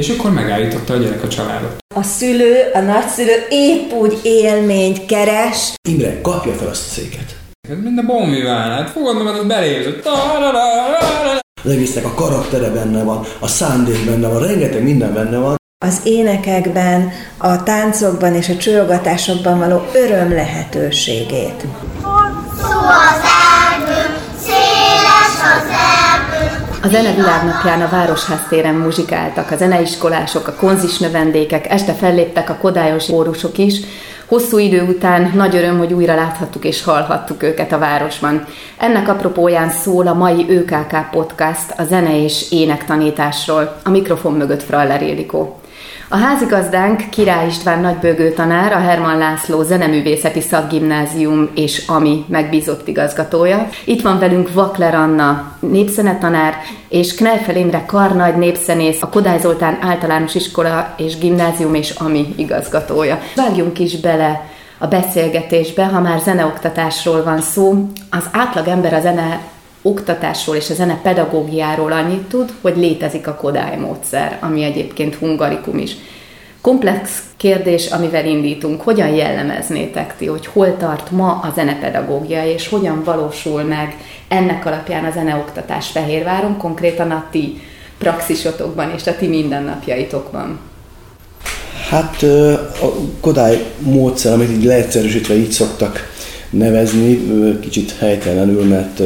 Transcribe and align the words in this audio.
És 0.00 0.08
akkor 0.08 0.30
megállította 0.30 0.92
a 0.92 0.96
gyerek 0.96 1.22
a 1.22 1.28
családot. 1.28 1.76
A 1.94 2.02
szülő, 2.02 2.54
a 2.74 2.80
nagyszülő 2.80 3.46
épp 3.48 3.92
úgy 3.92 4.20
élményt 4.22 5.06
keres. 5.06 5.72
Imre, 5.88 6.20
kapja 6.20 6.52
fel 6.52 6.68
azt 6.68 6.86
a 6.86 6.90
széket. 6.90 7.36
Ez 7.68 7.76
minden 7.82 8.06
bombivál, 8.06 8.70
hát 8.70 8.90
fogod 8.90 9.16
magad, 9.16 9.38
az 9.38 9.46
belépsz. 9.46 10.06
Az 11.64 11.70
egésznek 11.70 12.04
a 12.04 12.14
karaktere 12.14 12.68
benne 12.68 13.02
van, 13.02 13.26
a 13.38 13.46
szándék 13.46 14.04
benne 14.04 14.28
van, 14.28 14.46
rengeteg 14.46 14.82
minden 14.82 15.14
benne 15.14 15.38
van. 15.38 15.56
Az 15.84 16.00
énekekben, 16.04 17.12
a 17.38 17.62
táncokban 17.62 18.34
és 18.34 18.48
a 18.48 18.56
csőogatásokban 18.56 19.58
való 19.58 19.86
öröm 19.94 20.32
lehetőségét. 20.32 21.64
Hosszú 22.02 22.78
az 22.78 23.20
erdő, 23.72 24.16
széles 24.42 25.34
az 25.42 25.68
erdő, 25.68 25.99
A 26.82 26.88
Zene 26.88 27.14
Világnapján 27.14 27.80
a 27.80 27.88
Városház 27.88 28.46
téren 28.48 28.74
muzsikáltak 28.74 29.50
a 29.50 29.56
zeneiskolások, 29.56 30.46
a 30.46 30.54
konzis 30.54 30.98
növendékek, 30.98 31.70
este 31.70 31.92
felléptek 31.92 32.50
a 32.50 32.56
kodályos 32.60 33.08
órusok 33.08 33.58
is. 33.58 33.80
Hosszú 34.26 34.58
idő 34.58 34.82
után 34.82 35.30
nagy 35.34 35.56
öröm, 35.56 35.78
hogy 35.78 35.92
újra 35.92 36.14
láthattuk 36.14 36.64
és 36.64 36.84
hallhattuk 36.84 37.42
őket 37.42 37.72
a 37.72 37.78
városban. 37.78 38.44
Ennek 38.78 39.08
apropóján 39.08 39.70
szól 39.70 40.06
a 40.06 40.14
mai 40.14 40.46
ÖKK 40.48 41.10
podcast 41.10 41.74
a 41.76 41.84
zene 41.84 42.22
és 42.22 42.50
énektanításról. 42.50 43.76
A 43.84 43.90
mikrofon 43.90 44.32
mögött 44.32 44.62
Fraller 44.62 45.02
Ildikó. 45.02 45.59
A 46.12 46.16
házigazdánk 46.16 47.08
Király 47.10 47.46
István 47.46 47.80
nagybőgő 47.80 48.32
tanár, 48.32 48.72
a 48.72 48.78
Herman 48.78 49.18
László 49.18 49.62
Zeneművészeti 49.62 50.40
Szakgimnázium 50.40 51.50
és 51.54 51.86
AMI 51.86 52.24
megbízott 52.28 52.88
igazgatója. 52.88 53.68
Itt 53.84 54.02
van 54.02 54.18
velünk 54.18 54.52
Vakler 54.52 54.94
Anna, 54.94 55.52
népszenetanár, 55.60 56.54
és 56.88 57.14
Knelfel 57.14 57.56
Imre 57.56 57.84
Karnagy 57.86 58.36
népszenész, 58.36 59.02
a 59.02 59.08
Kodály 59.08 59.38
Zoltán 59.40 59.78
általános 59.80 60.34
iskola 60.34 60.94
és 60.96 61.18
gimnázium 61.18 61.74
és 61.74 61.90
AMI 61.90 62.34
igazgatója. 62.36 63.20
Vágjunk 63.36 63.78
is 63.78 64.00
bele 64.00 64.46
a 64.78 64.86
beszélgetésbe, 64.86 65.84
ha 65.84 66.00
már 66.00 66.20
zeneoktatásról 66.20 67.22
van 67.22 67.40
szó. 67.40 67.86
Az 68.10 68.24
átlag 68.32 68.68
ember 68.68 68.94
a 68.94 69.00
zene 69.00 69.40
oktatásról 69.82 70.56
és 70.56 70.70
a 70.70 70.74
zene 70.74 71.00
pedagógiáról 71.02 71.92
annyit 71.92 72.28
tud, 72.28 72.52
hogy 72.60 72.76
létezik 72.76 73.26
a 73.26 73.34
Kodály 73.34 73.76
módszer, 73.76 74.38
ami 74.40 74.62
egyébként 74.62 75.14
hungarikum 75.14 75.78
is. 75.78 75.96
Komplex 76.60 77.22
kérdés, 77.36 77.86
amivel 77.86 78.26
indítunk, 78.26 78.80
hogyan 78.80 79.08
jellemeznétek 79.08 80.16
ti, 80.16 80.26
hogy 80.26 80.46
hol 80.46 80.76
tart 80.76 81.10
ma 81.10 81.40
a 81.42 81.52
zenepedagógia, 81.54 82.44
és 82.44 82.68
hogyan 82.68 83.02
valósul 83.04 83.62
meg 83.62 83.96
ennek 84.28 84.66
alapján 84.66 85.04
a 85.04 85.10
zeneoktatás 85.10 85.88
Fehérváron, 85.88 86.56
konkrétan 86.56 87.10
a 87.10 87.26
ti 87.30 87.60
praxisotokban 87.98 88.92
és 88.96 89.06
a 89.06 89.16
ti 89.16 89.26
mindennapjaitokban? 89.26 90.58
Hát 91.88 92.22
a 92.82 92.92
Kodály 93.20 93.72
módszer, 93.78 94.32
amit 94.32 94.50
így 94.50 94.64
leegyszerűsítve 94.64 95.34
így 95.34 95.50
szoktak 95.50 96.10
nevezni, 96.50 97.20
kicsit 97.60 97.94
helytelenül, 97.98 98.64
mert 98.64 99.00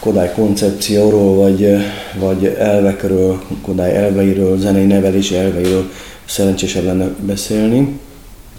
Kodály 0.00 0.32
koncepcióról, 0.34 1.36
vagy, 1.36 1.76
vagy 2.18 2.44
elvekről, 2.44 3.42
Kodály 3.62 3.96
elveiről, 3.96 4.58
zenei 4.58 4.86
nevelési 4.86 5.36
elveiről 5.36 5.90
szerencsésebb 6.24 6.84
lenne 6.84 7.08
beszélni. 7.20 7.98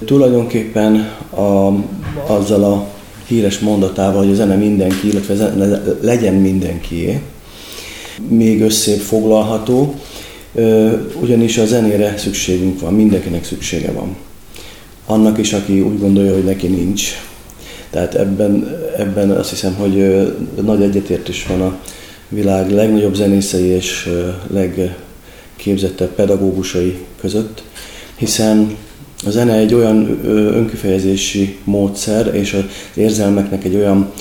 Tulajdonképpen 0.06 0.96
a, 1.30 1.74
azzal 2.34 2.64
a 2.64 2.88
híres 3.28 3.60
mondatával, 3.60 4.24
hogy 4.24 4.32
a 4.32 4.36
zene 4.36 4.56
mindenki, 4.56 5.08
illetve 5.08 5.36
zene 5.36 5.82
legyen 6.02 6.34
mindenkié, 6.34 7.22
még 8.28 8.62
összébb 8.62 9.00
foglalható, 9.00 9.96
ugyanis 11.22 11.58
a 11.58 11.66
zenére 11.66 12.18
szükségünk 12.18 12.80
van, 12.80 12.94
mindenkinek 12.94 13.44
szüksége 13.44 13.92
van. 13.92 14.16
Annak 15.06 15.38
is, 15.38 15.54
aki 15.54 15.82
úgy 15.82 16.00
gondolja, 16.00 16.34
hogy 16.34 16.44
neki 16.44 16.68
nincs. 16.68 17.12
Tehát 17.92 18.16
ebben, 18.16 18.78
ebben 18.98 19.30
azt 19.30 19.50
hiszem, 19.50 19.74
hogy 19.74 19.96
nagy 20.62 20.82
egyetértés 20.82 21.46
van 21.46 21.62
a 21.62 21.80
világ 22.30 22.72
legnagyobb 22.72 23.16
zenészei 23.16 23.66
és 23.66 24.10
legképzettebb 24.54 26.10
pedagógusai 26.10 27.06
között, 27.20 27.64
hiszen 28.16 28.76
a 29.26 29.30
zene 29.30 29.54
egy 29.54 29.74
olyan 29.74 30.20
önkifejezési 30.26 31.58
módszer, 31.64 32.36
és 32.36 32.54
az 32.54 32.64
érzelmeknek 32.94 33.64
egy 33.64 33.76
olyan 33.76 34.12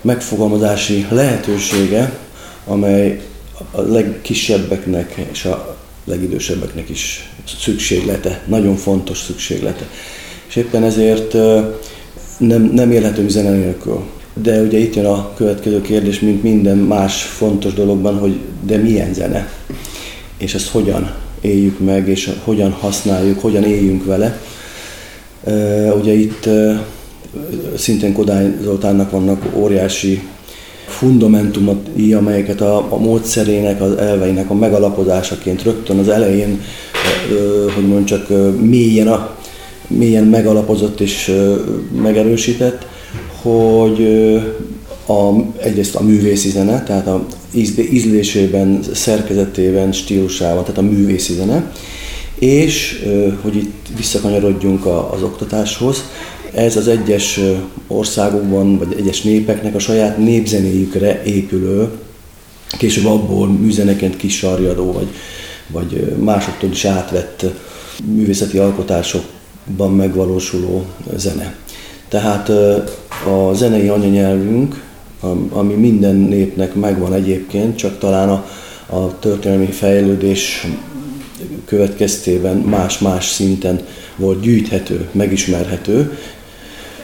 megfogalmazási 0.00 1.06
lehetősége, 1.10 2.12
amely 2.66 3.20
a 3.70 3.80
legkisebbeknek 3.80 5.14
és 5.32 5.44
a 5.44 5.76
legidősebbeknek 6.04 6.88
is 6.88 7.30
szükséglete, 7.58 8.42
nagyon 8.46 8.76
fontos 8.76 9.18
szükséglete. 9.18 9.88
És 10.48 10.56
éppen 10.56 10.82
ezért 10.82 11.36
nem, 12.38 12.62
nem 12.62 12.90
élhető 12.90 13.28
zene 13.28 13.50
nélkül. 13.50 14.00
De 14.42 14.60
ugye 14.60 14.78
itt 14.78 14.94
jön 14.94 15.04
a 15.04 15.32
következő 15.34 15.80
kérdés, 15.80 16.20
mint 16.20 16.42
minden 16.42 16.76
más 16.76 17.22
fontos 17.22 17.74
dologban, 17.74 18.18
hogy 18.18 18.36
de 18.66 18.76
milyen 18.76 19.14
zene? 19.14 19.48
És 20.38 20.54
ezt 20.54 20.68
hogyan 20.68 21.14
éljük 21.40 21.78
meg, 21.78 22.08
és 22.08 22.30
hogyan 22.44 22.70
használjuk, 22.70 23.40
hogyan 23.40 23.64
éljünk 23.64 24.04
vele. 24.04 24.40
Ugye 26.00 26.12
itt 26.12 26.48
szintén 27.76 28.12
Kodály 28.12 28.56
Zoltánnak 28.62 29.10
vannak 29.10 29.46
óriási 29.54 30.22
fundamentumai, 30.86 32.12
amelyeket 32.12 32.60
a, 32.60 32.92
a 32.92 32.98
módszerének, 32.98 33.80
az 33.80 33.96
elveinek 33.96 34.50
a 34.50 34.54
megalapozásaként 34.54 35.62
rögtön 35.62 35.98
az 35.98 36.08
elején, 36.08 36.60
hogy 37.74 37.86
mondjam 37.86 38.04
csak 38.04 38.28
mélyen, 38.60 39.08
a, 39.08 39.35
mélyen 39.88 40.24
megalapozott 40.24 41.00
és 41.00 41.32
megerősített, 42.02 42.86
hogy 43.42 44.02
a, 45.06 45.30
egyrészt 45.58 45.94
a 45.94 46.02
művészi 46.02 46.48
zene, 46.48 46.82
tehát 46.82 47.06
a 47.06 47.26
ízlésében, 47.90 48.82
szerkezetében, 48.94 49.92
stílusában, 49.92 50.64
tehát 50.64 50.78
a 50.78 50.82
művészi 50.82 51.34
zene, 51.34 51.72
és 52.38 53.04
hogy 53.42 53.56
itt 53.56 53.86
visszakanyarodjunk 53.96 54.86
az 54.86 55.22
oktatáshoz, 55.22 56.04
ez 56.54 56.76
az 56.76 56.88
egyes 56.88 57.40
országokban, 57.86 58.78
vagy 58.78 58.94
egyes 58.98 59.22
népeknek 59.22 59.74
a 59.74 59.78
saját 59.78 60.18
népzenéjükre 60.18 61.22
épülő, 61.22 61.88
később 62.78 63.06
abból 63.06 63.48
műzeneként 63.48 64.16
kisarjadó, 64.16 64.92
vagy, 64.92 65.08
vagy 65.68 66.14
másoktól 66.18 66.70
is 66.70 66.84
átvett 66.84 67.44
művészeti 68.04 68.58
alkotásokban 69.66 69.90
megvalósuló 69.90 70.84
zene. 71.16 71.54
Tehát 72.08 72.48
a 73.26 73.54
zenei 73.54 73.88
anyanyelvünk, 73.88 74.84
ami 75.50 75.74
minden 75.74 76.14
népnek 76.16 76.74
megvan 76.74 77.12
egyébként, 77.12 77.76
csak 77.76 77.98
talán 77.98 78.28
a, 78.28 78.46
a 78.96 79.18
történelmi 79.18 79.70
fejlődés 79.70 80.66
következtében 81.64 82.56
más-más 82.56 83.26
szinten 83.26 83.80
volt 84.16 84.40
gyűjthető, 84.40 85.08
megismerhető, 85.12 86.18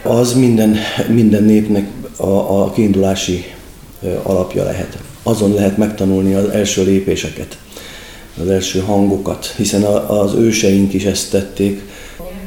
az 0.02 0.32
minden, 0.32 0.76
minden 1.08 1.42
népnek 1.42 1.90
a, 2.16 2.62
a 2.62 2.70
kiindulási 2.70 3.44
alapja 4.22 4.64
lehet. 4.64 4.98
Azon 5.22 5.54
lehet 5.54 5.76
megtanulni 5.76 6.34
az 6.34 6.48
első 6.48 6.84
lépéseket, 6.84 7.58
az 8.42 8.48
első 8.48 8.78
hangokat, 8.80 9.54
hiszen 9.56 9.82
az 9.82 10.34
őseink 10.34 10.92
is 10.92 11.04
ezt 11.04 11.30
tették. 11.30 11.80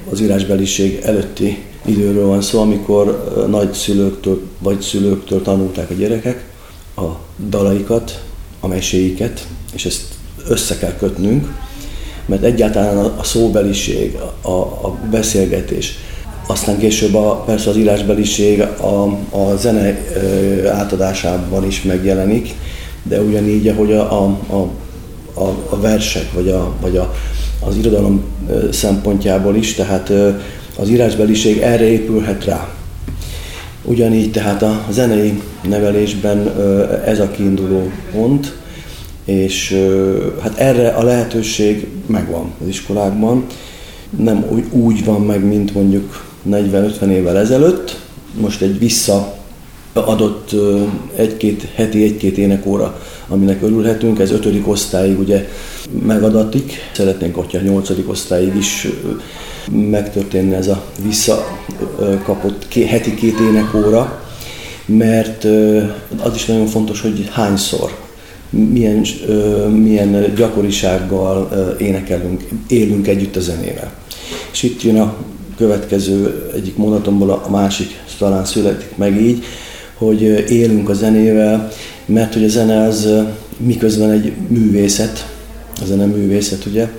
Az 0.10 0.22
írásbeliség 0.22 1.00
előtti 1.04 1.64
időről 1.86 2.28
van 2.28 2.42
szó, 2.42 2.62
amikor 2.62 3.34
nagyszülőktől 3.50 4.42
vagy 4.60 4.81
szülőktől 4.81 5.42
tanulták 5.42 5.90
a 5.90 5.94
gyerekek 5.94 6.54
a 6.96 7.04
dalaikat, 7.50 8.24
a 8.60 8.68
meséiket, 8.68 9.48
és 9.74 9.86
ezt 9.86 10.04
össze 10.48 10.78
kell 10.78 10.96
kötnünk, 10.96 11.54
mert 12.25 12.44
egyáltalán 12.44 12.98
a 12.98 13.24
szóbeliség, 13.24 14.18
a, 14.42 14.50
a 14.52 14.98
beszélgetés, 15.12 15.98
aztán 16.48 16.78
később 16.78 17.16
a, 17.16 17.44
persze 17.46 17.69
az 17.69 17.78
írásbeliség 17.78 18.62
a, 18.62 19.04
a 19.30 19.56
zene 19.58 19.98
átadásában 20.72 21.66
is 21.66 21.81
megjelenik, 21.81 22.54
de 23.04 23.22
ugyanígy, 23.22 23.68
ahogy 23.68 23.94
a, 23.94 24.24
a, 24.24 24.69
a, 25.34 25.44
a 25.69 25.80
versek, 25.80 26.34
vagy, 26.34 26.50
a, 26.50 26.74
vagy 26.81 26.98
a, 26.98 27.13
az 27.67 27.75
irodalom 27.77 28.23
szempontjából 28.71 29.56
is, 29.56 29.73
tehát 29.73 30.12
az 30.77 30.89
írásbeliség 30.89 31.57
erre 31.57 31.85
épülhet 31.85 32.45
rá. 32.45 32.69
Ugyanígy 33.83 34.31
tehát 34.31 34.62
a 34.62 34.85
zenei 34.91 35.41
nevelésben 35.67 36.51
ez 37.06 37.19
a 37.19 37.31
kiinduló 37.31 37.91
pont, 38.12 38.53
és 39.25 39.85
hát 40.41 40.57
erre 40.57 40.89
a 40.89 41.03
lehetőség 41.03 41.88
megvan 42.06 42.51
az 42.62 42.67
iskolákban. 42.67 43.45
Nem 44.17 44.45
úgy, 44.50 44.63
úgy 44.71 45.06
van 45.06 45.21
meg, 45.21 45.45
mint 45.45 45.73
mondjuk 45.73 46.25
40-50 46.50 47.07
évvel 47.09 47.38
ezelőtt. 47.38 48.00
Most 48.39 48.62
egy 48.62 48.79
vissza 48.79 49.35
adott 50.03 50.56
egy-két 51.15 51.68
heti, 51.75 52.03
egy-két 52.03 52.38
énekóra, 52.38 53.01
aminek 53.27 53.62
örülhetünk. 53.62 54.19
Ez 54.19 54.31
ötödik 54.31 54.68
osztályig 54.68 55.19
ugye 55.19 55.50
megadatik. 56.06 56.74
Szeretnénk, 56.94 57.36
hogyha 57.36 57.59
nyolcadik 57.59 58.09
osztályig 58.09 58.56
is 58.56 58.88
megtörténne 59.71 60.56
ez 60.56 60.68
a 60.68 60.83
visszakapott 61.03 62.74
heti 62.74 63.13
két 63.13 63.39
énekóra, 63.39 64.24
mert 64.86 65.44
az 66.24 66.36
is 66.36 66.45
nagyon 66.45 66.68
fontos, 66.68 67.01
hogy 67.01 67.30
hányszor, 67.31 67.95
milyen, 68.50 69.06
milyen 69.71 70.33
gyakorisággal 70.36 71.50
énekelünk, 71.80 72.48
élünk 72.68 73.07
együtt 73.07 73.36
a 73.36 73.39
zenével. 73.39 73.94
És 74.51 74.63
itt 74.63 74.81
jön 74.81 75.00
a 75.00 75.15
következő 75.57 76.50
egyik 76.56 76.77
mondatomból 76.77 77.30
a 77.30 77.50
másik 77.50 78.03
talán 78.18 78.45
születik 78.45 78.98
meg 78.98 79.21
így, 79.21 79.44
hogy 79.97 80.21
élünk 80.51 80.89
a 80.89 80.94
zenével, 80.94 81.71
mert 82.06 82.33
hogy 82.33 82.44
a 82.44 82.50
zene 82.50 82.83
az 82.83 83.09
miközben 83.57 84.12
egy 84.12 84.33
művészet, 84.47 85.33
a 85.81 85.86
zene 85.86 86.06
művészet 86.06 86.65
ugye, 86.65 86.89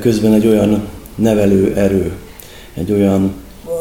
közben 0.00 0.32
egy 0.32 0.46
olyan 0.46 0.88
nevelő 1.14 1.74
erő, 1.76 2.12
egy 2.74 2.92
olyan 2.92 3.34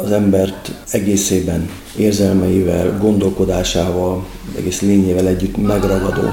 az 0.04 0.12
embert 0.12 0.72
egészében, 0.92 1.70
érzelmeivel, 1.98 2.98
gondolkodásával, 3.02 4.26
egész 4.58 4.82
lényével 4.82 5.28
együtt 5.28 5.58
megragadó 5.58 6.30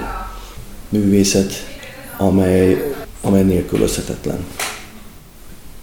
művészet, 0.89 1.53
amely, 2.19 2.93
amely 3.21 3.43
nélkülözhetetlen. 3.43 4.39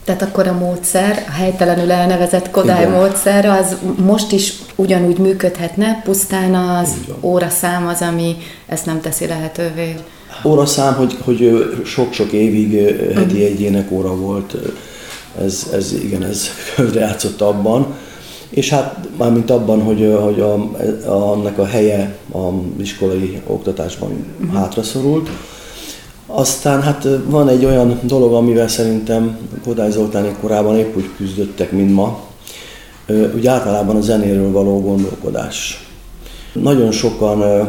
Tehát 0.03 0.21
akkor 0.21 0.47
a 0.47 0.53
módszer, 0.53 1.25
a 1.27 1.31
helytelenül 1.31 1.91
elnevezett 1.91 2.51
Kodály 2.51 2.85
Igen. 2.85 2.93
módszer, 2.93 3.45
az 3.45 3.75
most 4.05 4.31
is 4.31 4.53
ugyanúgy 4.75 5.17
működhetne, 5.17 6.01
pusztán 6.03 6.55
az 6.55 6.89
óraszám 7.21 7.87
az, 7.87 8.01
ami 8.01 8.35
ezt 8.67 8.85
nem 8.85 9.01
teszi 9.01 9.27
lehetővé. 9.27 9.95
Óraszám, 10.43 10.93
hogy, 10.93 11.17
hogy 11.23 11.71
sok-sok 11.85 12.31
évig 12.31 12.73
ö, 12.73 13.13
heti 13.13 13.43
egy 13.43 13.61
énekóra 13.61 14.15
volt, 14.15 14.53
ö, 14.53 14.67
ez, 15.43 15.67
ez 15.73 15.93
igen, 15.93 16.23
ez 16.23 16.49
játszott 16.93 17.41
abban. 17.41 17.95
És 18.49 18.69
hát 18.69 19.07
mármint 19.17 19.49
abban, 19.49 19.81
hogy, 19.81 20.17
hogy 20.21 20.39
a, 20.39 20.53
a, 20.53 21.31
annak 21.31 21.57
a 21.57 21.65
helye 21.65 22.15
a 22.33 22.49
iskolai 22.79 23.41
oktatásban 23.47 24.25
hátraszorult. 24.53 25.29
Aztán 26.33 26.81
hát 26.81 27.07
van 27.25 27.49
egy 27.49 27.65
olyan 27.65 27.99
dolog, 28.03 28.33
amivel 28.33 28.67
szerintem 28.67 29.37
Kodály 29.63 29.91
Zoltánék 29.91 30.35
korában 30.41 30.77
épp 30.77 30.95
úgy 30.95 31.09
küzdöttek, 31.17 31.71
mint 31.71 31.93
ma. 31.93 32.19
Úgy 33.35 33.47
általában 33.47 33.95
a 33.95 34.01
zenéről 34.01 34.51
való 34.51 34.81
gondolkodás. 34.81 35.87
Nagyon 36.53 36.91
sokan 36.91 37.67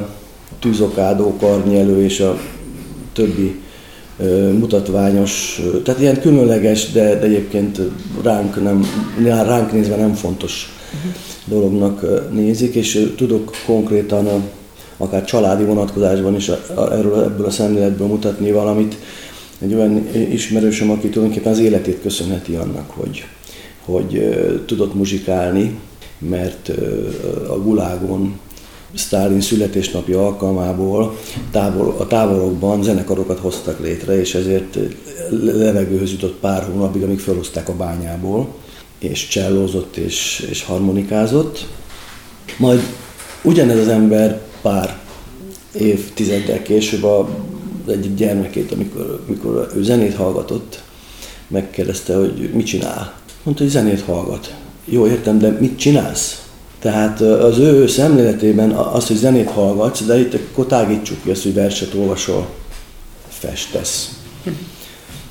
tűzokádó, 0.58 1.36
karnyelő 1.40 2.02
és 2.02 2.20
a 2.20 2.38
többi 3.12 3.60
mutatványos, 4.58 5.60
tehát 5.84 6.00
ilyen 6.00 6.20
különleges, 6.20 6.92
de, 6.92 7.18
de 7.18 7.26
egyébként 7.26 7.80
ránk, 8.22 8.62
nem, 8.62 8.86
ránk 9.24 9.72
nézve 9.72 9.96
nem 9.96 10.14
fontos 10.14 10.72
dolognak 11.44 12.02
ö, 12.02 12.20
nézik, 12.32 12.74
és 12.74 13.12
tudok 13.16 13.50
konkrétan 13.66 14.28
akár 14.96 15.24
családi 15.24 15.64
vonatkozásban 15.64 16.34
is 16.34 16.50
erről, 16.76 17.24
ebből 17.24 17.46
a 17.46 17.50
szemléletből 17.50 18.06
mutatni 18.06 18.52
valamit. 18.52 18.96
Egy 19.58 19.74
olyan 19.74 20.08
ismerősöm, 20.30 20.90
aki 20.90 21.08
tulajdonképpen 21.08 21.52
az 21.52 21.58
életét 21.58 22.00
köszönheti 22.00 22.54
annak, 22.54 22.90
hogy, 22.90 23.24
hogy 23.84 24.34
tudott 24.66 24.94
muzsikálni, 24.94 25.78
mert 26.18 26.70
a 27.48 27.58
gulágon 27.58 28.38
Sztálin 28.94 29.40
születésnapja 29.40 30.26
alkalmából 30.26 31.18
távol, 31.50 31.94
a 31.98 32.06
távolokban 32.06 32.82
zenekarokat 32.82 33.38
hoztak 33.38 33.80
létre, 33.80 34.20
és 34.20 34.34
ezért 34.34 34.78
levegőhöz 35.30 36.10
jutott 36.10 36.38
pár 36.40 36.64
hónapig, 36.64 37.02
amíg 37.02 37.18
felhozták 37.18 37.68
a 37.68 37.76
bányából, 37.76 38.54
és 38.98 39.28
csellózott 39.28 39.96
és, 39.96 40.46
és 40.50 40.64
harmonikázott. 40.64 41.66
Majd 42.58 42.80
ugyanez 43.42 43.78
az 43.78 43.88
ember 43.88 44.40
pár 44.62 44.98
évtizeddel 45.74 46.62
később 46.62 47.04
a, 47.04 47.28
az 47.86 47.92
egyik 47.92 48.14
gyermekét, 48.14 48.72
amikor, 48.72 49.22
amikor 49.26 49.70
ő 49.76 49.82
zenét 49.82 50.14
hallgatott, 50.14 50.82
megkérdezte, 51.48 52.16
hogy 52.16 52.50
mit 52.52 52.66
csinál. 52.66 53.14
Mondta, 53.42 53.62
hogy 53.62 53.72
zenét 53.72 54.00
hallgat. 54.00 54.54
Jó, 54.84 55.06
értem, 55.06 55.38
de 55.38 55.50
mit 55.50 55.78
csinálsz? 55.78 56.42
Tehát 56.78 57.20
az 57.20 57.58
ő 57.58 57.86
szemléletében 57.86 58.70
az, 58.70 59.06
hogy 59.06 59.16
zenét 59.16 59.50
hallgatsz, 59.50 60.02
de 60.02 60.18
itt 60.20 60.34
akkor 60.34 60.66
tágítsuk 60.66 61.22
ki 61.22 61.30
azt, 61.30 61.42
hogy 61.42 61.54
verset 61.54 61.94
olvasol, 61.94 62.48
festesz. 63.28 64.10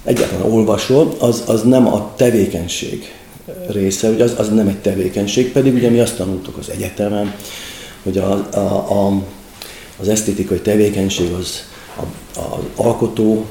Egyáltalán 0.04 0.52
olvasol, 0.52 1.16
az, 1.20 1.44
az 1.46 1.64
nem 1.64 1.88
a 1.88 2.14
tevékenység 2.16 3.14
része, 3.68 4.08
hogy 4.08 4.22
az, 4.22 4.34
az 4.38 4.50
nem 4.50 4.68
egy 4.68 4.78
tevékenység, 4.78 5.52
pedig 5.52 5.74
ugye 5.74 5.90
mi 5.90 6.00
azt 6.00 6.16
tanultuk 6.16 6.58
az 6.58 6.70
egyetemen, 6.70 7.34
hogy 8.04 8.18
a, 8.18 8.48
a, 8.54 8.58
a, 8.58 9.22
az 10.00 10.10
esztétikai 10.10 10.60
tevékenység 10.60 11.32
az 11.32 11.70
az 12.36 12.64
alkotó, 12.76 13.46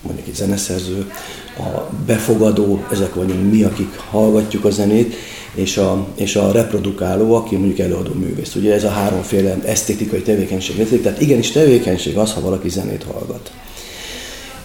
mondjuk 0.00 0.26
egy 0.26 0.34
zeneszerző, 0.34 1.12
a 1.58 1.94
befogadó, 2.06 2.84
ezek 2.92 3.14
vagyunk 3.14 3.52
mi, 3.52 3.62
akik 3.62 3.96
hallgatjuk 3.96 4.64
a 4.64 4.70
zenét, 4.70 5.14
és 5.54 5.76
a, 5.76 6.06
és 6.14 6.36
a 6.36 6.52
reprodukáló, 6.52 7.34
aki 7.34 7.56
mondjuk 7.56 7.78
előadó 7.78 8.12
művész. 8.12 8.54
Ugye 8.54 8.74
ez 8.74 8.84
a 8.84 8.88
háromféle 8.88 9.58
esztétikai 9.64 10.22
tevékenység 10.22 10.76
létezik, 10.76 11.02
tehát 11.02 11.20
igenis 11.20 11.50
tevékenység 11.50 12.16
az, 12.16 12.32
ha 12.32 12.40
valaki 12.40 12.68
zenét 12.68 13.06
hallgat. 13.12 13.50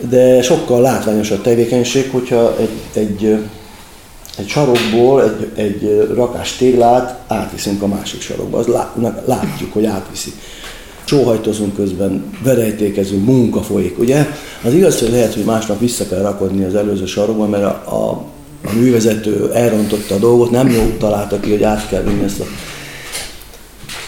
De 0.10 0.42
sokkal 0.42 0.82
látványosabb 0.82 1.42
tevékenység, 1.42 2.10
hogyha 2.12 2.58
egy, 2.60 2.70
egy, 2.94 3.38
egy 4.38 4.48
sarokból 4.48 5.24
egy, 5.24 5.52
egy 5.56 6.08
rakás 6.16 6.56
téglát 6.56 7.20
átviszünk 7.28 7.82
a 7.82 7.88
másik 7.88 8.22
sarokba. 8.22 8.58
Az 8.58 8.68
lá, 8.68 8.94
látjuk, 9.26 9.74
hogy 9.74 9.86
átviszi. 9.86 10.32
Sóhajtozunk 11.04 11.76
közben, 11.76 12.38
verejtékezünk, 12.44 13.26
munka 13.26 13.62
folyik, 13.62 14.00
ugye? 14.00 14.28
Az 14.64 14.74
igaz, 14.74 15.00
hogy 15.00 15.10
lehet, 15.10 15.34
hogy 15.34 15.44
másnap 15.44 15.80
vissza 15.80 16.08
kell 16.08 16.22
rakodni 16.22 16.64
az 16.64 16.76
előző 16.76 17.06
sarokba, 17.06 17.48
mert 17.48 17.64
a, 17.64 17.84
a, 17.86 18.10
a 18.70 18.74
művezető 18.74 19.52
elrontotta 19.54 20.16
a 20.16 20.18
dolgot, 20.18 20.52
nem 20.52 20.70
jó 20.70 20.96
találta 21.00 21.40
ki, 21.40 21.50
hogy 21.50 21.64
át 21.64 21.88
kell 21.88 22.02
vinni 22.02 22.24
ezt 22.24 22.40
a 22.40 22.46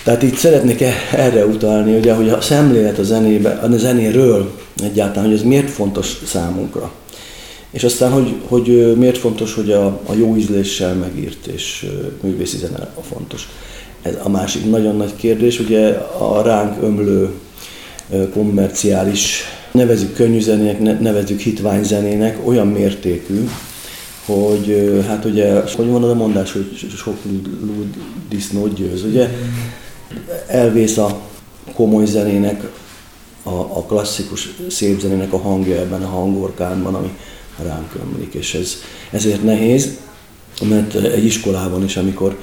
tehát 0.04 0.24
itt 0.24 0.36
szeretnék 0.36 0.82
e- 0.82 0.94
erre 1.12 1.46
utalni, 1.46 1.98
ugye, 1.98 2.14
hogy 2.14 2.30
a 2.30 2.42
szemlélet 2.42 2.98
a, 2.98 3.04
zenébe, 3.04 3.50
a 3.50 3.78
zenéről 3.78 4.52
egyáltalán, 4.84 5.30
hogy 5.30 5.38
ez 5.38 5.44
miért 5.44 5.70
fontos 5.70 6.22
számunkra. 6.26 6.92
És 7.74 7.84
aztán, 7.84 8.12
hogy, 8.12 8.36
hogy 8.48 8.98
miért 8.98 9.18
fontos, 9.18 9.54
hogy 9.54 9.72
a, 9.72 9.86
a 10.06 10.14
jó 10.14 10.36
ízléssel 10.36 10.94
megírt 10.94 11.48
és 11.48 11.86
művészi 12.22 12.58
zene 12.58 12.92
a 12.96 13.02
fontos. 13.02 13.48
Ez 14.02 14.18
a 14.24 14.30
másik 14.30 14.70
nagyon 14.70 14.96
nagy 14.96 15.16
kérdés, 15.16 15.60
ugye 15.60 15.88
a 16.18 16.42
ránk 16.42 16.84
ömlő 16.84 17.30
kommerciális, 18.34 19.44
nevezük 19.72 20.14
könnyű 20.14 20.40
zenének, 20.40 20.80
ne- 20.80 21.00
nevezük 21.00 21.40
hitványzenének, 21.40 22.48
olyan 22.48 22.68
mértékű, 22.68 23.50
hogy 24.26 25.02
hát 25.08 25.26
ugye, 25.26 25.62
hogy 25.76 25.88
van 25.88 26.04
az 26.04 26.10
a 26.10 26.16
mondás, 26.16 26.52
hogy 26.52 26.78
sok 26.98 27.18
lúd 27.62 27.96
disznót 28.30 28.74
győz, 28.74 29.04
ugye? 29.04 29.30
elvész 30.48 30.98
a 30.98 31.20
komoly 31.74 32.06
zenének, 32.06 32.70
a, 33.44 33.54
a 33.54 33.84
klasszikus 33.88 34.50
szép 34.70 35.00
zenének 35.00 35.34
a 35.34 35.38
hangja 35.38 35.76
ebben 35.76 36.04
a 36.04 36.08
hangorkánban, 36.08 36.96
ami 36.96 37.18
ránk 37.58 37.96
ömlik, 38.04 38.34
és 38.34 38.54
ez 38.54 38.76
ezért 39.12 39.44
nehéz, 39.44 39.98
mert 40.70 40.96
egy 40.96 41.26
iskolában 41.26 41.84
is, 41.84 41.98
amikor 41.98 42.38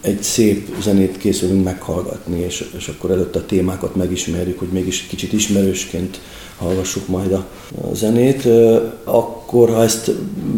egy 0.00 0.22
szép 0.22 0.74
zenét 0.82 1.16
készülünk 1.16 1.64
meghallgatni, 1.64 2.40
és, 2.40 2.70
és 2.76 2.88
akkor 2.88 3.10
előtte 3.10 3.38
a 3.38 3.46
témákat 3.46 3.94
megismerjük, 3.94 4.58
hogy 4.58 4.68
mégis 4.68 5.06
kicsit 5.06 5.32
ismerősként 5.32 6.20
hallgassuk 6.58 7.08
majd 7.08 7.32
a, 7.32 7.46
zenét, 7.92 8.48
akkor 9.04 9.68
ha 9.68 9.82
ezt 9.82 10.10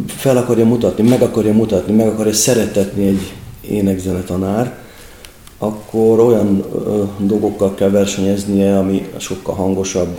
fel 0.06 0.37
akarja 0.37 0.64
mutatni, 0.64 1.08
meg 1.08 1.22
akarja 1.22 1.52
mutatni, 1.52 1.94
meg 1.94 2.06
akarja 2.06 2.32
szeretetni 2.32 3.06
egy 3.06 3.32
énekzenetanár, 3.60 4.78
akkor 5.58 6.20
olyan 6.20 6.64
dolgokkal 7.18 7.75
kell 7.75 7.90
versenyeznie, 7.90 8.78
ami 8.78 9.08
sokkal 9.18 9.54
hangosabb, 9.54 10.18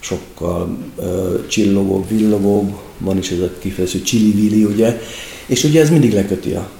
sokkal 0.00 0.76
ö, 0.96 1.34
csillogóbb, 1.48 2.08
villogóbb, 2.08 2.76
van 2.98 3.18
is 3.18 3.30
ez 3.30 3.38
a 3.38 3.50
kifejező 3.58 4.02
csili-vili, 4.02 4.64
ugye, 4.64 5.00
és 5.46 5.64
ugye 5.64 5.80
ez 5.80 5.90
mindig 5.90 6.12
leköti 6.12 6.52
a 6.52 6.70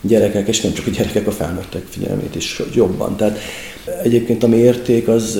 gyerekek, 0.00 0.48
és 0.48 0.60
nem 0.60 0.72
csak 0.72 0.86
a 0.86 0.90
gyerekek, 0.90 1.26
a 1.26 1.32
felnőttek 1.32 1.86
figyelmét 1.88 2.34
is 2.34 2.62
jobban. 2.74 3.16
Tehát 3.16 3.38
egyébként 4.02 4.42
a 4.42 4.46
mi 4.46 4.56
érték 4.56 5.08
az 5.08 5.38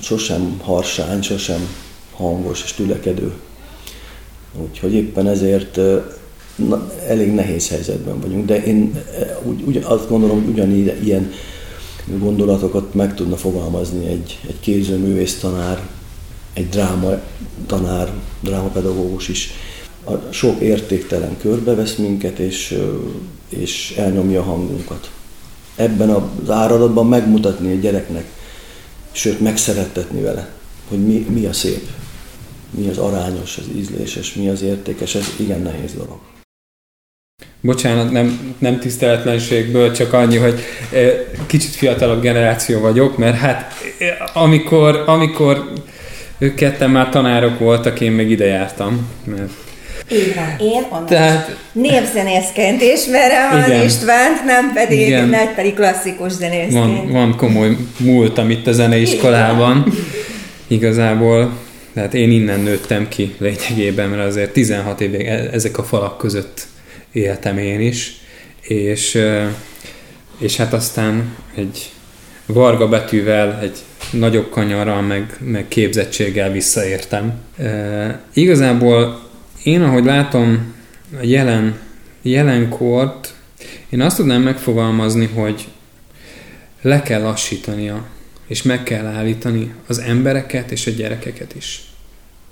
sosem 0.00 0.60
harsány, 0.62 1.22
sosem 1.22 1.68
hangos 2.12 2.62
és 2.64 2.72
tülekedő. 2.72 3.32
Úgyhogy 4.62 4.94
éppen 4.94 5.28
ezért 5.28 5.78
na, 6.56 6.92
elég 7.06 7.32
nehéz 7.32 7.68
helyzetben 7.68 8.20
vagyunk, 8.20 8.46
de 8.46 8.64
én 8.64 9.02
úgy, 9.42 9.62
úgy, 9.62 9.76
azt 9.84 10.08
gondolom, 10.08 10.42
hogy 10.42 10.52
ugyanígy 10.52 11.04
ilyen 11.04 11.32
gondolatokat 12.18 12.94
meg 12.94 13.14
tudna 13.14 13.36
fogalmazni 13.36 14.06
egy, 14.06 14.38
egy 14.48 14.60
képzőművész 14.60 15.38
tanár, 15.38 15.88
egy 16.56 16.68
dráma 16.68 17.20
tanár, 17.66 18.12
drámapedagógus 18.40 19.28
is. 19.28 19.50
A 20.04 20.32
sok 20.32 20.60
értéktelen 20.60 21.36
körbevesz 21.40 21.94
minket, 21.94 22.38
és, 22.38 22.78
és 23.48 23.94
elnyomja 23.96 24.40
a 24.40 24.44
hangunkat. 24.44 25.10
Ebben 25.76 26.10
az 26.10 26.50
áradatban 26.50 27.06
megmutatni 27.06 27.72
a 27.72 27.80
gyereknek, 27.80 28.24
sőt 29.12 29.40
megszerettetni 29.40 30.20
vele, 30.20 30.48
hogy 30.88 31.06
mi, 31.06 31.26
mi 31.30 31.46
a 31.46 31.52
szép, 31.52 31.88
mi 32.70 32.88
az 32.88 32.98
arányos, 32.98 33.58
az 33.58 33.64
ízléses, 33.76 34.34
mi 34.34 34.48
az 34.48 34.62
értékes, 34.62 35.14
ez 35.14 35.34
igen 35.36 35.60
nehéz 35.60 35.92
dolog. 35.92 36.18
Bocsánat, 37.60 38.10
nem, 38.10 38.54
nem 38.58 38.78
tiszteletlenségből, 38.78 39.92
csak 39.92 40.12
annyi, 40.12 40.36
hogy 40.36 40.60
kicsit 41.46 41.70
fiatalabb 41.70 42.22
generáció 42.22 42.80
vagyok, 42.80 43.18
mert 43.18 43.36
hát 43.36 43.72
amikor, 44.32 45.02
amikor 45.06 45.72
ők 46.38 46.54
ketten 46.54 46.90
már 46.90 47.08
tanárok 47.08 47.58
voltak, 47.58 48.00
én 48.00 48.12
még 48.12 48.30
ide 48.30 48.46
jártam. 48.46 49.08
Mert 49.24 49.50
így 50.12 50.34
van. 50.34 50.68
Én 50.68 50.86
onnan 50.90 51.06
Tehát... 51.06 51.56
névzenészként 51.72 52.82
ismerem 52.82 53.64
igen. 53.64 53.80
az 53.80 53.84
Istvánt, 53.84 54.44
nem 54.44 54.72
pedig, 54.74 55.06
igen. 55.06 55.28
nem 55.28 55.54
pedig 55.54 55.74
klasszikus 55.74 56.32
zenészként. 56.32 56.72
Van, 56.72 57.12
van 57.12 57.36
komoly 57.36 57.76
múltam 57.98 58.50
itt 58.50 58.66
a 58.66 58.72
zeneiskolában. 58.72 59.84
Igen. 59.86 60.04
Igazából, 60.66 61.52
tehát 61.94 62.14
én 62.14 62.30
innen 62.30 62.60
nőttem 62.60 63.08
ki 63.08 63.34
lényegében, 63.38 64.08
mert 64.08 64.28
azért 64.28 64.52
16 64.52 65.00
évig 65.00 65.26
e- 65.26 65.48
ezek 65.52 65.78
a 65.78 65.84
falak 65.84 66.18
között 66.18 66.66
éltem 67.12 67.58
én 67.58 67.80
is, 67.80 68.20
és, 68.60 69.22
és 70.38 70.56
hát 70.56 70.72
aztán 70.72 71.36
egy 71.54 71.90
varga 72.46 72.88
betűvel, 72.88 73.58
egy 73.62 73.78
nagyobb 74.10 74.50
kanyarral, 74.50 75.02
meg, 75.02 75.36
meg 75.40 75.68
képzettséggel 75.68 76.52
visszaértem. 76.52 77.32
E, 77.58 78.20
igazából 78.32 79.20
én, 79.62 79.82
ahogy 79.82 80.04
látom 80.04 80.74
a 81.20 81.24
jelen, 81.24 81.78
jelenkort, 82.22 83.34
én 83.88 84.00
azt 84.00 84.16
tudnám 84.16 84.42
megfogalmazni, 84.42 85.26
hogy 85.26 85.68
le 86.82 87.02
kell 87.02 87.20
lassítania, 87.20 88.06
és 88.46 88.62
meg 88.62 88.82
kell 88.82 89.06
állítani 89.06 89.74
az 89.86 89.98
embereket 89.98 90.70
és 90.70 90.86
a 90.86 90.90
gyerekeket 90.90 91.54
is. 91.54 91.84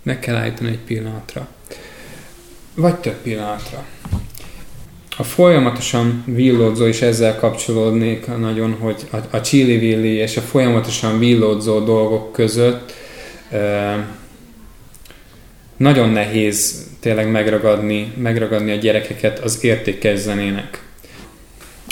Meg 0.03 0.19
kell 0.19 0.37
állítani 0.37 0.69
egy 0.71 0.79
pillanatra. 0.79 1.49
Vagy 2.75 2.95
több 2.95 3.17
pillanatra. 3.23 3.85
A 5.17 5.23
folyamatosan 5.23 6.25
villódzó, 6.27 6.87
és 6.87 7.01
ezzel 7.01 7.37
kapcsolódnék 7.37 8.27
nagyon, 8.39 8.77
hogy 8.81 8.97
a, 9.11 9.17
a 9.31 9.41
csili 9.41 10.07
és 10.07 10.37
a 10.37 10.41
folyamatosan 10.41 11.19
villódzó 11.19 11.81
dolgok 11.81 12.33
között 12.33 12.93
e, 13.51 14.07
nagyon 15.77 16.09
nehéz 16.09 16.87
tényleg 17.01 17.31
megragadni, 17.31 18.13
megragadni 18.17 18.73
a 18.73 18.77
gyerekeket 18.77 19.39
az 19.39 19.59
értékes 19.65 20.19
zenének. 20.19 20.83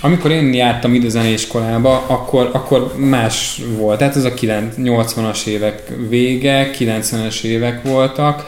Amikor 0.01 0.31
én 0.31 0.55
jártam 0.55 0.95
ide 0.95 1.09
zeneiskolába, 1.09 2.05
akkor, 2.07 2.51
akkor 2.53 2.93
más 2.97 3.61
volt. 3.77 3.99
Tehát 3.99 4.17
ez 4.17 4.25
a 4.25 4.35
80-as 4.35 5.47
évek 5.47 5.83
vége, 6.09 6.71
90-es 6.79 7.43
évek 7.43 7.83
voltak. 7.83 8.45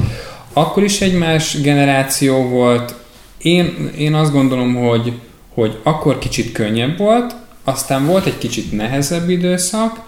Akkor 0.52 0.82
is 0.82 1.00
egy 1.00 1.18
más 1.18 1.60
generáció 1.60 2.48
volt. 2.48 2.94
Én, 3.44 3.90
én 3.98 4.14
azt 4.14 4.32
gondolom, 4.32 4.74
hogy, 4.74 5.12
hogy 5.54 5.78
akkor 5.82 6.18
kicsit 6.18 6.52
könnyebb 6.52 6.98
volt, 6.98 7.34
aztán 7.64 8.06
volt 8.06 8.26
egy 8.26 8.38
kicsit 8.38 8.72
nehezebb 8.72 9.28
időszak, 9.28 10.00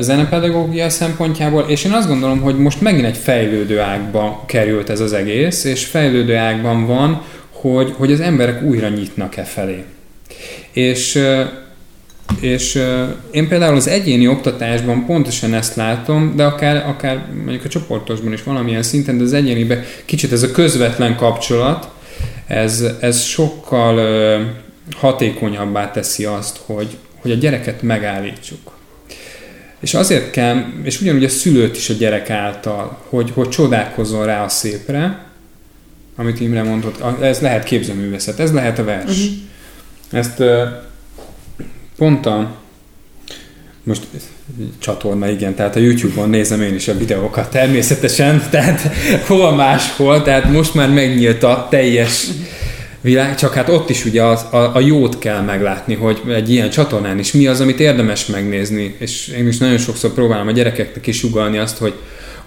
zenepedagógia 0.00 0.90
szempontjából, 0.90 1.64
és 1.68 1.84
én 1.84 1.92
azt 1.92 2.08
gondolom, 2.08 2.40
hogy 2.40 2.58
most 2.58 2.80
megint 2.80 3.06
egy 3.06 3.16
fejlődő 3.16 3.80
ágba 3.80 4.44
került 4.46 4.90
ez 4.90 5.00
az 5.00 5.12
egész, 5.12 5.64
és 5.64 5.84
fejlődő 5.84 6.36
ágban 6.36 6.86
van, 6.86 7.22
hogy, 7.50 7.94
hogy 7.96 8.12
az 8.12 8.20
emberek 8.20 8.62
újra 8.62 8.88
nyitnak 8.88 9.36
e 9.36 9.42
felé. 9.42 9.84
És, 10.72 11.22
és 12.40 12.82
én 13.30 13.48
például 13.48 13.76
az 13.76 13.88
egyéni 13.88 14.28
oktatásban 14.28 15.06
pontosan 15.06 15.54
ezt 15.54 15.76
látom, 15.76 16.32
de 16.36 16.44
akár, 16.44 16.88
akár 16.88 17.26
mondjuk 17.34 17.64
a 17.64 17.68
csoportosban 17.68 18.32
is 18.32 18.42
valamilyen 18.42 18.82
szinten, 18.82 19.18
de 19.18 19.24
az 19.24 19.32
egyéniben 19.32 19.84
kicsit 20.04 20.32
ez 20.32 20.42
a 20.42 20.50
közvetlen 20.50 21.16
kapcsolat, 21.16 21.93
ez, 22.46 22.84
ez 23.00 23.22
sokkal 23.22 24.00
hatékonyabbá 24.96 25.90
teszi 25.90 26.24
azt, 26.24 26.60
hogy, 26.66 26.96
hogy 27.20 27.30
a 27.30 27.34
gyereket 27.34 27.82
megállítsuk. 27.82 28.72
És 29.80 29.94
azért 29.94 30.30
kell, 30.30 30.64
és 30.82 31.00
ugyanúgy 31.00 31.24
a 31.24 31.28
szülőt 31.28 31.76
is 31.76 31.90
a 31.90 31.94
gyerek 31.94 32.30
által, 32.30 32.98
hogy, 33.08 33.30
hogy 33.34 33.48
csodálkozzon 33.48 34.24
rá 34.24 34.44
a 34.44 34.48
szépre, 34.48 35.24
amit 36.16 36.40
Imre 36.40 36.62
mondott, 36.62 37.22
ez 37.22 37.40
lehet 37.40 37.64
képzőművészet, 37.64 38.40
ez 38.40 38.52
lehet 38.52 38.78
a 38.78 38.84
vers. 38.84 39.04
Uh-huh. 39.04 39.34
Ezt 40.10 40.42
pont 41.96 42.26
a 42.26 42.54
most 43.84 44.02
csatorna, 44.78 45.28
igen, 45.28 45.54
tehát 45.54 45.76
a 45.76 45.78
YouTube-on 45.78 46.30
nézem 46.30 46.62
én 46.62 46.74
is 46.74 46.88
a 46.88 46.96
videókat 46.96 47.50
természetesen, 47.50 48.42
tehát 48.50 48.80
hol 49.26 49.54
máshol, 49.54 50.22
tehát 50.22 50.50
most 50.52 50.74
már 50.74 50.90
megnyílt 50.90 51.42
a 51.42 51.66
teljes 51.70 52.26
világ, 53.00 53.36
csak 53.36 53.54
hát 53.54 53.68
ott 53.68 53.90
is 53.90 54.04
ugye 54.04 54.22
a, 54.22 54.56
a, 54.56 54.76
a 54.76 54.80
jót 54.80 55.18
kell 55.18 55.40
meglátni, 55.40 55.94
hogy 55.94 56.22
egy 56.28 56.50
ilyen 56.50 56.70
csatornán 56.70 57.18
is 57.18 57.32
mi 57.32 57.46
az, 57.46 57.60
amit 57.60 57.80
érdemes 57.80 58.26
megnézni, 58.26 58.96
és 58.98 59.28
én 59.28 59.46
is 59.46 59.58
nagyon 59.58 59.78
sokszor 59.78 60.12
próbálom 60.12 60.46
a 60.46 60.52
gyerekeknek 60.52 61.06
is 61.06 61.22
ugalni 61.22 61.58
azt, 61.58 61.78
hogy 61.78 61.94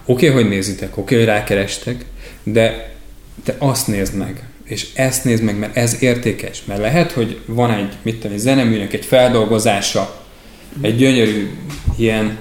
oké, 0.04 0.28
okay, 0.28 0.42
hogy 0.42 0.50
nézitek, 0.50 0.88
oké, 0.90 1.00
okay, 1.00 1.16
hogy 1.16 1.26
rákerestek, 1.26 2.04
de 2.42 2.94
te 3.44 3.54
azt 3.58 3.86
nézd 3.86 4.14
meg, 4.14 4.42
és 4.64 4.86
ezt 4.94 5.24
nézd 5.24 5.42
meg, 5.42 5.58
mert 5.58 5.76
ez 5.76 5.96
értékes, 6.00 6.62
mert 6.64 6.80
lehet, 6.80 7.12
hogy 7.12 7.38
van 7.46 7.70
egy, 7.70 7.92
mit 8.02 8.16
tudom, 8.16 8.32
egy 8.32 8.42
zeneműnek 8.42 8.92
egy 8.92 9.04
feldolgozása, 9.04 10.26
egy 10.80 10.96
gyönyörű 10.96 11.50
ilyen, 11.96 12.38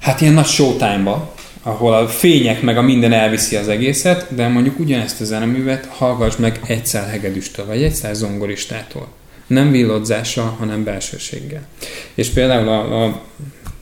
hát 0.00 0.20
ilyen 0.20 0.34
nagy 0.34 0.46
showtime-ba, 0.46 1.34
ahol 1.62 1.94
a 1.94 2.08
fények 2.08 2.62
meg 2.62 2.76
a 2.76 2.82
minden 2.82 3.12
elviszi 3.12 3.56
az 3.56 3.68
egészet, 3.68 4.34
de 4.34 4.48
mondjuk 4.48 4.78
ugyanezt 4.78 5.20
a 5.20 5.24
zeneművet 5.24 5.86
hallgass 5.86 6.36
meg 6.36 6.60
egyszer 6.66 7.08
hegedűstől, 7.08 7.66
vagy 7.66 7.82
egyszer 7.82 8.14
zongoristától. 8.14 9.08
Nem 9.46 9.70
villodzással, 9.70 10.56
hanem 10.58 10.84
belsőséggel. 10.84 11.66
És 12.14 12.28
például 12.28 12.68
a, 12.68 13.04
a 13.04 13.22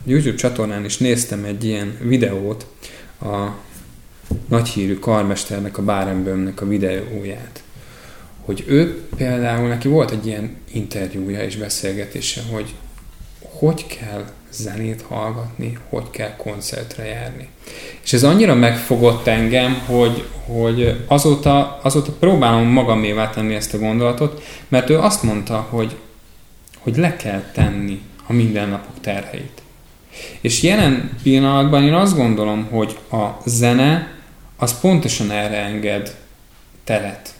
YouTube 0.05 0.35
csatornán 0.35 0.85
is 0.85 0.97
néztem 0.97 1.43
egy 1.43 1.63
ilyen 1.63 1.97
videót, 2.01 2.65
a 3.21 3.47
nagyhírű 4.49 4.99
karmesternek, 4.99 5.77
a 5.77 5.83
Bárenbömnek 5.83 6.61
a 6.61 6.67
videóját. 6.67 7.63
Hogy 8.45 8.63
ő 8.67 9.01
például, 9.15 9.67
neki 9.67 9.87
volt 9.87 10.11
egy 10.11 10.25
ilyen 10.27 10.55
interjúja 10.71 11.43
és 11.43 11.55
beszélgetése, 11.55 12.41
hogy 12.51 12.73
hogy 13.63 13.87
kell 13.87 14.25
zenét 14.51 15.01
hallgatni, 15.01 15.77
hogy 15.89 16.09
kell 16.09 16.35
koncertre 16.35 17.05
járni. 17.05 17.47
És 18.03 18.13
ez 18.13 18.23
annyira 18.23 18.53
megfogott 18.53 19.27
engem, 19.27 19.81
hogy, 19.85 20.27
hogy 20.45 21.03
azóta, 21.07 21.79
azóta 21.83 22.11
próbálom 22.11 22.67
magamévá 22.67 23.29
tenni 23.29 23.55
ezt 23.55 23.73
a 23.73 23.77
gondolatot, 23.77 24.43
mert 24.67 24.89
ő 24.89 24.99
azt 24.99 25.23
mondta, 25.23 25.67
hogy, 25.69 25.95
hogy 26.79 26.97
le 26.97 27.15
kell 27.15 27.43
tenni 27.53 28.01
a 28.27 28.33
mindennapok 28.33 28.99
terheit. 29.01 29.61
És 30.41 30.61
jelen 30.61 31.17
pillanatban 31.23 31.83
én 31.83 31.93
azt 31.93 32.15
gondolom, 32.15 32.67
hogy 32.71 32.97
a 33.11 33.27
zene 33.45 34.11
az 34.57 34.79
pontosan 34.79 35.31
erre 35.31 35.57
enged 35.57 36.15
teret. 36.83 37.32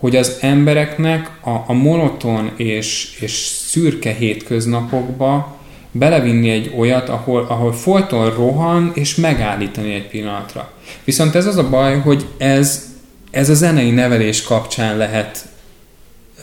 Hogy 0.00 0.16
az 0.16 0.36
embereknek 0.40 1.30
a, 1.44 1.50
a 1.66 1.72
monoton 1.72 2.50
és, 2.56 3.16
és 3.20 3.32
szürke 3.66 4.12
hétköznapokba 4.12 5.58
belevinni 5.92 6.50
egy 6.50 6.72
olyat, 6.76 7.08
ahol, 7.08 7.46
ahol 7.48 7.72
folyton 7.72 8.34
rohan, 8.34 8.90
és 8.94 9.14
megállítani 9.14 9.94
egy 9.94 10.08
pillanatra. 10.08 10.72
Viszont 11.04 11.34
ez 11.34 11.46
az 11.46 11.56
a 11.56 11.68
baj, 11.68 11.98
hogy 11.98 12.26
ez, 12.38 12.88
ez 13.30 13.48
a 13.48 13.54
zenei 13.54 13.90
nevelés 13.90 14.42
kapcsán 14.42 14.96
lehet 14.96 15.48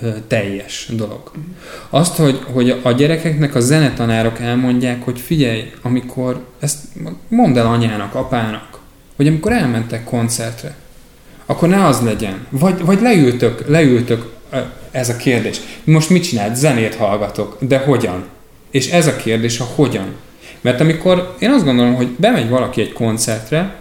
ö, 0.02 0.10
teljes 0.28 0.90
dolog. 0.92 1.32
Azt, 1.90 2.16
hogy, 2.16 2.40
hogy 2.52 2.80
a 2.84 2.92
gyerekeknek 2.92 3.56
a 3.56 3.60
zenetanárok 3.60 4.40
elmondják, 4.40 5.04
hogy 5.04 5.20
figyelj, 5.20 5.72
amikor, 5.82 6.46
ezt 6.60 6.78
mondd 7.28 7.58
el 7.58 7.68
anyának, 7.68 8.16
apának, 8.16 8.80
hogy 9.16 9.28
amikor 9.28 9.52
elmentek 9.52 10.04
koncertre, 10.04 10.76
akkor 11.50 11.70
ne 11.70 11.86
az 11.86 12.01
legyen. 12.01 12.48
Vagy, 12.50 12.86
vagy 12.86 13.01
leültök, 13.01 13.68
leültök 13.68 14.25
ez 14.92 15.10
a 15.10 15.16
kérdés. 15.16 15.60
Most 15.84 16.10
mit 16.10 16.24
csinált? 16.24 16.56
Zenét 16.56 16.96
hallgatok. 16.96 17.58
De 17.60 17.77
hogyan? 17.77 18.25
És 18.72 18.89
ez 18.89 19.08
a 19.08 19.16
kérdés, 19.16 19.60
a 19.60 19.68
hogyan. 19.75 20.16
Mert 20.62 20.80
amikor 20.80 21.36
én 21.39 21.50
azt 21.50 21.63
gondolom, 21.63 21.96
hogy 21.96 22.08
bemegy 22.08 22.50
valaki 22.50 22.82
egy 22.82 22.94
koncertre, 22.94 23.75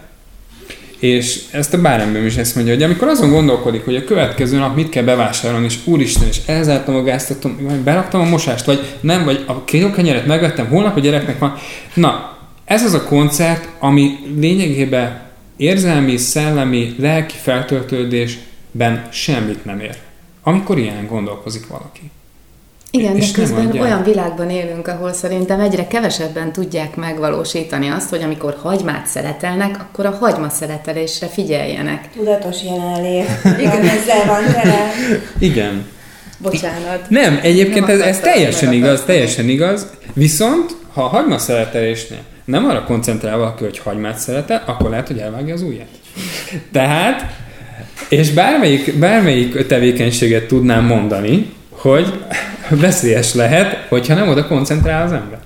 És 0.99 1.43
ezt 1.51 1.73
a 1.73 1.81
bárember 1.81 2.25
is 2.25 2.35
ezt 2.35 2.55
mondja, 2.55 2.73
hogy 2.73 2.83
amikor 2.83 3.07
azon 3.07 3.29
gondolkodik, 3.29 3.85
hogy 3.85 3.95
a 3.95 4.03
következő 4.03 4.57
nap 4.57 4.75
mit 4.75 4.89
kell 4.89 5.03
bevásárolni, 5.03 5.65
és 5.65 5.77
úristen, 5.85 6.27
és 6.27 6.37
elzártam 6.45 6.95
a 6.95 7.03
gáztatom, 7.03 7.81
beraktam 7.83 8.21
a 8.21 8.29
mosást, 8.29 8.65
vagy 8.65 8.79
nem, 9.01 9.23
vagy 9.23 9.43
a 9.45 9.63
kenyeret 9.65 10.25
megvettem, 10.25 10.67
holnap 10.67 10.95
a 10.95 10.99
gyereknek 10.99 11.39
van. 11.39 11.55
Na, 11.93 12.37
ez 12.65 12.83
az 12.83 12.93
a 12.93 13.03
koncert, 13.03 13.67
ami 13.79 14.17
lényegében 14.39 15.26
érzelmi, 15.57 16.17
szellemi, 16.17 16.95
lelki 16.99 17.35
feltöltődésben 17.41 19.07
semmit 19.11 19.65
nem 19.65 19.79
ér. 19.79 19.95
Amikor 20.43 20.77
ilyen 20.77 21.07
gondolkozik 21.07 21.67
valaki. 21.67 22.11
Igen, 22.91 23.15
és 23.15 23.31
de 23.31 23.41
közben 23.41 23.67
adják. 23.67 23.83
olyan 23.83 24.03
világban 24.03 24.49
élünk, 24.49 24.87
ahol 24.87 25.13
szerintem 25.13 25.59
egyre 25.59 25.87
kevesebben 25.87 26.51
tudják 26.51 26.95
megvalósítani 26.95 27.87
azt, 27.87 28.09
hogy 28.09 28.21
amikor 28.21 28.57
hagymát 28.61 29.07
szeretelnek, 29.07 29.79
akkor 29.79 30.05
a 30.05 30.17
hagyma 30.19 30.49
szeretelésre 30.49 31.27
figyeljenek. 31.27 32.09
Tudatos 32.15 32.63
jelenlét. 32.63 33.27
Igen, 33.65 33.87
ezzel 33.87 34.25
van 34.25 34.53
tele. 34.53 34.91
Igen. 35.39 35.85
Bocsánat. 36.37 37.09
Nem, 37.09 37.39
egyébként 37.41 37.87
nem 37.87 37.99
ez, 37.99 38.05
ez 38.05 38.19
teljesen 38.19 38.73
igaz, 38.73 39.03
teljesen 39.03 39.49
igaz. 39.49 39.87
Viszont, 40.13 40.75
ha 40.93 41.03
a 41.03 41.07
hagyma 41.07 41.37
szeretelésnél 41.37 42.23
nem 42.47 42.65
arra 42.65 42.83
koncentrál 42.83 43.37
valaki, 43.37 43.63
hogy 43.63 43.79
hagymát 43.79 44.17
szeretel, 44.17 44.63
akkor 44.65 44.89
lehet, 44.89 45.07
hogy 45.07 45.17
elvágja 45.17 45.53
az 45.53 45.61
ujját. 45.61 45.87
Tehát, 46.71 47.35
és 48.09 48.31
bármelyik, 48.31 48.99
bármelyik 48.99 49.67
tevékenységet 49.67 50.47
tudnám 50.47 50.85
mondani, 50.85 51.53
hogy 51.69 52.25
veszélyes 52.69 53.33
lehet, 53.33 53.85
hogyha 53.89 54.13
nem 54.13 54.29
oda 54.29 54.47
koncentrál 54.47 55.05
az 55.05 55.11
ember. 55.11 55.39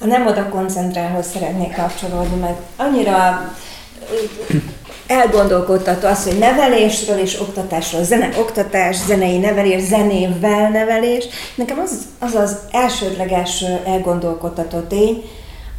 A 0.00 0.06
nem 0.06 0.26
oda 0.26 0.48
koncentrálhoz 0.48 1.26
szeretnék 1.26 1.74
kapcsolódni, 1.74 2.40
mert 2.40 2.58
annyira 2.76 3.52
elgondolkodtató 5.06 6.06
az, 6.06 6.24
hogy 6.24 6.38
nevelésről 6.38 7.18
és 7.18 7.40
oktatásról, 7.40 8.04
zene, 8.04 8.28
oktatás, 8.38 8.96
zenei 8.96 9.38
nevelés, 9.38 9.82
zenével 9.82 10.70
nevelés. 10.70 11.24
Nekem 11.54 11.78
az 11.78 12.06
az, 12.18 12.34
az 12.34 12.56
elsődleges 12.70 13.64
elgondolkodtató 13.86 14.78
tény, 14.78 15.24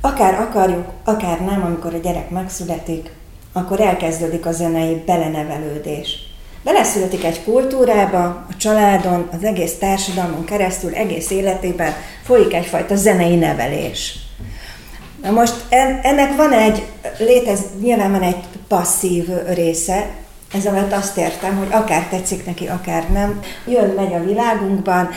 akár 0.01 0.39
akarjuk, 0.39 0.87
akár 1.03 1.41
nem, 1.41 1.63
amikor 1.63 1.93
a 1.93 1.97
gyerek 1.97 2.29
megszületik, 2.29 3.11
akkor 3.53 3.79
elkezdődik 3.79 4.45
a 4.45 4.51
zenei 4.51 5.03
belenevelődés. 5.05 6.27
Beleszületik 6.63 7.23
egy 7.23 7.43
kultúrába, 7.43 8.23
a 8.25 8.55
családon, 8.57 9.29
az 9.31 9.43
egész 9.43 9.77
társadalmon 9.77 10.45
keresztül, 10.45 10.93
egész 10.93 11.29
életében 11.29 11.93
folyik 12.23 12.53
egyfajta 12.53 12.95
zenei 12.95 13.35
nevelés. 13.35 14.15
Na 15.21 15.31
most 15.31 15.55
ennek 16.01 16.35
van 16.35 16.51
egy, 16.51 16.85
létez, 17.17 17.59
nyilván 17.81 18.11
van 18.11 18.21
egy 18.21 18.43
passzív 18.67 19.29
része, 19.53 20.05
ez 20.53 20.65
alatt 20.65 20.93
azt 20.93 21.17
értem, 21.17 21.57
hogy 21.57 21.67
akár 21.71 22.07
tetszik 22.07 22.45
neki, 22.45 22.67
akár 22.67 23.09
nem, 23.11 23.39
jön, 23.65 23.89
megy 23.89 24.13
a 24.13 24.23
világunkban, 24.23 25.09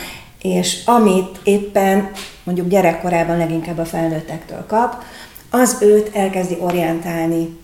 és 0.43 0.85
amit 0.85 1.39
éppen 1.43 2.11
mondjuk 2.43 2.67
gyerekkorában 2.67 3.37
leginkább 3.37 3.77
a 3.77 3.85
felnőttektől 3.85 4.65
kap, 4.67 5.03
az 5.49 5.77
őt 5.79 6.15
elkezdi 6.15 6.57
orientálni. 6.59 7.59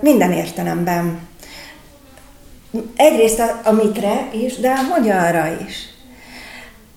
Minden 0.00 0.32
értelemben. 0.32 1.18
Egyrészt 2.96 3.38
a, 3.38 3.60
a 3.64 3.72
mitre 3.72 4.28
is, 4.32 4.56
de 4.56 4.70
a 4.70 4.88
magyarra 4.98 5.46
is. 5.66 5.88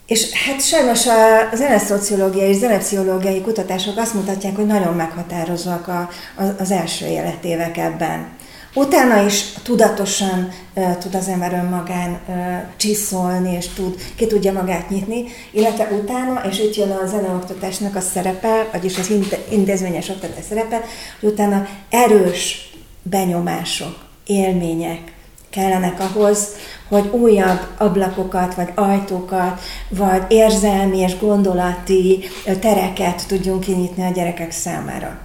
És 0.06 0.32
hát 0.32 0.62
sajnos 0.62 1.08
a 1.08 1.50
zeneszociológiai 1.54 2.50
és 2.50 2.56
zenepszichológiai 2.56 3.42
kutatások 3.42 3.98
azt 3.98 4.14
mutatják, 4.14 4.56
hogy 4.56 4.66
nagyon 4.66 4.94
meghatározóak 4.94 5.88
a, 5.88 6.10
a, 6.36 6.44
az 6.60 6.72
első 6.72 7.06
életévek 7.06 7.78
ebben. 7.78 8.28
Utána 8.74 9.26
is 9.26 9.44
tudatosan 9.64 10.50
uh, 10.74 10.98
tud 10.98 11.16
az 11.16 11.28
ember 11.28 11.54
önmagán 11.54 12.20
uh, 12.28 12.36
csiszolni, 12.78 13.56
és 13.56 13.68
tud, 13.68 13.96
ki 14.16 14.28
tudja 14.28 14.52
magát 14.52 14.90
nyitni, 14.90 15.26
illetve 15.52 15.90
utána, 16.02 16.42
és 16.50 16.60
itt 16.60 16.76
jön 16.76 16.92
a 16.92 17.08
zeneoktatásnak 17.08 17.96
a 17.96 18.00
szerepe, 18.00 18.70
vagyis 18.72 18.98
az 18.98 19.12
intézményes 19.50 20.10
oktatás 20.10 20.44
szerepe, 20.50 20.82
hogy 21.20 21.30
utána 21.30 21.68
erős 21.90 22.70
benyomások, 23.04 23.96
élmények, 24.26 25.14
kellenek 25.50 26.00
ahhoz, 26.00 26.48
hogy 26.88 27.10
újabb 27.12 27.60
ablakokat, 27.78 28.56
vagy 28.56 28.70
ajtókat, 28.76 29.62
vagy 29.90 30.24
érzelmi 30.28 30.98
és 30.98 31.18
gondolati 31.20 32.24
tereket 32.60 33.28
tudjunk 33.28 33.60
kinyitni 33.60 34.04
a 34.04 34.12
gyerekek 34.12 34.52
számára. 34.52 35.20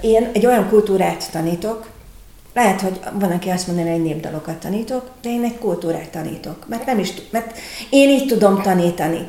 Én 0.00 0.30
egy 0.32 0.46
olyan 0.46 0.68
kultúrát 0.68 1.30
tanítok, 1.30 1.94
lehet, 2.56 2.80
hogy 2.80 3.00
van, 3.12 3.30
aki 3.30 3.48
azt 3.50 3.66
mondaná, 3.66 3.90
hogy 3.90 4.02
népdalokat 4.02 4.56
tanítok, 4.56 5.10
de 5.22 5.28
én 5.28 5.44
egy 5.44 5.58
kultúrát 5.58 6.08
tanítok, 6.08 6.68
mert 6.68 6.86
nem 6.86 6.98
is, 6.98 7.12
mert 7.30 7.58
én 7.90 8.08
így 8.08 8.26
tudom 8.26 8.62
tanítani. 8.62 9.26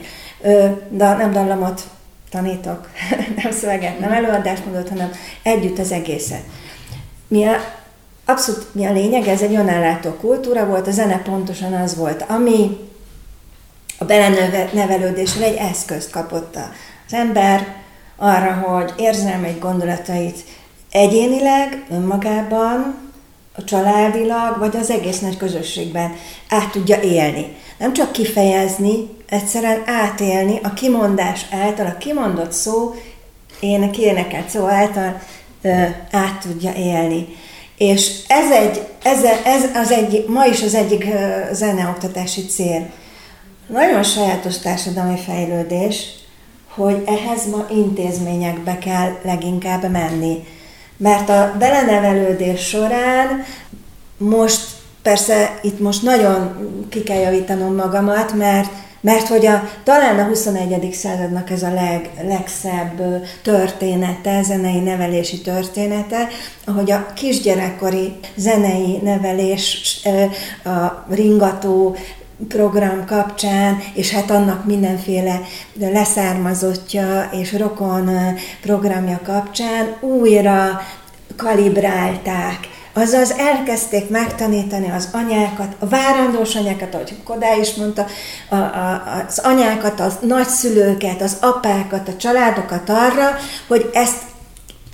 De 0.90 1.14
nem 1.14 1.32
dallamot 1.32 1.82
tanítok, 2.30 2.90
nem 3.44 3.52
szöveget, 3.52 4.00
nem 4.00 4.12
előadásmódot, 4.12 4.90
hanem 4.90 5.12
együtt 5.44 5.80
az 5.80 5.92
egészet. 5.92 6.44
Mi 7.28 7.46
a, 7.46 7.56
abszolút 8.26 8.74
mi 8.74 8.86
a 8.86 8.92
lényeg, 8.92 9.28
ez 9.28 9.42
egy 9.42 9.56
önállátó 9.56 10.10
kultúra 10.10 10.66
volt, 10.66 10.88
a 10.88 10.92
zene 10.92 11.22
pontosan 11.22 11.74
az 11.74 11.96
volt, 11.96 12.26
ami 12.28 12.78
a 13.98 14.06
belenevelődésre 14.06 15.46
egy 15.46 15.56
eszközt 15.56 16.10
kapott 16.10 16.56
az 17.08 17.14
ember 17.14 17.68
arra, 18.16 18.54
hogy 18.54 18.94
érzelmeit, 18.98 19.60
gondolatait 19.60 20.44
egyénileg, 20.92 21.86
önmagában, 21.90 23.06
a 23.58 23.64
családilag, 23.64 24.58
vagy 24.58 24.76
az 24.76 24.90
egész 24.90 25.20
nagy 25.20 25.38
közösségben 25.38 26.16
át 26.50 26.72
tudja 26.72 27.02
élni. 27.02 27.56
Nem 27.78 27.94
csak 27.94 28.12
kifejezni, 28.12 29.10
egyszerűen 29.30 29.84
átélni 29.86 30.60
a 30.64 30.74
kimondás 30.74 31.46
által, 31.52 31.86
a 31.86 31.98
kimondott 31.98 32.52
szó, 32.52 32.96
ének, 33.60 33.98
énekelt 33.98 34.50
szó 34.50 34.66
által 34.66 35.22
ö, 35.62 35.84
át 36.12 36.40
tudja 36.42 36.74
élni. 36.74 37.28
És 37.78 38.24
ez, 38.28 38.52
egy, 38.52 38.88
ez, 39.04 39.24
ez 39.44 39.64
az 39.76 39.92
egy, 39.92 40.26
ma 40.28 40.46
is 40.46 40.64
az 40.64 40.74
egyik 40.74 41.06
zeneoktatási 41.52 42.46
cél. 42.46 42.90
Nagyon 43.68 44.04
sajátos 44.04 44.58
társadalmi 44.58 45.18
fejlődés, 45.18 46.06
hogy 46.68 47.04
ehhez 47.06 47.50
ma 47.50 47.66
intézményekbe 47.72 48.78
kell 48.78 49.18
leginkább 49.24 49.92
menni. 49.92 50.44
Mert 50.98 51.30
a 51.30 51.56
belenevelődés 51.60 52.68
során 52.68 53.44
most, 54.18 54.62
persze 55.02 55.60
itt 55.62 55.80
most 55.80 56.04
nagyon 56.04 56.56
ki 56.90 57.04
kell 57.04 57.20
javítanom 57.20 57.76
magamat, 57.76 58.34
mert 58.34 58.70
mert 59.02 59.28
hogy 59.28 59.46
a, 59.46 59.64
talán 59.84 60.20
a 60.20 60.24
21. 60.24 60.94
századnak 60.94 61.50
ez 61.50 61.64
a 61.64 61.74
leg, 61.74 62.10
legszebb 62.22 63.02
története, 63.44 64.44
zenei 64.44 64.80
nevelési 64.80 65.42
története, 65.42 66.28
ahogy 66.66 66.92
a 66.92 67.06
kisgyerekkori 67.16 68.16
zenei 68.36 69.00
nevelés, 69.04 70.00
a 70.64 71.06
ringató 71.10 71.96
program 72.48 73.06
kapcsán, 73.06 73.78
és 73.94 74.12
hát 74.12 74.32
annak 74.32 74.66
mindenféle 74.66 75.42
leszármazottja 75.80 77.30
és 77.32 77.54
rokon 77.54 78.10
programja 78.62 79.20
kapcsán 79.24 79.96
újra 80.00 80.82
kalibrálták. 81.36 82.58
Azaz 82.94 83.32
elkezdték 83.32 84.10
megtanítani 84.10 84.92
az 84.92 85.10
anyákat, 85.12 85.76
a 85.80 85.88
várandós 85.88 86.56
anyákat, 86.56 86.94
ahogy 86.94 87.16
Kodály 87.24 87.60
is 87.60 87.74
mondta, 87.74 88.06
a, 88.50 88.56
a, 88.56 89.04
az 89.28 89.40
anyákat, 89.40 90.00
az 90.00 90.18
nagyszülőket, 90.22 91.22
az 91.22 91.38
apákat, 91.42 92.08
a 92.08 92.16
családokat 92.16 92.90
arra, 92.90 93.36
hogy 93.68 93.90
ezt 93.94 94.18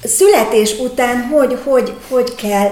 születés 0.03 0.79
után 0.79 1.21
hogy, 1.21 1.57
hogy, 1.63 1.93
hogy 2.09 2.35
kell 2.35 2.69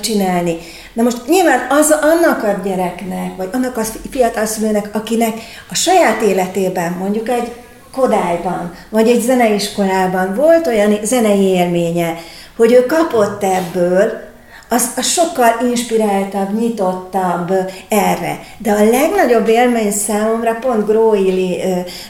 csinálni. 0.00 0.58
Na 0.92 1.02
most 1.02 1.26
nyilván 1.26 1.66
az 1.70 1.96
annak 2.00 2.42
a 2.42 2.60
gyereknek, 2.64 3.36
vagy 3.36 3.48
annak 3.52 3.76
a 3.76 3.82
fiatal 4.10 4.46
szülőnek, 4.46 4.88
akinek 4.92 5.34
a 5.70 5.74
saját 5.74 6.22
életében, 6.22 6.92
mondjuk 6.92 7.28
egy 7.28 7.52
Kodályban, 7.92 8.74
vagy 8.88 9.08
egy 9.08 9.20
zeneiskolában 9.20 10.34
volt 10.34 10.66
olyan 10.66 10.98
zenei 11.02 11.42
élménye, 11.42 12.16
hogy 12.56 12.72
ő 12.72 12.86
kapott 12.86 13.44
ebből, 13.44 14.31
az, 14.72 14.90
az 14.96 15.06
sokkal 15.06 15.68
inspiráltabb, 15.68 16.58
nyitottabb 16.58 17.52
erre. 17.88 18.40
De 18.58 18.72
a 18.72 18.84
legnagyobb 18.84 19.48
élmény 19.48 19.92
számomra 19.92 20.54
pont 20.54 20.86
Gróili 20.86 21.60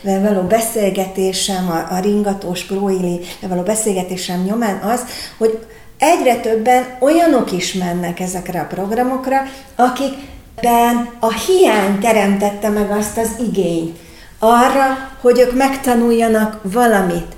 való 0.02 0.40
beszélgetésem, 0.40 1.68
a, 1.70 1.94
a 1.94 2.00
ringatós 2.00 2.66
Gróili 2.66 3.20
való 3.40 3.62
beszélgetésem 3.62 4.42
nyomán 4.42 4.78
az, 4.78 5.00
hogy 5.38 5.58
egyre 5.98 6.36
többen 6.36 6.84
olyanok 7.00 7.52
is 7.52 7.72
mennek 7.72 8.20
ezekre 8.20 8.60
a 8.60 8.66
programokra, 8.74 9.42
akikben 9.76 11.08
a 11.20 11.32
hiány 11.32 11.98
teremtette 12.00 12.68
meg 12.68 12.90
azt 12.90 13.18
az 13.18 13.30
igényt 13.48 13.98
arra, 14.38 15.10
hogy 15.20 15.38
ők 15.38 15.54
megtanuljanak 15.56 16.60
valamit 16.62 17.36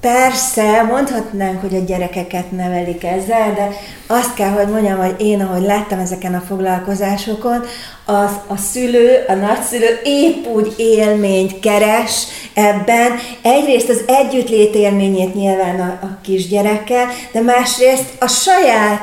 Persze, 0.00 0.82
mondhatnánk, 0.82 1.60
hogy 1.60 1.74
a 1.74 1.84
gyerekeket 1.84 2.50
nevelik 2.50 3.04
ezzel, 3.04 3.54
de 3.54 3.68
azt 4.06 4.34
kell, 4.34 4.50
hogy 4.50 4.68
mondjam, 4.68 4.98
hogy 4.98 5.14
én, 5.18 5.40
ahogy 5.40 5.62
láttam 5.62 5.98
ezeken 5.98 6.34
a 6.34 6.42
foglalkozásokon, 6.46 7.64
az, 8.04 8.30
a 8.46 8.56
szülő, 8.56 9.24
a 9.28 9.34
nagyszülő 9.34 10.00
épp 10.04 10.46
úgy 10.46 10.74
élményt 10.76 11.60
keres 11.60 12.26
ebben. 12.54 13.12
Egyrészt 13.42 13.88
az 13.88 14.02
együttlét 14.06 14.74
élményét 14.74 15.34
nyilván 15.34 15.80
a, 15.80 16.06
a 16.06 16.18
kisgyerekkel, 16.22 17.06
de 17.32 17.40
másrészt 17.40 18.14
a 18.18 18.26
saját 18.26 19.02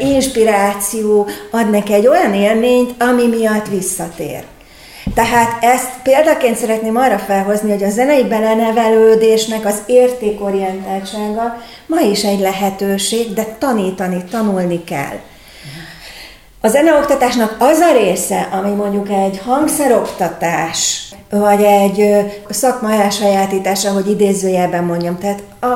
inspiráció 0.00 1.26
ad 1.50 1.70
neki 1.70 1.92
egy 1.92 2.06
olyan 2.06 2.34
élményt, 2.34 3.02
ami 3.02 3.26
miatt 3.26 3.68
visszatér. 3.68 4.44
Tehát 5.16 5.64
ezt 5.64 5.90
példaként 6.02 6.56
szeretném 6.56 6.96
arra 6.96 7.18
felhozni, 7.18 7.70
hogy 7.70 7.82
a 7.82 7.90
zenei 7.90 8.24
belenevelődésnek 8.24 9.64
az 9.64 9.82
értékorientáltsága 9.86 11.56
ma 11.86 12.00
is 12.00 12.24
egy 12.24 12.40
lehetőség, 12.40 13.32
de 13.32 13.56
tanítani, 13.58 14.24
tanulni 14.30 14.84
kell. 14.84 15.18
A 16.60 16.68
zeneoktatásnak 16.68 17.56
az 17.58 17.78
a 17.78 17.92
része, 17.92 18.48
ami 18.52 18.70
mondjuk 18.70 19.08
egy 19.08 19.40
hangszeroktatás, 19.44 21.08
vagy 21.30 21.62
egy 21.62 22.16
szakma 22.48 22.92
elsajátítása, 22.92 23.90
hogy 23.90 24.10
idézőjelben 24.10 24.84
mondjam, 24.84 25.18
tehát 25.18 25.42
a, 25.60 25.66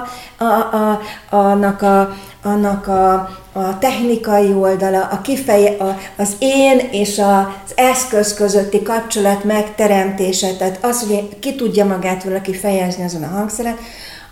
a, 0.44 0.76
a, 0.76 1.00
annak 1.30 1.82
a, 1.82 2.16
annak 2.42 2.86
a, 2.86 3.28
a 3.52 3.78
technikai 3.78 4.52
oldala, 4.52 5.04
a 5.04 5.20
kifeje, 5.20 5.76
a, 5.78 5.98
az 6.16 6.36
én 6.38 6.78
és 6.90 7.18
az 7.18 7.72
eszköz 7.74 8.34
közötti 8.34 8.82
kapcsolat 8.82 9.44
megteremtése, 9.44 10.56
tehát 10.56 10.84
az, 10.84 11.06
hogy 11.06 11.38
ki 11.38 11.54
tudja 11.54 11.84
magát 11.84 12.24
valaki 12.24 12.54
fejezni 12.54 13.04
azon 13.04 13.22
a 13.22 13.26
hangszeren, 13.26 13.76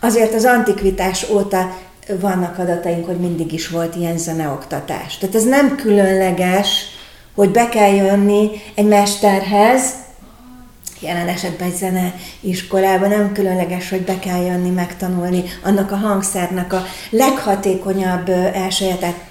azért 0.00 0.34
az 0.34 0.44
antikvitás 0.44 1.26
óta 1.30 1.76
vannak 2.20 2.58
adataink, 2.58 3.06
hogy 3.06 3.20
mindig 3.20 3.52
is 3.52 3.68
volt 3.68 3.96
ilyen 3.96 4.18
zeneoktatás. 4.18 5.18
Tehát 5.18 5.34
ez 5.34 5.44
nem 5.44 5.76
különleges, 5.76 6.84
hogy 7.34 7.50
be 7.50 7.68
kell 7.68 7.94
jönni 7.94 8.50
egy 8.74 8.86
mesterhez, 8.86 9.92
jelen 11.00 11.28
esetben 11.28 11.68
egy 11.68 11.76
zeneiskolában 11.76 13.08
nem 13.08 13.32
különleges, 13.32 13.88
hogy 13.88 14.02
be 14.02 14.18
kell 14.18 14.44
jönni, 14.44 14.70
megtanulni 14.70 15.44
annak 15.62 15.92
a 15.92 15.96
hangszernek 15.96 16.72
a 16.72 16.84
leghatékonyabb 17.10 18.30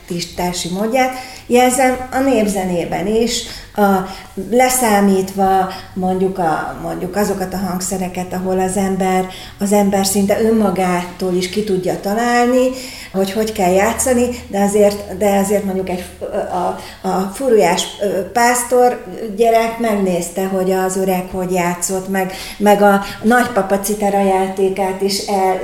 elsajátítási 0.07 0.69
módját. 0.69 1.13
Jelzem 1.47 2.07
a 2.11 2.19
népzenében 2.19 3.07
is, 3.07 3.43
a, 3.75 4.07
leszámítva 4.51 5.69
mondjuk, 5.93 6.37
a, 6.37 6.77
mondjuk 6.81 7.15
azokat 7.15 7.53
a 7.53 7.57
hangszereket, 7.57 8.33
ahol 8.33 8.59
az 8.59 8.77
ember, 8.77 9.27
az 9.59 9.71
ember 9.71 10.05
szinte 10.05 10.41
önmagától 10.41 11.33
is 11.33 11.49
ki 11.49 11.63
tudja 11.63 11.99
találni, 11.99 12.69
hogy 13.11 13.31
hogy 13.31 13.51
kell 13.51 13.71
játszani, 13.71 14.29
de 14.47 14.59
azért, 14.59 15.17
de 15.17 15.37
azért 15.37 15.63
mondjuk 15.63 15.89
egy, 15.89 16.03
a, 16.51 16.79
a 17.07 17.31
furujás 17.33 17.83
pásztor 18.33 19.03
gyerek 19.35 19.79
megnézte, 19.79 20.45
hogy 20.45 20.71
az 20.71 20.97
öreg 20.97 21.25
hogy 21.31 21.51
játszott, 21.51 22.09
meg, 22.09 22.33
meg 22.57 22.81
a 22.81 23.01
nagypapa 23.23 23.79
citera 23.79 24.23
játékát 24.23 25.01
is 25.01 25.19
el, 25.19 25.59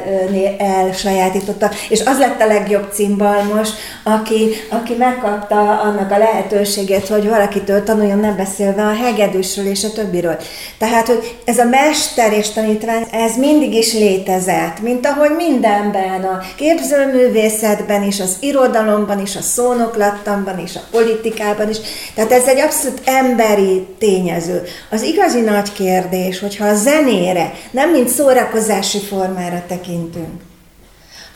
elsajátította, 0.58 1.70
és 1.90 2.02
az 2.06 2.18
lett 2.18 2.42
a 2.42 2.48
legjobb 2.48 2.92
cimbalmos, 2.92 3.70
aki, 4.04 4.33
aki 4.70 4.94
megkapta 4.94 5.80
annak 5.80 6.12
a 6.12 6.18
lehetőséget, 6.18 7.08
hogy 7.08 7.28
valakitől 7.28 7.84
tanuljon, 7.84 8.20
nem 8.20 8.36
beszélve 8.36 8.84
a 8.84 8.94
hegedűsről 8.94 9.66
és 9.66 9.84
a 9.84 9.92
többiről. 9.92 10.38
Tehát, 10.78 11.08
hogy 11.08 11.38
ez 11.46 11.58
a 11.58 11.66
mester 11.66 12.34
és 12.34 12.50
tanítvány, 12.50 13.06
ez 13.12 13.38
mindig 13.38 13.74
is 13.74 13.94
létezett, 13.94 14.82
mint 14.82 15.06
ahogy 15.06 15.32
mindenben, 15.36 16.24
a 16.24 16.42
képzőművészetben 16.56 18.04
is, 18.04 18.20
az 18.20 18.36
irodalomban 18.40 19.22
is, 19.22 19.36
a 19.36 19.42
szónoklattanban 19.42 20.60
is, 20.60 20.76
a 20.76 20.82
politikában 20.92 21.70
is. 21.70 21.78
Tehát 22.16 22.32
ez 22.32 22.48
egy 22.48 22.60
abszolút 22.60 23.02
emberi 23.06 23.86
tényező. 24.00 24.62
Az 24.90 25.02
igazi 25.02 25.40
nagy 25.40 25.72
kérdés, 25.74 26.40
hogyha 26.40 26.66
a 26.66 26.76
zenére 26.76 27.54
nem 27.72 27.90
mint 27.90 28.08
szórakozási 28.08 29.00
formára 29.00 29.64
tekintünk, 29.68 30.42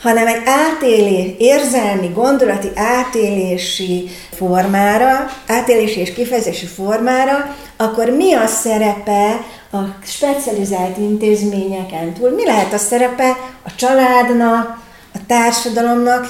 hanem 0.00 0.26
egy 0.26 0.42
átélés, 0.44 1.34
érzelmi, 1.38 2.08
gondolati 2.08 2.70
átélési 2.74 4.08
formára, 4.30 5.26
átélési 5.46 6.00
és 6.00 6.12
kifejezési 6.12 6.66
formára, 6.66 7.56
akkor 7.76 8.10
mi 8.10 8.32
a 8.32 8.46
szerepe 8.46 9.40
a 9.72 9.78
specializált 10.04 10.96
intézményeken 10.96 12.12
túl? 12.12 12.30
Mi 12.30 12.44
lehet 12.44 12.72
a 12.72 12.78
szerepe 12.78 13.36
a 13.64 13.74
családnak, 13.74 14.86
a 15.14 15.18
társadalomnak, 15.26 16.26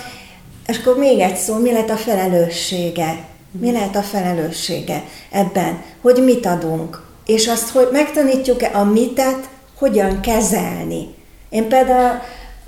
és 0.66 0.78
akkor 0.78 0.98
még 0.98 1.18
egy 1.18 1.37
szó, 1.37 1.54
mi 1.54 1.72
lehet 1.72 1.90
a 1.90 1.96
felelőssége? 1.96 3.16
Mi 3.61 3.72
lehet 3.72 3.96
a 3.96 4.02
felelőssége 4.02 5.02
ebben, 5.31 5.83
hogy 6.02 6.24
mit 6.24 6.46
adunk? 6.46 7.02
És 7.26 7.48
azt, 7.48 7.70
hogy 7.70 7.88
megtanítjuk-e 7.92 8.70
a 8.72 8.85
mitet, 8.85 9.48
hogyan 9.78 10.20
kezelni. 10.20 11.14
Én 11.50 11.68
például 11.68 12.20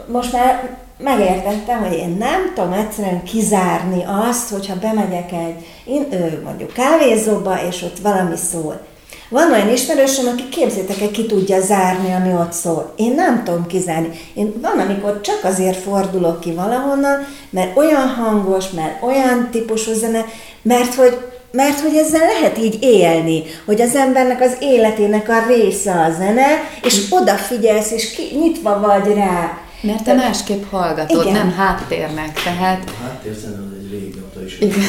most 0.07 0.33
már 0.33 0.77
megértettem, 1.03 1.79
hogy 1.79 1.97
én 1.97 2.17
nem 2.19 2.53
tudom 2.55 2.73
egyszerűen 2.73 3.23
kizárni 3.23 4.05
azt, 4.29 4.51
hogyha 4.51 4.79
bemegyek 4.81 5.33
egy 5.33 5.67
én, 5.85 6.07
ő, 6.13 6.41
mondjuk 6.45 6.73
kávézóba, 6.73 7.59
és 7.69 7.83
ott 7.83 7.99
valami 7.99 8.37
szól. 8.51 8.81
Van 9.29 9.53
olyan 9.53 9.73
ismerősöm, 9.73 10.27
aki 10.27 10.49
képzétek 10.49 11.01
el, 11.01 11.11
ki 11.11 11.27
tudja 11.27 11.61
zárni, 11.61 12.13
ami 12.13 12.33
ott 12.33 12.53
szól. 12.53 12.93
Én 12.97 13.15
nem 13.15 13.45
tudom 13.45 13.67
kizárni. 13.67 14.09
Én 14.35 14.61
van, 14.61 14.79
amikor 14.79 15.21
csak 15.21 15.41
azért 15.43 15.83
fordulok 15.83 16.41
ki 16.41 16.53
valahonnan, 16.53 17.27
mert 17.51 17.77
olyan 17.77 18.09
hangos, 18.09 18.71
mert 18.71 19.03
olyan 19.03 19.49
típusú 19.51 19.93
zene, 19.93 20.25
mert 20.63 20.95
hogy 20.95 21.19
mert 21.53 21.81
hogy 21.81 21.97
ezzel 21.97 22.27
lehet 22.27 22.59
így 22.59 22.79
élni, 22.81 23.43
hogy 23.65 23.81
az 23.81 23.95
embernek 23.95 24.41
az 24.41 24.57
életének 24.61 25.29
a 25.29 25.47
része 25.47 25.93
a 25.93 26.13
zene, 26.19 26.47
és 26.83 27.07
odafigyelsz, 27.11 27.91
és 27.91 28.11
ki, 28.11 28.37
nyitva 28.41 28.81
vagy 28.81 29.15
rá. 29.15 29.59
Mert 29.81 30.05
te 30.05 30.15
másképp 30.15 30.65
hallgatod, 30.71 31.23
Igen. 31.23 31.33
nem 31.33 31.53
háttérnek, 31.53 32.43
tehát... 32.43 32.83
A 32.87 33.03
háttérzene 33.03 33.55
az 33.55 33.73
egy 33.79 33.91
régóta 33.91 34.45
is. 34.45 34.61
Igen. 34.61 34.81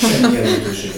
Semmi 0.00 0.34
jelentősége. 0.34 0.92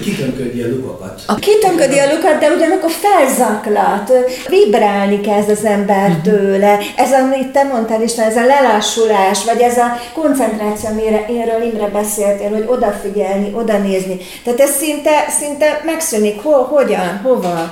Kitönködi 0.00 0.62
a 0.62 0.68
lukakat. 0.68 1.22
A 1.26 1.34
kitönködi 1.34 1.98
a 1.98 2.14
lukat, 2.14 2.38
de 2.38 2.50
ugyanakkor 2.50 2.90
felzaklat. 2.90 4.12
Vibrálni 4.48 5.20
kezd 5.20 5.48
az 5.48 5.64
ember 5.64 6.08
mhm. 6.10 6.20
tőle. 6.20 6.78
Ez, 6.96 7.12
amit 7.12 7.48
te 7.48 7.62
mondtál 7.62 8.02
is, 8.02 8.16
ez 8.16 8.36
a 8.36 8.46
lelassulás, 8.46 9.44
vagy 9.44 9.60
ez 9.60 9.76
a 9.76 10.00
koncentráció, 10.14 10.88
amire 10.88 11.26
énről 11.28 11.62
Imre 11.62 11.88
beszéltél, 11.88 12.48
hogy 12.48 12.64
odafigyelni, 12.66 13.52
oda 13.54 13.78
nézni. 13.78 14.16
Tehát 14.44 14.60
ez 14.60 14.70
szinte, 14.70 15.26
szinte 15.38 15.82
megszűnik. 15.84 16.42
Hol, 16.42 16.64
hogyan, 16.64 17.20
hova? 17.22 17.70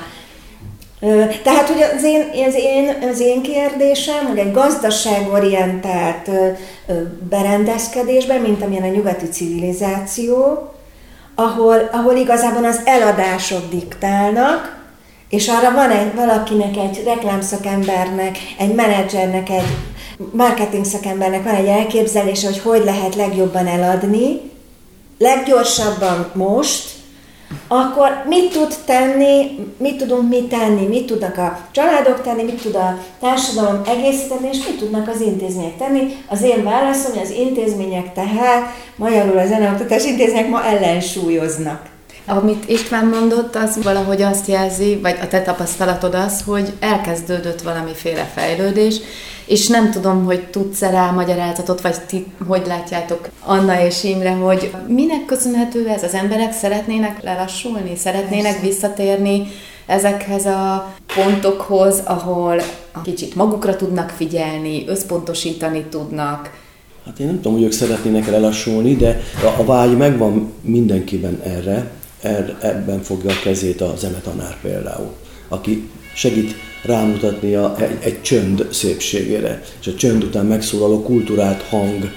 Tehát 1.43 1.69
hogy 1.69 1.83
az 1.97 2.05
én, 2.05 2.47
az, 2.47 2.55
én, 2.55 3.09
az 3.11 3.21
én 3.21 3.43
kérdésem, 3.43 4.27
hogy 4.27 4.39
egy 4.39 4.53
gazdaságorientált 4.53 6.31
berendezkedésben, 7.29 8.41
mint 8.41 8.63
amilyen 8.63 8.83
a 8.83 8.95
nyugati 8.95 9.29
civilizáció, 9.29 10.69
ahol, 11.35 11.89
ahol 11.93 12.17
igazából 12.17 12.65
az 12.65 12.81
eladások 12.85 13.69
diktálnak, 13.71 14.85
és 15.29 15.49
arra 15.49 15.73
van 15.73 15.91
egy, 15.91 16.15
valakinek, 16.15 16.77
egy 16.77 17.03
reklámszakembernek, 17.05 18.39
egy 18.59 18.75
menedzsernek, 18.75 19.49
egy 19.51 19.67
marketing 20.33 20.85
szakembernek 20.85 21.43
van 21.43 21.55
egy 21.55 21.67
elképzelése, 21.67 22.47
hogy 22.47 22.59
hogy 22.59 22.85
lehet 22.85 23.15
legjobban 23.15 23.67
eladni, 23.67 24.41
leggyorsabban 25.19 26.31
most, 26.35 26.96
akkor 27.69 28.25
mit 28.29 28.53
tud 28.53 28.75
tenni, 28.85 29.59
mit 29.77 29.97
tudunk 29.97 30.29
mi 30.29 30.47
tenni, 30.47 30.87
mit 30.87 31.07
tudnak 31.07 31.39
a 31.39 31.59
családok 31.71 32.23
tenni, 32.23 32.43
mit 32.43 32.63
tud 32.63 32.75
a 32.75 32.99
társadalom 33.21 33.83
egészíteni, 33.87 34.49
és 34.53 34.67
mit 34.67 34.79
tudnak 34.79 35.09
az 35.09 35.21
intézmények 35.21 35.77
tenni. 35.77 36.17
Az 36.29 36.43
én 36.43 36.65
válaszom, 36.65 37.13
hogy 37.13 37.23
az 37.23 37.31
intézmények 37.31 38.13
tehát, 38.13 38.75
magyarul 38.97 39.39
a 39.39 39.47
zeneoktatás 39.47 40.05
intézmények 40.05 40.49
ma 40.49 40.65
ellensúlyoznak. 40.65 41.83
Amit 42.29 42.69
István 42.69 43.07
mondott, 43.07 43.57
az 43.57 43.83
valahogy 43.83 44.23
azt 44.23 44.49
jelzi, 44.49 44.99
vagy 45.03 45.19
a 45.23 45.29
te 45.29 45.43
tapasztalatod 45.43 46.15
az, 46.15 46.43
hogy 46.47 46.73
elkezdődött 46.81 47.63
valamiféle 47.63 48.31
fejlődés, 48.35 48.97
és 49.47 49.67
nem 49.67 49.91
tudom, 49.91 50.25
hogy 50.25 50.47
tudsz-e 50.51 50.91
rá 50.91 51.11
magyarázatot, 51.11 51.81
vagy 51.81 52.01
ti 52.07 52.27
hogy 52.47 52.63
látjátok 52.67 53.29
Anna 53.45 53.81
és 53.81 54.05
Imre, 54.05 54.31
hogy 54.31 54.71
minek 54.89 55.25
köszönhető 55.25 55.89
ez? 55.89 56.03
Az 56.03 56.15
emberek 56.15 56.53
szeretnének 56.53 57.23
lelassulni, 57.23 57.97
szeretnének 57.97 58.53
Persze. 58.53 58.67
visszatérni 58.67 59.47
ezekhez 59.87 60.47
a 60.47 60.95
pontokhoz, 61.15 62.03
ahol 62.05 62.63
kicsit 63.03 63.35
magukra 63.35 63.77
tudnak 63.77 64.11
figyelni, 64.11 64.85
összpontosítani 64.87 65.85
tudnak. 65.91 66.51
Hát 67.05 67.19
én 67.19 67.27
nem 67.27 67.37
tudom, 67.37 67.53
hogy 67.53 67.63
ők 67.63 67.73
szeretnének 67.73 68.31
lelassulni, 68.31 68.97
de 68.97 69.21
a, 69.59 69.65
vágy 69.65 69.97
megvan 69.97 70.53
mindenkiben 70.61 71.41
erre, 71.45 71.91
er, 72.21 72.57
ebben 72.61 73.03
fogja 73.03 73.31
a 73.31 73.41
kezét 73.43 73.81
a 73.81 73.95
zenetanár 73.97 74.57
például, 74.63 75.15
aki 75.49 75.91
segít 76.15 76.55
rámutatni 76.83 77.55
a, 77.55 77.77
egy, 77.79 77.97
egy 78.01 78.23
csönd 78.23 78.69
szépségére, 78.71 79.63
és 79.81 79.87
a 79.87 79.95
csönd 79.95 80.25
után 80.25 80.47
megszólaló 80.47 81.03
kultúrát 81.03 81.63
hang 81.63 82.11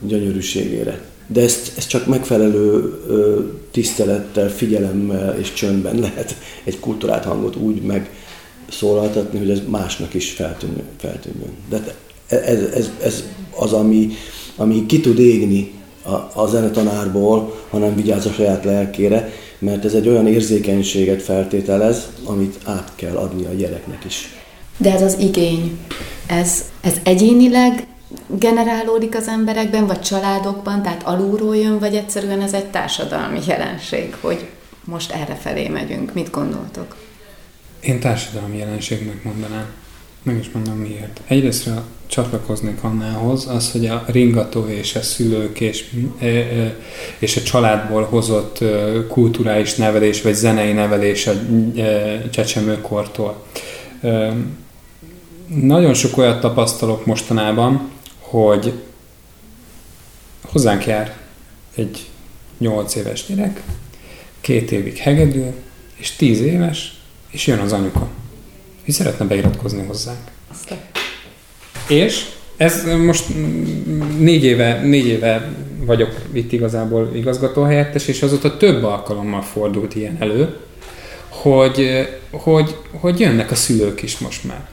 gyönyörűségére. 0.00 1.00
De 1.26 1.40
ezt, 1.40 1.72
ezt 1.76 1.88
csak 1.88 2.06
megfelelő 2.06 2.98
ö, 3.06 3.40
tisztelettel, 3.70 4.48
figyelemmel 4.48 5.38
és 5.38 5.52
csöndben 5.52 5.98
lehet 5.98 6.36
egy 6.64 6.80
kultúrát 6.80 7.24
hangot 7.24 7.56
úgy 7.56 7.82
megszólaltatni, 7.82 9.38
hogy 9.38 9.50
ez 9.50 9.60
másnak 9.68 10.14
is 10.14 10.30
feltűnjön. 10.30 10.88
feltűnjön. 10.98 11.50
De 11.68 11.94
ez, 12.26 12.62
ez, 12.74 12.90
ez 13.02 13.24
az, 13.56 13.72
ami, 13.72 14.10
ami 14.56 14.86
ki 14.86 15.00
tud 15.00 15.18
égni 15.18 15.72
a, 16.02 16.40
a 16.40 16.46
zenetanárból, 16.50 17.54
hanem 17.70 17.94
vigyáz 17.94 18.26
a 18.26 18.32
saját 18.32 18.64
lelkére, 18.64 19.32
mert 19.62 19.84
ez 19.84 19.94
egy 19.94 20.08
olyan 20.08 20.26
érzékenységet 20.26 21.22
feltételez, 21.22 22.06
amit 22.24 22.58
át 22.64 22.92
kell 22.94 23.16
adni 23.16 23.44
a 23.44 23.54
gyereknek 23.54 24.04
is. 24.04 24.28
De 24.76 24.92
ez 24.92 25.02
az 25.02 25.18
igény, 25.18 25.78
ez, 26.26 26.64
ez 26.80 26.96
egyénileg 27.02 27.86
generálódik 28.26 29.16
az 29.16 29.28
emberekben, 29.28 29.86
vagy 29.86 30.00
családokban, 30.00 30.82
tehát 30.82 31.02
alulról 31.02 31.56
jön, 31.56 31.78
vagy 31.78 31.94
egyszerűen 31.94 32.40
ez 32.40 32.52
egy 32.52 32.66
társadalmi 32.66 33.40
jelenség, 33.46 34.14
hogy 34.20 34.48
most 34.84 35.12
erre 35.12 35.34
felé 35.34 35.68
megyünk. 35.68 36.14
Mit 36.14 36.30
gondoltok? 36.30 36.96
Én 37.80 38.00
társadalmi 38.00 38.56
jelenségnek 38.56 39.24
mondanám. 39.24 39.66
Meg 40.22 40.38
is 40.38 40.50
mondom 40.50 40.76
miért. 40.76 41.20
Egyrészt 41.26 41.70
csatlakoznék 42.12 42.82
annához, 42.82 43.46
az, 43.48 43.72
hogy 43.72 43.86
a 43.86 44.04
ringató 44.06 44.66
és 44.66 44.94
a 44.94 45.02
szülők 45.02 45.60
és, 45.60 45.90
e, 46.18 46.26
e, 46.26 46.76
és 47.18 47.36
a 47.36 47.42
családból 47.42 48.04
hozott 48.04 48.60
e, 48.60 48.66
kulturális 49.08 49.74
nevelés, 49.74 50.22
vagy 50.22 50.34
zenei 50.34 50.72
nevelés 50.72 51.26
a 51.26 51.32
csecsemőkortól. 52.30 53.44
Nagyon 55.46 55.94
sok 55.94 56.16
olyat 56.16 56.40
tapasztalok 56.40 57.06
mostanában, 57.06 57.90
hogy 58.18 58.72
hozzánk 60.42 60.86
jár 60.86 61.16
egy 61.74 62.06
8 62.58 62.94
éves 62.94 63.26
gyerek, 63.26 63.62
két 64.40 64.70
évig 64.70 64.96
hegedül, 64.96 65.52
és 65.94 66.16
10 66.16 66.40
éves, 66.40 67.00
és 67.30 67.46
jön 67.46 67.58
az 67.58 67.72
anyuka 67.72 68.08
hogy 68.84 68.94
szeretne 68.94 69.24
beiratkozni 69.24 69.86
hozzánk. 69.86 70.30
Aztán. 70.50 70.91
És 71.88 72.26
ez 72.56 72.84
most 73.04 73.24
négy 74.18 74.44
éve, 74.44 74.80
négy 74.80 75.06
éve 75.06 75.52
vagyok 75.84 76.10
itt 76.32 76.52
igazából 76.52 77.10
igazgatóhelyettes, 77.14 78.08
és 78.08 78.22
azóta 78.22 78.56
több 78.56 78.84
alkalommal 78.84 79.42
fordult 79.42 79.94
ilyen 79.94 80.16
elő, 80.18 80.56
hogy, 81.28 82.08
hogy, 82.30 82.76
hogy 83.00 83.20
jönnek 83.20 83.50
a 83.50 83.54
szülők 83.54 84.02
is 84.02 84.18
most 84.18 84.44
már. 84.44 84.68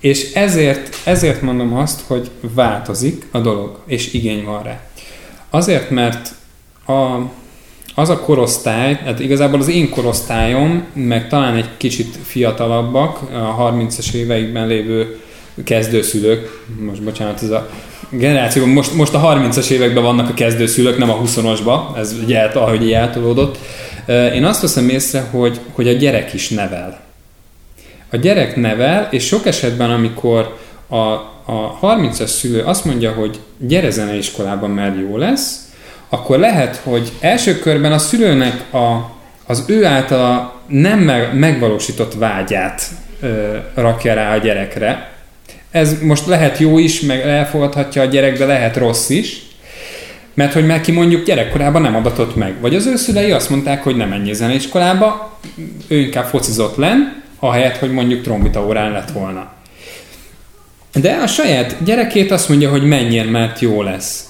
És 0.00 0.32
ezért, 0.32 0.96
ezért 1.04 1.42
mondom 1.42 1.74
azt, 1.74 2.00
hogy 2.06 2.30
változik 2.40 3.26
a 3.30 3.38
dolog, 3.38 3.78
és 3.86 4.12
igény 4.12 4.44
van 4.44 4.62
rá. 4.62 4.80
Azért, 5.50 5.90
mert 5.90 6.34
a, 6.86 7.30
az 7.94 8.08
a 8.08 8.20
korosztály, 8.20 8.94
hát 8.94 9.20
igazából 9.20 9.60
az 9.60 9.68
én 9.68 9.90
korosztályom, 9.90 10.84
meg 10.92 11.28
talán 11.28 11.56
egy 11.56 11.68
kicsit 11.76 12.18
fiatalabbak, 12.22 13.22
a 13.32 13.72
30-as 13.72 14.14
éveikben 14.14 14.66
lévő 14.66 15.20
kezdőszülők, 15.64 16.64
most 16.78 17.02
bocsánat, 17.02 17.42
ez 17.42 17.50
a 17.50 17.70
generáció, 18.10 18.66
most, 18.66 18.94
most 18.94 19.14
a 19.14 19.20
30-as 19.20 19.70
években 19.70 20.02
vannak 20.02 20.28
a 20.28 20.34
kezdőszülők, 20.34 20.98
nem 20.98 21.10
a 21.10 21.20
20-asba, 21.22 21.96
ez 21.96 22.14
ugye 22.22 22.40
ahogy 22.40 22.92
eltolódott. 22.92 23.58
Én 24.34 24.44
azt 24.44 24.60
veszem 24.60 24.88
észre, 24.88 25.20
hogy, 25.30 25.60
hogy 25.72 25.88
a 25.88 25.92
gyerek 25.92 26.32
is 26.32 26.48
nevel. 26.48 27.00
A 28.10 28.16
gyerek 28.16 28.56
nevel, 28.56 29.08
és 29.10 29.26
sok 29.26 29.46
esetben, 29.46 29.90
amikor 29.90 30.56
a, 30.86 30.96
a 30.96 31.78
30-as 31.82 32.26
szülő 32.26 32.62
azt 32.62 32.84
mondja, 32.84 33.12
hogy 33.12 33.40
gyere 33.58 33.90
zeneiskolában, 33.90 34.70
mert 34.70 34.98
jó 35.00 35.16
lesz, 35.16 35.70
akkor 36.08 36.38
lehet, 36.38 36.76
hogy 36.76 37.12
első 37.20 37.58
körben 37.58 37.92
a 37.92 37.98
szülőnek 37.98 38.74
a, 38.74 39.10
az 39.46 39.64
ő 39.66 39.84
általa 39.84 40.60
nem 40.66 40.98
megvalósított 41.34 42.14
vágyát 42.14 42.82
ö, 43.20 43.56
rakja 43.74 44.14
rá 44.14 44.34
a 44.34 44.38
gyerekre. 44.38 45.15
Ez 45.70 46.02
most 46.02 46.26
lehet 46.26 46.58
jó 46.58 46.78
is, 46.78 47.00
meg 47.00 47.20
elfogadhatja 47.20 48.02
a 48.02 48.04
gyerek, 48.04 48.38
de 48.38 48.46
lehet 48.46 48.76
rossz 48.76 49.08
is, 49.08 49.42
mert 50.34 50.52
hogy 50.52 50.66
neki 50.66 50.92
mondjuk 50.92 51.24
gyerekkorában 51.24 51.82
nem 51.82 51.96
adatott 51.96 52.36
meg. 52.36 52.54
Vagy 52.60 52.74
az 52.74 52.86
ő 52.86 52.96
szülei 52.96 53.30
azt 53.30 53.50
mondták, 53.50 53.82
hogy 53.82 53.96
nem 53.96 54.08
menj 54.08 54.32
zeneiskolába, 54.32 55.38
ő 55.88 55.98
inkább 55.98 56.26
focizott 56.26 56.76
len, 56.76 57.22
ahelyett, 57.38 57.76
hogy 57.76 57.92
mondjuk 57.92 58.22
trombita 58.22 58.66
órán 58.66 58.92
lett 58.92 59.10
volna. 59.10 59.52
De 61.00 61.12
a 61.12 61.26
saját 61.26 61.76
gyerekét 61.84 62.30
azt 62.30 62.48
mondja, 62.48 62.70
hogy 62.70 62.82
menjél, 62.82 63.24
mert 63.24 63.60
jó 63.60 63.82
lesz. 63.82 64.24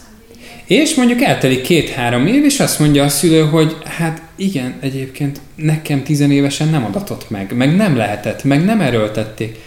És 0.65 0.95
mondjuk 0.95 1.23
eltelik 1.23 1.63
két-három 1.63 2.27
év, 2.27 2.45
és 2.45 2.61
azt 2.61 2.79
mondja 2.79 3.05
a 3.05 3.09
szülő, 3.09 3.41
hogy 3.41 3.77
hát 3.85 4.23
igen, 4.37 4.75
egyébként 4.81 5.41
nekem 5.55 6.03
tizenévesen 6.03 6.69
nem 6.69 6.85
adatott 6.85 7.31
meg, 7.31 7.53
meg 7.57 7.77
nem 7.77 7.97
lehetett, 7.97 8.45
meg 8.45 8.65
nem 8.65 8.81
erőltették, 8.81 9.59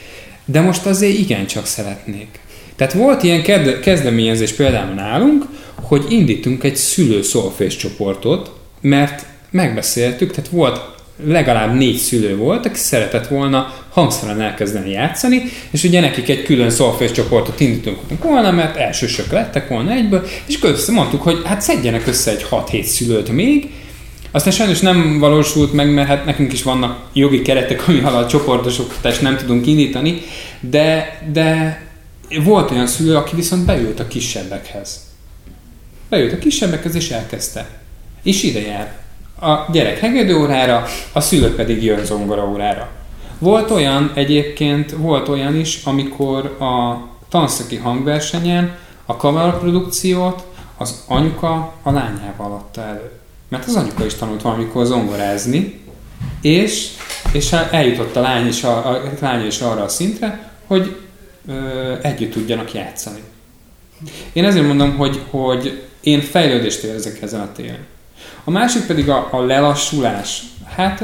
de 0.51 0.61
most 0.61 0.85
azért 0.85 1.17
igencsak 1.17 1.65
szeretnék. 1.65 2.27
Tehát 2.75 2.93
volt 2.93 3.23
ilyen 3.23 3.41
kezdeményezés 3.81 4.51
például 4.51 4.93
nálunk, 4.93 5.45
hogy 5.75 6.05
indítunk 6.09 6.63
egy 6.63 6.75
szülő 6.75 7.21
szolfés 7.21 7.75
csoportot, 7.75 8.51
mert 8.81 9.25
megbeszéltük, 9.51 10.31
tehát 10.31 10.49
volt 10.49 10.81
legalább 11.25 11.75
négy 11.75 11.97
szülő 11.97 12.37
volt, 12.37 12.65
aki 12.65 12.77
szeretett 12.77 13.27
volna 13.27 13.73
hangszeren 13.89 14.41
elkezdeni 14.41 14.91
játszani, 14.91 15.43
és 15.71 15.83
ugye 15.83 15.99
nekik 15.99 16.29
egy 16.29 16.43
külön 16.43 16.69
szolfés 16.69 17.11
csoportot 17.11 17.59
indítunk 17.59 18.23
volna, 18.23 18.51
mert 18.51 18.77
elsősök 18.77 19.31
lettek 19.31 19.67
volna 19.67 19.91
egyből, 19.91 20.27
és 20.47 20.59
össze 20.61 20.91
mondtuk, 20.91 21.21
hogy 21.21 21.41
hát 21.45 21.61
szedjenek 21.61 22.07
össze 22.07 22.31
egy 22.31 22.45
6-7 22.51 22.83
szülőt 22.83 23.29
még, 23.31 23.69
aztán 24.31 24.53
sajnos 24.53 24.79
nem 24.79 25.19
valósult 25.19 25.73
meg, 25.73 25.93
mert 25.93 26.07
hát 26.07 26.25
nekünk 26.25 26.53
is 26.53 26.63
vannak 26.63 26.99
jogi 27.13 27.41
keretek, 27.41 27.87
ami 27.87 27.99
alatt 27.99 28.29
csoportos 28.29 28.79
oktatást 28.79 29.21
nem 29.21 29.37
tudunk 29.37 29.67
indítani, 29.67 30.21
de, 30.59 31.19
de 31.31 31.81
volt 32.43 32.71
olyan 32.71 32.87
szülő, 32.87 33.15
aki 33.15 33.35
viszont 33.35 33.65
beült 33.65 33.99
a 33.99 34.07
kisebbekhez. 34.07 34.99
Beült 36.09 36.33
a 36.33 36.37
kisebbekhez 36.37 36.95
és 36.95 37.09
elkezdte. 37.09 37.69
És 38.23 38.43
ide 38.43 38.61
jár 38.61 38.97
a 39.41 39.71
gyerek 39.71 39.99
hegedő 39.99 40.37
órára, 40.37 40.85
a 41.11 41.19
szülő 41.19 41.55
pedig 41.55 41.83
jön 41.83 42.05
zongora 42.05 42.49
órára. 42.49 42.89
Volt 43.37 43.71
olyan 43.71 44.11
egyébként, 44.15 44.91
volt 44.91 45.27
olyan 45.27 45.55
is, 45.55 45.83
amikor 45.83 46.45
a 46.59 47.07
tanszaki 47.29 47.75
hangversenyen 47.75 48.77
a 49.05 49.17
kameraprodukciót 49.17 50.43
az 50.77 51.03
anyuka 51.07 51.73
a 51.83 51.91
lányával 51.91 52.51
adta 52.51 52.81
elő. 52.81 53.11
Mert 53.49 53.65
az 53.65 53.75
anyuka 53.75 54.05
is 54.05 54.13
tanult 54.13 54.41
valamikor 54.41 54.85
zongorázni, 54.85 55.81
és, 56.41 56.89
és 57.31 57.51
eljutott 57.51 58.15
a 58.15 58.21
lány 58.21 58.47
is, 58.47 58.63
a, 58.63 58.89
a 58.89 59.01
lány 59.19 59.45
is 59.45 59.59
arra 59.59 59.83
a 59.83 59.87
szintre, 59.87 60.51
hogy 60.67 60.95
ö, 61.47 61.93
együtt 62.01 62.31
tudjanak 62.31 62.73
játszani. 62.73 63.19
Én 64.33 64.45
ezért 64.45 64.67
mondom, 64.67 64.97
hogy, 64.97 65.21
hogy 65.29 65.83
én 66.01 66.21
fejlődést 66.21 66.83
érzek 66.83 67.21
ezen 67.21 67.41
a 67.41 67.51
téren. 67.51 67.85
A 68.43 68.51
másik 68.51 68.85
pedig 68.85 69.09
a, 69.09 69.27
a 69.31 69.41
lelassulás. 69.41 70.43
Hát 70.65 71.01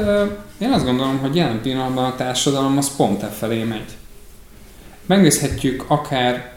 én 0.58 0.70
azt 0.72 0.84
gondolom, 0.84 1.18
hogy 1.18 1.36
jelen 1.36 1.60
pillanatban 1.62 2.04
a 2.04 2.14
társadalom 2.14 2.78
az 2.78 2.96
pont 2.96 3.22
e 3.22 3.26
felé 3.26 3.62
megy. 3.62 3.96
Megnézhetjük 5.06 5.84
akár 5.86 6.52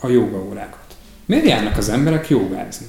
a 0.00 0.08
jogaórákat. 0.08 0.78
Miért 1.26 1.46
járnak 1.46 1.76
az 1.76 1.88
emberek 1.88 2.28
jogázni? 2.28 2.86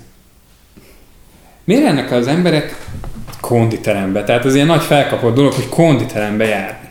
Miért 1.72 1.86
járnak 1.86 2.12
az 2.12 2.28
emberek 2.28 2.76
konditerembe? 3.42 4.24
Tehát 4.24 4.46
az 4.46 4.56
ilyen 4.56 4.68
nagy 4.68 4.82
felkapott 4.82 5.36
dolog, 5.36 5.54
hogy 5.54 5.70
konditerembe 5.70 6.46
járni. 6.46 6.90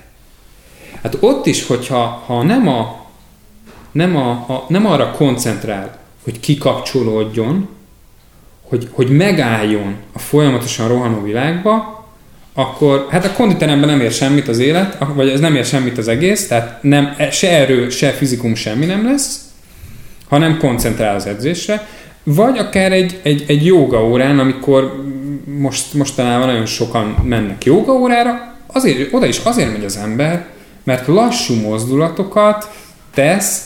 Hát 1.02 1.16
ott 1.20 1.46
is, 1.46 1.66
hogyha 1.66 2.22
ha 2.26 2.42
nem, 2.42 2.68
a, 2.68 3.06
nem, 3.92 4.16
a, 4.16 4.30
a, 4.30 4.64
nem 4.68 4.86
arra 4.86 5.10
koncentrál, 5.10 5.98
hogy 6.24 6.40
kikapcsolódjon, 6.40 7.68
hogy, 8.68 8.88
hogy 8.92 9.08
megálljon 9.08 9.96
a 10.12 10.18
folyamatosan 10.18 10.88
rohanó 10.88 11.22
világba, 11.22 12.04
akkor 12.54 13.06
hát 13.10 13.24
a 13.24 13.32
konditeremben 13.32 13.88
nem 13.88 14.00
ér 14.00 14.12
semmit 14.12 14.48
az 14.48 14.58
élet, 14.58 14.96
vagy 15.14 15.28
ez 15.28 15.40
nem 15.40 15.56
ér 15.56 15.64
semmit 15.64 15.98
az 15.98 16.08
egész, 16.08 16.48
tehát 16.48 16.82
nem, 16.82 17.16
se 17.30 17.50
erő, 17.50 17.88
se 17.88 18.10
fizikum 18.10 18.54
semmi 18.54 18.84
nem 18.84 19.04
lesz, 19.04 19.40
hanem 20.28 20.58
koncentrál 20.58 21.14
az 21.14 21.26
edzésre, 21.26 21.88
vagy 22.22 22.58
akár 22.58 22.92
egy, 22.92 23.20
egy, 23.22 23.44
egy 23.46 23.66
joga 23.66 24.04
órán, 24.06 24.38
amikor 24.38 25.04
most, 25.58 25.94
mostanában 25.94 26.46
nagyon 26.46 26.66
sokan 26.66 27.16
mennek 27.24 27.64
joga 27.64 27.92
órára, 27.92 28.54
azért, 28.66 29.12
oda 29.12 29.26
is 29.26 29.38
azért 29.44 29.72
megy 29.72 29.84
az 29.84 29.96
ember, 29.96 30.46
mert 30.84 31.06
lassú 31.06 31.54
mozdulatokat 31.54 32.70
tesz 33.14 33.64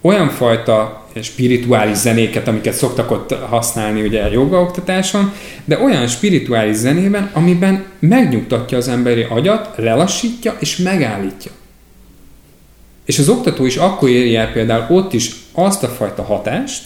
olyan 0.00 0.28
fajta 0.28 1.06
spirituális 1.22 1.96
zenéket, 1.96 2.48
amiket 2.48 2.74
szoktak 2.74 3.10
ott 3.10 3.32
használni 3.32 4.02
ugye 4.02 4.22
a 4.22 4.32
jogaoktatáson, 4.32 5.32
de 5.64 5.78
olyan 5.78 6.06
spirituális 6.06 6.76
zenében, 6.76 7.30
amiben 7.32 7.84
megnyugtatja 7.98 8.78
az 8.78 8.88
emberi 8.88 9.26
agyat, 9.30 9.70
lelassítja 9.76 10.56
és 10.58 10.76
megállítja. 10.76 11.50
És 13.04 13.18
az 13.18 13.28
oktató 13.28 13.64
is 13.64 13.76
akkor 13.76 14.08
éri 14.08 14.36
el 14.36 14.52
például 14.52 14.96
ott 14.96 15.12
is 15.12 15.30
azt 15.52 15.82
a 15.82 15.88
fajta 15.88 16.22
hatást, 16.22 16.82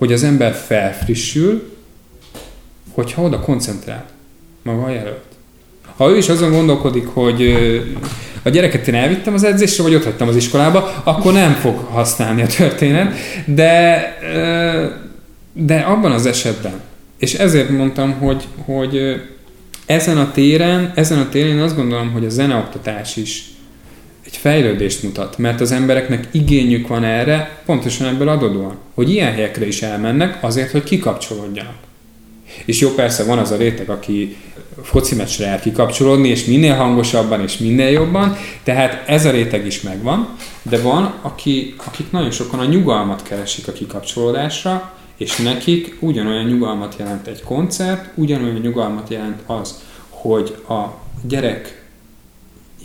hogy 0.00 0.12
az 0.12 0.22
ember 0.22 0.54
felfrissül, 0.54 1.76
hogyha 2.92 3.22
oda 3.22 3.40
koncentrál 3.40 4.06
maga 4.62 4.82
a 4.82 4.90
jelölt. 4.90 5.24
Ha 5.96 6.10
ő 6.10 6.16
is 6.16 6.28
azon 6.28 6.50
gondolkodik, 6.50 7.06
hogy 7.06 7.54
a 8.42 8.48
gyereket 8.48 8.88
én 8.88 8.94
elvittem 8.94 9.34
az 9.34 9.44
edzésre, 9.44 9.82
vagy 9.82 9.94
ott 9.94 10.04
hagytam 10.04 10.28
az 10.28 10.36
iskolába, 10.36 11.02
akkor 11.04 11.32
nem 11.32 11.52
fog 11.52 11.78
használni 11.78 12.42
a 12.42 12.46
történet, 12.46 13.14
de, 13.46 14.02
de 15.52 15.78
abban 15.78 16.12
az 16.12 16.26
esetben, 16.26 16.80
és 17.18 17.34
ezért 17.34 17.70
mondtam, 17.70 18.12
hogy, 18.12 18.44
hogy 18.64 19.20
ezen 19.86 20.18
a 20.18 20.30
téren, 20.30 20.92
ezen 20.94 21.18
a 21.18 21.28
téren 21.28 21.56
én 21.56 21.62
azt 21.62 21.76
gondolom, 21.76 22.12
hogy 22.12 22.24
a 22.24 22.30
zeneoktatás 22.30 23.16
is 23.16 23.44
egy 24.30 24.36
fejlődést 24.36 25.02
mutat, 25.02 25.38
mert 25.38 25.60
az 25.60 25.72
embereknek 25.72 26.28
igényük 26.30 26.88
van 26.88 27.04
erre, 27.04 27.62
pontosan 27.64 28.06
ebből 28.06 28.28
adódóan, 28.28 28.78
hogy 28.94 29.10
ilyen 29.10 29.32
helyekre 29.32 29.66
is 29.66 29.82
elmennek 29.82 30.38
azért, 30.40 30.70
hogy 30.70 30.82
kikapcsolódjanak. 30.82 31.74
És 32.64 32.80
jó, 32.80 32.88
persze 32.88 33.24
van 33.24 33.38
az 33.38 33.50
a 33.50 33.56
réteg, 33.56 33.90
aki 33.90 34.36
foci 34.82 35.14
meccsre 35.14 35.46
el 35.46 35.60
kikapcsolódni, 35.60 36.28
és 36.28 36.44
minél 36.44 36.74
hangosabban, 36.74 37.40
és 37.42 37.58
minél 37.58 37.88
jobban, 37.88 38.36
tehát 38.62 39.08
ez 39.08 39.24
a 39.24 39.30
réteg 39.30 39.66
is 39.66 39.80
megvan, 39.80 40.36
de 40.62 40.80
van, 40.80 41.14
aki, 41.22 41.74
akik 41.86 42.10
nagyon 42.10 42.30
sokan 42.30 42.60
a 42.60 42.64
nyugalmat 42.64 43.22
keresik 43.22 43.68
a 43.68 43.72
kikapcsolódásra, 43.72 44.92
és 45.16 45.36
nekik 45.36 45.96
ugyanolyan 46.00 46.44
nyugalmat 46.44 46.94
jelent 46.98 47.26
egy 47.26 47.42
koncert, 47.42 48.10
ugyanolyan 48.14 48.60
nyugalmat 48.60 49.08
jelent 49.10 49.40
az, 49.46 49.82
hogy 50.08 50.56
a 50.68 50.84
gyerek 51.22 51.79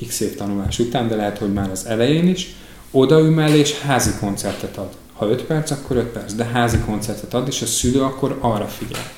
x 0.08 0.20
év 0.20 0.36
tanulás 0.36 0.80
után, 0.80 1.08
de 1.08 1.16
lehet, 1.16 1.38
hogy 1.38 1.54
már 1.54 1.72
az 1.72 1.86
elején 1.86 2.28
is, 2.28 2.56
odaümel 2.92 3.56
és 3.56 3.80
házi 3.80 4.12
koncertet 4.20 4.78
ad. 4.78 4.98
Ha 5.14 5.30
5 5.30 5.44
perc, 5.44 5.72
akkor 5.72 5.96
5 5.96 6.06
perc, 6.06 6.34
de 6.34 6.46
házi 6.46 6.78
koncertet 6.86 7.34
ad, 7.34 7.48
és 7.48 7.62
a 7.62 7.66
szülő 7.66 8.02
akkor 8.02 8.38
arra 8.42 8.68
figyel. 8.68 9.12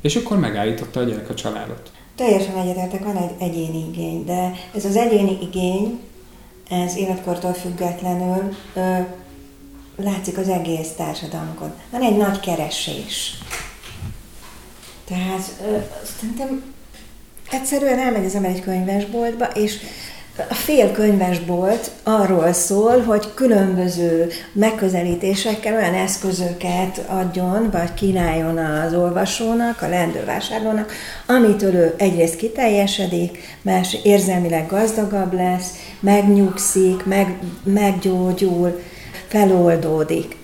És 0.00 0.16
akkor 0.16 0.38
megállította 0.38 1.00
a 1.00 1.02
gyerek 1.02 1.30
a 1.30 1.34
családot. 1.34 1.92
Teljesen 2.16 2.56
egyetértek, 2.56 3.04
van 3.04 3.16
egy 3.16 3.30
egyéni 3.38 3.88
igény, 3.88 4.24
de 4.24 4.52
ez 4.74 4.84
az 4.84 4.96
egyéni 4.96 5.38
igény, 5.42 6.00
ez 6.70 6.96
életkortól 6.96 7.52
függetlenül 7.52 8.54
ö, 8.74 8.96
látszik 9.96 10.38
az 10.38 10.48
egész 10.48 10.88
társadalmunkon. 10.96 11.72
Van 11.90 12.02
egy 12.02 12.16
nagy 12.16 12.40
keresés. 12.40 13.38
Tehát 15.04 15.52
ö, 15.66 15.76
szerintem 16.18 16.62
egyszerűen 17.50 17.98
elmegy 17.98 18.24
az 18.24 18.34
ember 18.34 18.50
egy 18.50 18.62
könyvesboltba, 18.62 19.44
és 19.44 19.76
a 20.48 20.54
fél 20.54 20.92
könyvesbolt 20.92 21.90
arról 22.02 22.52
szól, 22.52 23.00
hogy 23.00 23.34
különböző 23.34 24.28
megközelítésekkel 24.52 25.74
olyan 25.74 25.94
eszközöket 25.94 27.04
adjon, 27.06 27.70
vagy 27.70 27.94
kínáljon 27.94 28.58
az 28.58 28.94
olvasónak, 28.94 29.82
a 29.82 29.88
leendő 29.88 30.24
vásárlónak, 30.24 30.92
amitől 31.26 31.74
ő 31.74 31.94
egyrészt 31.98 32.36
kiteljesedik, 32.36 33.38
más 33.62 33.96
érzelmileg 34.02 34.66
gazdagabb 34.66 35.32
lesz, 35.32 35.70
megnyugszik, 36.00 37.04
meg, 37.04 37.38
meggyógyul, 37.64 38.80
feloldódik. 39.28 40.39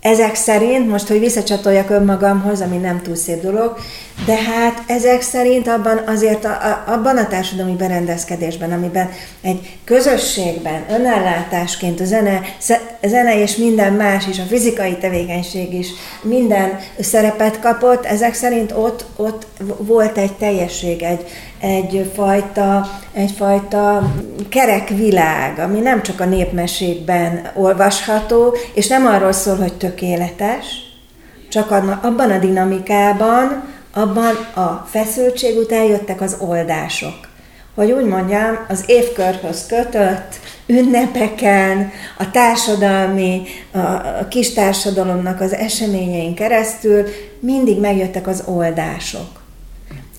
Ezek 0.00 0.34
szerint, 0.34 0.88
most, 0.88 1.08
hogy 1.08 1.18
visszacsatoljak 1.18 1.90
önmagamhoz, 1.90 2.60
ami 2.60 2.76
nem 2.76 3.02
túl 3.02 3.14
szép 3.14 3.42
dolog, 3.42 3.76
de 4.26 4.34
hát 4.34 4.82
ezek 4.86 5.22
szerint 5.22 5.68
abban 5.68 5.98
azért 6.06 6.44
a, 6.44 6.48
a, 6.48 6.92
abban 6.92 7.16
a 7.16 7.26
társadalmi 7.26 7.76
berendezkedésben, 7.76 8.72
amiben 8.72 9.10
egy 9.40 9.78
közösségben 9.84 10.84
önellátásként 10.90 12.00
a 12.00 12.04
zene, 12.04 12.40
zene 13.02 13.42
és 13.42 13.56
minden 13.56 13.92
más 13.92 14.26
is, 14.26 14.38
a 14.38 14.42
fizikai 14.48 14.96
tevékenység 14.96 15.74
is 15.74 15.88
minden 16.22 16.78
szerepet 17.00 17.60
kapott, 17.60 18.04
ezek 18.04 18.34
szerint 18.34 18.72
ott, 18.72 19.04
ott 19.16 19.46
volt 19.78 20.18
egy 20.18 20.32
teljesség, 20.32 21.02
egy, 21.02 21.26
egyfajta, 21.60 22.90
egyfajta 23.12 24.12
kerek 24.48 24.88
világ, 24.88 25.58
ami 25.58 25.80
nem 25.80 26.02
csak 26.02 26.20
a 26.20 26.24
népmesékben 26.24 27.50
olvasható, 27.54 28.56
és 28.74 28.86
nem 28.86 29.06
arról 29.06 29.32
szól, 29.32 29.56
hogy 29.56 29.72
tökéletes, 29.72 30.66
csak 31.48 31.70
abban 32.02 32.30
a 32.30 32.38
dinamikában, 32.38 33.64
abban 33.94 34.34
a 34.54 34.86
feszültség 34.90 35.56
után 35.56 35.84
jöttek 35.84 36.20
az 36.20 36.36
oldások. 36.40 37.28
Hogy 37.74 37.90
úgy 37.90 38.04
mondjam, 38.04 38.58
az 38.68 38.84
évkörhöz 38.86 39.66
kötött 39.66 40.40
ünnepeken, 40.66 41.90
a 42.18 42.30
társadalmi, 42.30 43.42
a 44.18 44.28
kis 44.28 44.52
társadalomnak 44.52 45.40
az 45.40 45.54
eseményein 45.54 46.34
keresztül 46.34 47.04
mindig 47.40 47.80
megjöttek 47.80 48.26
az 48.26 48.42
oldások. 48.46 49.39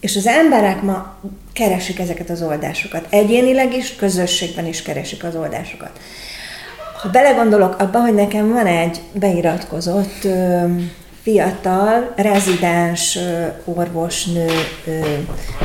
És 0.01 0.15
az 0.15 0.27
emberek 0.27 0.81
ma 0.81 1.15
keresik 1.53 1.99
ezeket 1.99 2.29
az 2.29 2.41
oldásokat. 2.41 3.05
Egyénileg 3.09 3.73
is, 3.73 3.95
közösségben 3.95 4.65
is 4.65 4.81
keresik 4.81 5.23
az 5.23 5.35
oldásokat. 5.35 5.99
Ha 7.01 7.09
belegondolok 7.09 7.79
abba, 7.79 7.99
hogy 7.99 8.13
nekem 8.13 8.53
van 8.53 8.65
egy 8.65 9.01
beiratkozott 9.13 10.27
fiatal, 11.23 12.13
rezidens 12.15 13.17
orvosnő 13.65 14.47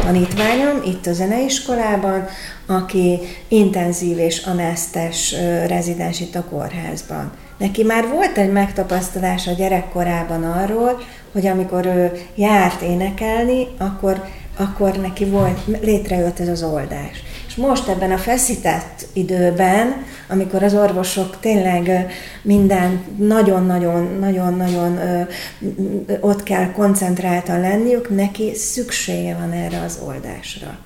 tanítványom 0.03 0.83
itt 0.85 1.07
a 1.07 1.13
zeneiskolában, 1.13 2.29
aki 2.67 3.21
intenzív 3.49 4.19
és 4.19 4.45
anesztes 4.45 5.35
rezidens 5.67 6.21
itt 6.21 6.35
a 6.35 6.45
kórházban. 6.45 7.33
Neki 7.59 7.83
már 7.83 8.09
volt 8.09 8.39
egy 8.39 8.53
megtapasztalás 8.53 9.47
a 9.47 9.53
gyerekkorában 9.53 10.45
arról, 10.45 11.01
hogy 11.37 11.47
amikor 11.47 11.87
ő 11.87 12.13
járt 12.35 12.83
énekelni, 12.83 13.67
akkor, 13.79 14.25
akkor 14.57 14.97
neki 14.97 15.25
volt, 15.25 15.59
létrejött 15.81 16.41
ez 16.41 16.49
az 16.49 16.63
oldás. 16.63 17.23
És 17.47 17.55
most 17.55 17.89
ebben 17.89 18.13
a 18.13 18.19
feszített 18.19 19.07
időben, 19.13 20.05
amikor 20.29 20.63
az 20.63 20.75
orvosok 20.75 21.41
tényleg 21.41 22.11
minden 22.43 23.05
nagyon-nagyon-nagyon-nagyon 23.17 24.99
ott 26.21 26.43
kell 26.43 26.73
koncentráltan 26.73 27.61
lenniük, 27.61 28.11
neki 28.11 28.55
szüksége 28.55 29.37
van 29.41 29.53
erre 29.53 29.81
az 29.81 29.99
oldásra. 30.07 30.79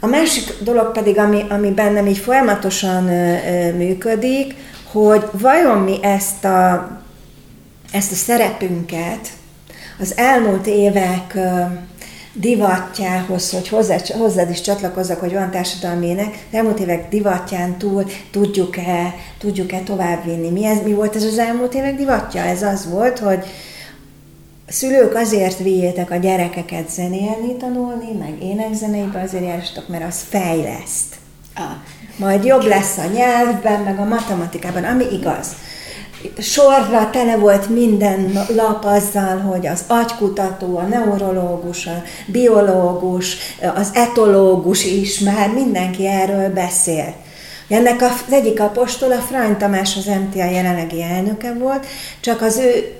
A 0.00 0.06
másik 0.06 0.62
dolog 0.62 0.92
pedig, 0.92 1.18
ami, 1.18 1.44
ami 1.48 1.70
bennem 1.70 2.06
így 2.06 2.18
folyamatosan 2.18 3.08
ö, 3.08 3.34
ö, 3.34 3.72
működik, 3.72 4.54
hogy 4.92 5.24
vajon 5.32 5.78
mi 5.78 5.98
ezt 6.02 6.44
a, 6.44 6.88
ezt 7.96 8.12
a 8.12 8.14
szerepünket 8.14 9.28
az 9.98 10.16
elmúlt 10.16 10.66
évek 10.66 11.38
divatjához, 12.32 13.50
hogy 13.50 13.68
hozzád, 13.68 14.06
hozzád 14.06 14.50
is 14.50 14.60
csatlakozzak, 14.60 15.20
hogy 15.20 15.32
van 15.32 15.50
társadalmi 15.50 16.06
ének, 16.06 16.46
az 16.50 16.56
elmúlt 16.56 16.78
évek 16.78 17.08
divatján 17.08 17.78
túl 17.78 18.04
tudjuk-e, 18.30 19.14
tudjuk-e 19.38 19.78
továbbvinni. 19.78 20.50
Mi, 20.50 20.64
ez, 20.64 20.78
mi 20.84 20.92
volt 20.92 21.16
ez 21.16 21.24
az 21.24 21.38
elmúlt 21.38 21.74
évek 21.74 21.96
divatja? 21.96 22.42
Ez 22.42 22.62
az 22.62 22.90
volt, 22.90 23.18
hogy 23.18 23.44
szülők 24.68 25.14
azért 25.14 25.58
vigyétek 25.58 26.10
a 26.10 26.16
gyerekeket 26.16 26.90
zenélni, 26.90 27.56
tanulni, 27.58 28.12
meg 28.18 28.42
énekzeneibe 28.42 29.20
azért 29.20 29.44
jársatok, 29.44 29.88
mert 29.88 30.04
az 30.04 30.20
fejleszt. 30.28 31.14
Ah. 31.54 31.64
Majd 32.16 32.44
jobb 32.44 32.62
lesz 32.62 32.98
a 32.98 33.06
nyelvben, 33.06 33.80
meg 33.80 33.98
a 33.98 34.04
matematikában, 34.04 34.84
ami 34.84 35.04
igaz 35.12 35.46
sorra 36.38 37.10
tele 37.10 37.36
volt 37.36 37.68
minden 37.68 38.46
lap 38.54 38.84
azzal, 38.84 39.38
hogy 39.38 39.66
az 39.66 39.84
agykutató, 39.86 40.78
a 40.78 40.82
neurológus, 40.82 41.86
a 41.86 42.02
biológus, 42.26 43.36
az 43.74 43.90
etológus 43.94 44.84
is, 44.84 45.18
már 45.18 45.52
mindenki 45.52 46.06
erről 46.06 46.48
beszél. 46.48 47.14
Ennek 47.68 48.02
az 48.02 48.24
egyik 48.30 48.60
apostol, 48.60 49.12
a 49.12 49.20
Frany 49.20 49.56
Tamás 49.56 49.96
az 49.96 50.04
MTA 50.04 50.44
jelenlegi 50.44 51.02
elnöke 51.02 51.52
volt, 51.52 51.86
csak 52.20 52.42
az 52.42 52.58
ő 52.58 52.92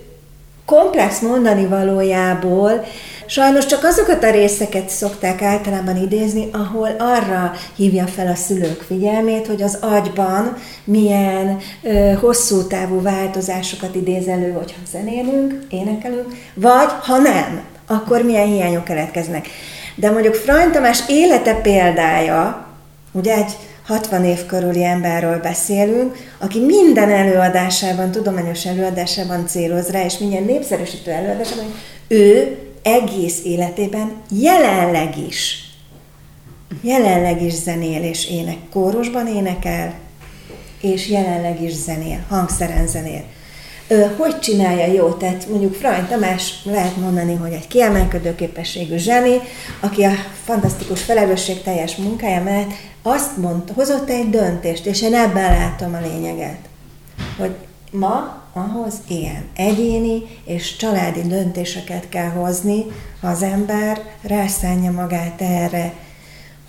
komplex 0.64 1.20
mondani 1.20 1.66
valójából 1.66 2.84
Sajnos 3.28 3.66
csak 3.66 3.84
azokat 3.84 4.24
a 4.24 4.30
részeket 4.30 4.88
szokták 4.88 5.42
általában 5.42 5.96
idézni, 5.96 6.48
ahol 6.52 6.96
arra 6.98 7.52
hívja 7.76 8.06
fel 8.06 8.26
a 8.26 8.34
szülők 8.34 8.80
figyelmét, 8.80 9.46
hogy 9.46 9.62
az 9.62 9.78
agyban 9.80 10.56
milyen 10.84 11.58
ö, 11.82 12.12
hosszú 12.20 12.66
távú 12.66 13.02
változásokat 13.02 13.94
idéz 13.94 14.26
elő, 14.26 14.52
hogyha 14.52 14.80
zenélünk, 14.90 15.66
énekelünk, 15.70 16.34
vagy 16.54 16.88
ha 17.00 17.18
nem, 17.18 17.60
akkor 17.86 18.22
milyen 18.22 18.46
hiányok 18.46 18.84
keletkeznek. 18.84 19.46
De 19.94 20.10
mondjuk 20.10 20.34
Frany 20.34 20.70
Tamás 20.70 21.02
élete 21.08 21.54
példája, 21.54 22.66
ugye 23.12 23.34
egy 23.34 23.52
60 23.86 24.24
év 24.24 24.46
körüli 24.46 24.84
emberről 24.84 25.38
beszélünk, 25.40 26.16
aki 26.38 26.60
minden 26.60 27.10
előadásában, 27.10 28.10
tudományos 28.10 28.66
előadásában 28.66 29.46
céloz 29.46 29.90
rá, 29.90 30.04
és 30.04 30.18
minden 30.18 30.42
népszerűsítő 30.42 31.10
előadásában, 31.10 31.74
ő 32.08 32.58
egész 32.86 33.44
életében 33.44 34.12
jelenleg 34.30 35.18
is, 35.28 35.70
jelenleg 36.80 37.42
is 37.42 37.52
zenél 37.52 38.02
és 38.02 38.30
ének, 38.30 38.56
kórusban 38.72 39.26
énekel, 39.26 39.94
és 40.80 41.08
jelenleg 41.08 41.62
is 41.62 41.72
zenél, 41.72 42.24
hangszeren 42.28 42.86
zenél. 42.86 43.24
Hogy 44.16 44.38
csinálja 44.38 44.92
jó? 44.92 45.12
Tehát 45.12 45.48
mondjuk 45.48 45.74
Frany 45.74 46.06
Tamás 46.06 46.62
lehet 46.64 46.96
mondani, 46.96 47.34
hogy 47.34 47.52
egy 47.52 47.66
kiemelkedő 47.66 48.34
képességű 48.34 48.96
zseni, 48.96 49.36
aki 49.80 50.04
a 50.04 50.12
fantasztikus 50.44 51.02
felelősségteljes 51.02 51.96
munkája 51.96 52.42
mellett 52.42 52.70
azt 53.02 53.36
mondta, 53.36 53.72
hozott 53.72 54.10
egy 54.10 54.30
döntést, 54.30 54.86
és 54.86 55.02
én 55.02 55.14
ebben 55.14 55.58
látom 55.58 55.94
a 55.94 56.06
lényeget, 56.08 56.58
hogy 57.38 57.54
ma 57.90 58.45
ahhoz 58.56 58.94
ilyen 59.08 59.44
egyéni 59.56 60.22
és 60.44 60.76
családi 60.76 61.22
döntéseket 61.22 62.08
kell 62.08 62.28
hozni, 62.28 62.84
ha 63.20 63.28
az 63.28 63.42
ember 63.42 64.00
rászánja 64.22 64.90
magát 64.90 65.40
erre, 65.40 65.92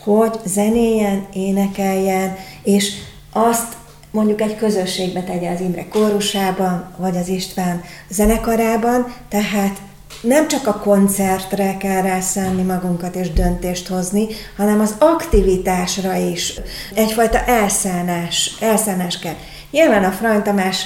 hogy 0.03 0.39
zenéjen, 0.45 1.27
énekeljen, 1.33 2.35
és 2.63 2.93
azt 3.31 3.75
mondjuk 4.11 4.41
egy 4.41 4.55
közösségbe 4.55 5.23
tegye 5.23 5.51
az 5.51 5.59
Imre 5.59 5.87
kórusában, 5.87 6.93
vagy 6.97 7.17
az 7.17 7.27
István 7.27 7.83
zenekarában, 8.09 9.13
tehát 9.29 9.77
nem 10.21 10.47
csak 10.47 10.67
a 10.67 10.79
koncertre 10.79 11.77
kell 11.77 12.01
rászánni 12.01 12.61
magunkat 12.61 13.15
és 13.15 13.33
döntést 13.33 13.87
hozni, 13.87 14.27
hanem 14.57 14.79
az 14.79 14.95
aktivitásra 14.99 16.15
is. 16.15 16.59
Egyfajta 16.93 17.43
elszánás, 17.45 18.55
elszánás 18.59 19.19
kell. 19.19 19.35
Nyilván 19.71 20.03
a 20.03 20.11
Frany 20.11 20.41
Tamás 20.41 20.85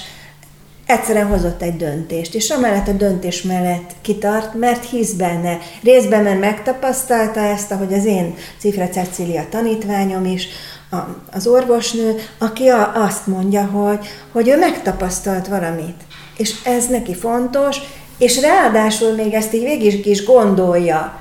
egyszerűen 0.92 1.28
hozott 1.28 1.62
egy 1.62 1.78
döntést, 1.78 2.36
és 2.36 2.50
amellett 2.50 2.88
a 2.88 2.92
döntés 2.92 3.42
mellett 3.42 3.92
kitart, 4.02 4.54
mert 4.54 4.90
hisz 4.90 5.12
benne. 5.12 5.58
Részben 5.84 6.24
mert 6.24 6.40
megtapasztalta 6.40 7.40
ezt, 7.40 7.72
ahogy 7.72 7.94
az 7.94 8.06
én 8.06 8.36
Cifre 8.60 8.88
Cecília 8.88 9.46
tanítványom 9.50 10.26
is, 10.26 10.48
a, 10.92 10.98
az 11.32 11.48
orvosnő, 11.48 12.16
aki 12.38 12.68
a, 12.68 12.92
azt 12.96 13.28
mondja, 13.28 13.66
hogy, 13.66 14.08
hogy 14.32 14.48
ő 14.48 14.58
megtapasztalt 14.58 15.48
valamit, 15.48 16.02
és 16.38 16.54
ez 16.64 16.88
neki 16.88 17.16
fontos, 17.16 17.78
és 18.18 18.42
ráadásul 18.42 19.14
még 19.16 19.34
ezt 19.34 19.54
így 19.54 19.64
végig 19.64 20.06
is 20.06 20.26
gondolja, 20.26 21.20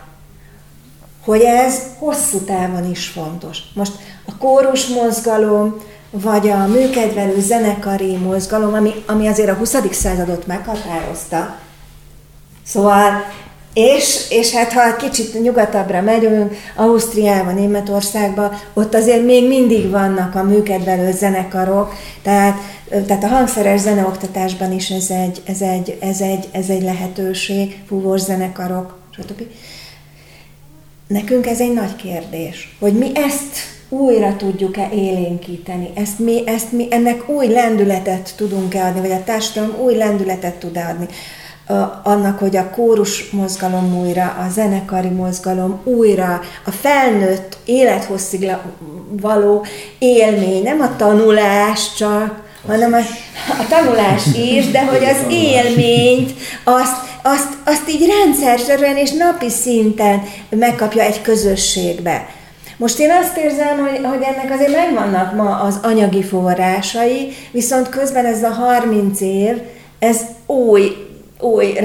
hogy 1.24 1.40
ez 1.40 1.82
hosszú 1.98 2.38
távon 2.38 2.90
is 2.90 3.06
fontos. 3.06 3.58
Most 3.74 3.92
a 4.26 4.36
kórus 4.38 4.86
mozgalom, 4.86 5.80
vagy 6.10 6.48
a 6.48 6.66
műkedvelő 6.66 7.40
zenekari 7.40 8.16
mozgalom, 8.16 8.74
ami, 8.74 8.92
ami 9.06 9.26
azért 9.26 9.48
a 9.48 9.54
20. 9.54 9.76
századot 9.90 10.46
meghatározta. 10.46 11.58
Szóval, 12.66 13.24
és, 13.72 14.26
és 14.30 14.54
hát 14.54 14.72
ha 14.72 14.96
kicsit 14.96 15.42
nyugatabbra 15.42 16.00
megyünk, 16.00 16.54
Ausztriába, 16.76 17.50
Németországba, 17.50 18.52
ott 18.74 18.94
azért 18.94 19.24
még 19.24 19.48
mindig 19.48 19.90
vannak 19.90 20.34
a 20.34 20.42
műkedvelő 20.42 21.12
zenekarok, 21.12 21.94
tehát, 22.22 22.58
tehát 23.06 23.24
a 23.24 23.26
hangszeres 23.26 23.80
zeneoktatásban 23.80 24.72
is 24.72 24.90
ez 24.90 25.10
egy, 25.10 25.42
ez 25.44 25.60
egy, 25.60 25.98
ez 26.00 26.20
egy, 26.20 26.48
ez 26.52 26.68
egy 26.68 26.82
lehetőség, 26.82 27.82
fúvós 27.86 28.20
zenekarok, 28.20 28.98
stb. 29.16 29.42
Nekünk 31.06 31.46
ez 31.46 31.60
egy 31.60 31.72
nagy 31.72 31.96
kérdés, 31.96 32.76
hogy 32.80 32.92
mi 32.92 33.10
ezt 33.14 33.56
újra 33.90 34.36
tudjuk-e 34.36 34.88
élénkíteni, 34.92 35.90
ezt 35.94 36.18
mi, 36.18 36.42
ezt 36.46 36.72
mi, 36.72 36.86
ennek 36.90 37.28
új 37.28 37.46
lendületet 37.46 38.32
tudunk-e 38.36 38.84
adni, 38.84 39.00
vagy 39.00 39.10
a 39.10 39.24
társadalom 39.24 39.76
új 39.80 39.96
lendületet 39.96 40.54
tud-e 40.54 40.86
adni? 40.94 41.06
Annak, 42.02 42.38
hogy 42.38 42.56
a 42.56 42.70
kórus 42.70 43.30
mozgalom 43.30 43.98
újra, 44.04 44.24
a 44.24 44.50
zenekari 44.50 45.08
mozgalom 45.08 45.80
újra, 45.84 46.40
a 46.64 46.70
felnőtt 46.70 47.56
élethosszig 47.64 48.50
való 49.10 49.64
élmény, 49.98 50.62
nem 50.62 50.80
a 50.80 50.96
tanulás 50.96 51.94
csak, 51.94 52.42
hanem 52.66 52.92
a, 52.92 52.98
a 53.62 53.66
tanulás 53.68 54.26
is, 54.26 54.70
de 54.70 54.84
hogy 54.84 55.04
az 55.04 55.32
élményt, 55.52 56.32
azt, 56.64 56.96
azt, 57.22 57.56
azt 57.64 57.90
így 57.90 58.06
rendszerszerűen 58.06 58.96
és 58.96 59.10
napi 59.10 59.48
szinten 59.48 60.22
megkapja 60.48 61.02
egy 61.02 61.22
közösségbe. 61.22 62.26
Most 62.80 62.98
én 62.98 63.10
azt 63.10 63.36
érzem, 63.36 63.78
hogy, 63.78 64.00
hogy 64.04 64.22
ennek 64.22 64.50
azért 64.50 64.72
megvannak 64.72 65.34
ma 65.34 65.60
az 65.60 65.78
anyagi 65.82 66.22
forrásai, 66.22 67.32
viszont 67.50 67.88
közben 67.88 68.26
ez 68.26 68.42
a 68.42 68.48
30 68.48 69.20
év, 69.20 69.56
ez 69.98 70.20
új 70.46 70.96
új, 71.40 71.78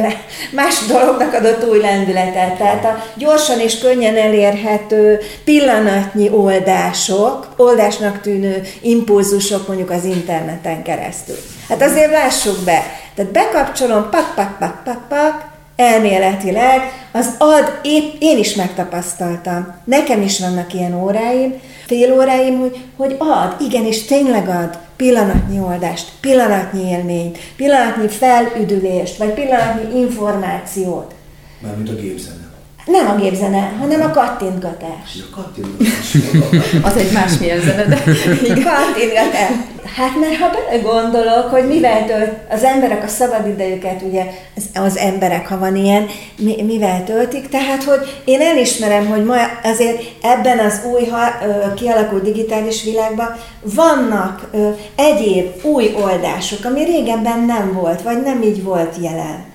más 0.52 0.86
dolognak 0.88 1.34
adott 1.34 1.70
új 1.70 1.80
lendületet. 1.80 2.58
Tehát 2.58 2.86
a 2.86 3.04
gyorsan 3.18 3.60
és 3.60 3.80
könnyen 3.80 4.18
elérhető 4.18 5.20
pillanatnyi 5.44 6.30
oldások, 6.30 7.48
oldásnak 7.58 8.22
tűnő 8.22 8.62
impulzusok 8.82 9.68
mondjuk 9.68 9.90
az 9.90 10.04
interneten 10.04 10.84
keresztül. 10.84 11.38
Hát 11.70 11.82
azért 11.82 12.12
lássuk 12.12 12.58
be. 12.66 12.84
Tehát 13.16 13.32
bekapcsolom, 13.32 14.10
pak, 14.10 14.34
pak, 14.36 14.58
pak, 14.60 14.84
pak, 14.84 15.08
pak, 15.08 15.55
elméletileg, 15.76 16.82
az 17.12 17.36
ad, 17.38 17.80
épp 17.84 18.14
én 18.20 18.38
is 18.38 18.56
megtapasztaltam. 18.56 19.76
Nekem 19.84 20.22
is 20.22 20.40
vannak 20.40 20.74
ilyen 20.74 21.04
óráim, 21.04 21.54
fél 21.86 22.14
óráim, 22.14 22.60
hogy, 22.60 22.78
hogy 22.96 23.16
ad, 23.18 23.56
igenis 23.62 24.06
tényleg 24.06 24.48
ad 24.48 24.78
pillanatnyi 24.96 25.60
oldást, 25.60 26.12
pillanatnyi 26.20 26.90
élményt, 26.90 27.38
pillanatnyi 27.56 28.08
felüdülést, 28.08 29.18
vagy 29.18 29.34
pillanatnyi 29.34 30.00
információt. 30.00 31.14
Mármint 31.60 31.90
a 31.90 31.96
gépzene. 31.96 32.45
Nem 32.86 33.10
a 33.10 33.16
gépzene, 33.16 33.76
hanem 33.80 34.02
a 34.02 34.12
kattintgatás. 34.12 35.18
A 35.32 35.36
kattintgatás. 35.36 36.16
az 36.90 36.98
egy 36.98 37.12
másmilyen 37.12 37.60
zene, 37.60 37.84
de. 37.84 37.96
Kattintgatás. 38.70 39.52
Hát 39.96 40.20
mert 40.20 40.36
ha 40.36 40.50
belegondolok, 40.50 41.50
hogy 41.50 41.68
mivel 41.68 42.06
tölt 42.06 42.32
az 42.50 42.64
emberek 42.64 43.04
a 43.04 43.08
szabadidejüket, 43.08 44.02
ugye 44.02 44.26
az, 44.56 44.64
az 44.74 44.98
emberek, 44.98 45.48
ha 45.48 45.58
van 45.58 45.76
ilyen, 45.76 46.06
mi, 46.38 46.62
mivel 46.64 47.04
töltik, 47.04 47.50
tehát 47.50 47.84
hogy 47.84 48.22
én 48.26 48.42
elismerem, 48.42 49.08
hogy 49.08 49.24
ma 49.24 49.36
azért 49.64 50.04
ebben 50.22 50.60
az 50.60 50.82
új 50.94 51.06
ha, 51.06 51.46
ö, 51.46 51.74
kialakult 51.74 52.24
digitális 52.24 52.84
világban 52.84 53.36
vannak 53.62 54.50
ö, 54.52 54.70
egyéb 54.96 55.66
új 55.66 55.96
oldások, 56.04 56.66
ami 56.66 56.84
régebben 56.84 57.40
nem 57.46 57.74
volt, 57.74 58.02
vagy 58.02 58.22
nem 58.22 58.42
így 58.42 58.64
volt 58.64 58.96
jelen. 59.02 59.54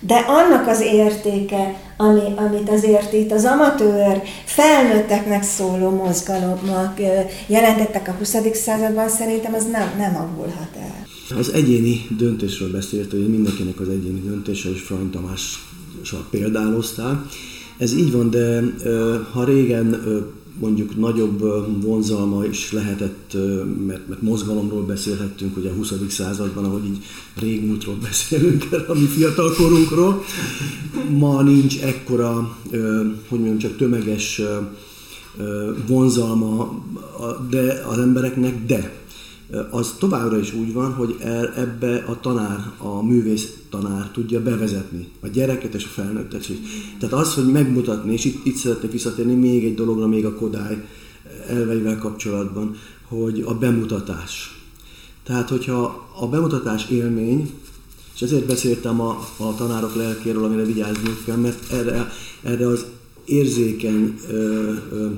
De 0.00 0.14
annak 0.14 0.66
az 0.66 0.80
értéke, 0.80 1.80
ami, 1.96 2.20
amit 2.36 2.70
azért 2.70 3.12
itt 3.12 3.32
az 3.32 3.44
amatőr 3.44 4.22
felnőtteknek 4.44 5.42
szóló 5.42 5.90
mozgalomnak 5.90 7.00
jelentettek 7.46 8.08
a 8.08 8.12
20. 8.18 8.36
században, 8.52 9.08
szerintem 9.08 9.54
az 9.54 9.64
nem, 9.64 9.94
nem 9.98 10.16
avulhat 10.16 10.76
el. 10.80 11.06
Az 11.38 11.52
egyéni 11.52 12.06
döntésről 12.18 12.70
beszélt, 12.70 13.10
hogy 13.10 13.28
mindenkinek 13.28 13.80
az 13.80 13.88
egyéni 13.88 14.20
döntése, 14.20 14.70
és 14.70 14.80
Frany 14.80 15.10
Tamással 15.10 16.26
példáloztál. 16.30 17.26
Ez 17.78 17.92
így 17.92 18.12
van, 18.12 18.30
de 18.30 18.60
ha 19.32 19.44
régen 19.44 20.02
mondjuk 20.60 20.96
nagyobb 20.96 21.40
vonzalma 21.82 22.44
is 22.44 22.72
lehetett, 22.72 23.36
mert, 23.86 24.08
mert 24.08 24.22
mozgalomról 24.22 24.82
beszélhettünk, 24.82 25.56
ugye 25.56 25.70
a 25.70 25.74
20. 25.74 25.92
században, 26.08 26.64
ahogy 26.64 26.84
így 26.84 27.04
régmúltról 27.34 27.96
beszélünk, 28.02 28.66
a 28.88 28.94
mi 28.94 29.06
fiatal 29.06 29.52
korunkról. 29.52 30.24
Ma 31.10 31.42
nincs 31.42 31.80
ekkora, 31.80 32.56
hogy 33.28 33.38
mondjam, 33.40 33.58
csak 33.58 33.76
tömeges 33.76 34.40
vonzalma 35.86 36.82
de 37.50 37.84
az 37.88 37.98
embereknek, 37.98 38.66
de 38.66 39.05
az 39.70 39.94
továbbra 39.98 40.38
is 40.38 40.54
úgy 40.54 40.72
van, 40.72 40.92
hogy 40.92 41.16
ebbe 41.56 42.04
a 42.06 42.20
tanár, 42.20 42.72
a 42.78 43.02
művész 43.02 43.54
tanár 43.70 44.10
tudja 44.10 44.42
bevezetni 44.42 45.08
a 45.20 45.26
gyereket 45.26 45.74
és 45.74 45.84
a 45.84 45.88
felnőttet 45.88 46.48
is. 46.48 46.56
Tehát 46.98 47.14
az, 47.14 47.34
hogy 47.34 47.52
megmutatni, 47.52 48.12
és 48.12 48.24
itt, 48.24 48.46
itt 48.46 48.56
szeretnék 48.56 48.92
visszatérni 48.92 49.34
még 49.34 49.64
egy 49.64 49.74
dologra, 49.74 50.06
még 50.06 50.24
a 50.24 50.34
Kodály 50.34 50.84
elveivel 51.48 51.98
kapcsolatban, 51.98 52.76
hogy 53.08 53.42
a 53.46 53.54
bemutatás. 53.54 54.60
Tehát, 55.22 55.48
hogyha 55.48 56.08
a 56.20 56.28
bemutatás 56.28 56.88
élmény, 56.90 57.52
és 58.14 58.22
ezért 58.22 58.46
beszéltem 58.46 59.00
a, 59.00 59.28
a 59.36 59.54
tanárok 59.54 59.94
lelkéről, 59.94 60.44
amire 60.44 60.64
vigyázni 60.64 61.10
kell, 61.24 61.36
mert 61.36 61.72
erre, 61.72 62.10
erre 62.42 62.66
az 62.66 62.84
érzékeny 63.24 64.18
ö, 64.30 64.72
ö, 64.90 65.08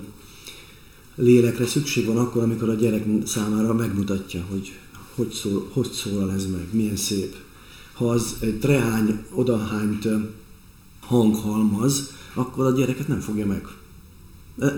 lélekre 1.19 1.67
szükség 1.67 2.07
van 2.07 2.17
akkor, 2.17 2.43
amikor 2.43 2.69
a 2.69 2.75
gyerek 2.75 3.05
számára 3.25 3.75
megmutatja, 3.75 4.45
hogy 4.51 4.73
hogy, 5.19 5.31
szól, 5.33 5.69
hogy 5.73 5.91
szólal 5.91 6.33
ez 6.33 6.47
meg, 6.47 6.67
milyen 6.71 6.97
szép. 6.97 7.35
Ha 7.93 8.09
az 8.11 8.37
egy 8.41 8.59
trehány, 8.59 9.25
odahányt 9.33 10.09
hanghalmaz, 11.01 12.13
akkor 12.35 12.67
a 12.67 12.71
gyereket 12.71 13.09
nem 13.09 13.21
fogja 13.21 13.47
meg. 13.47 13.67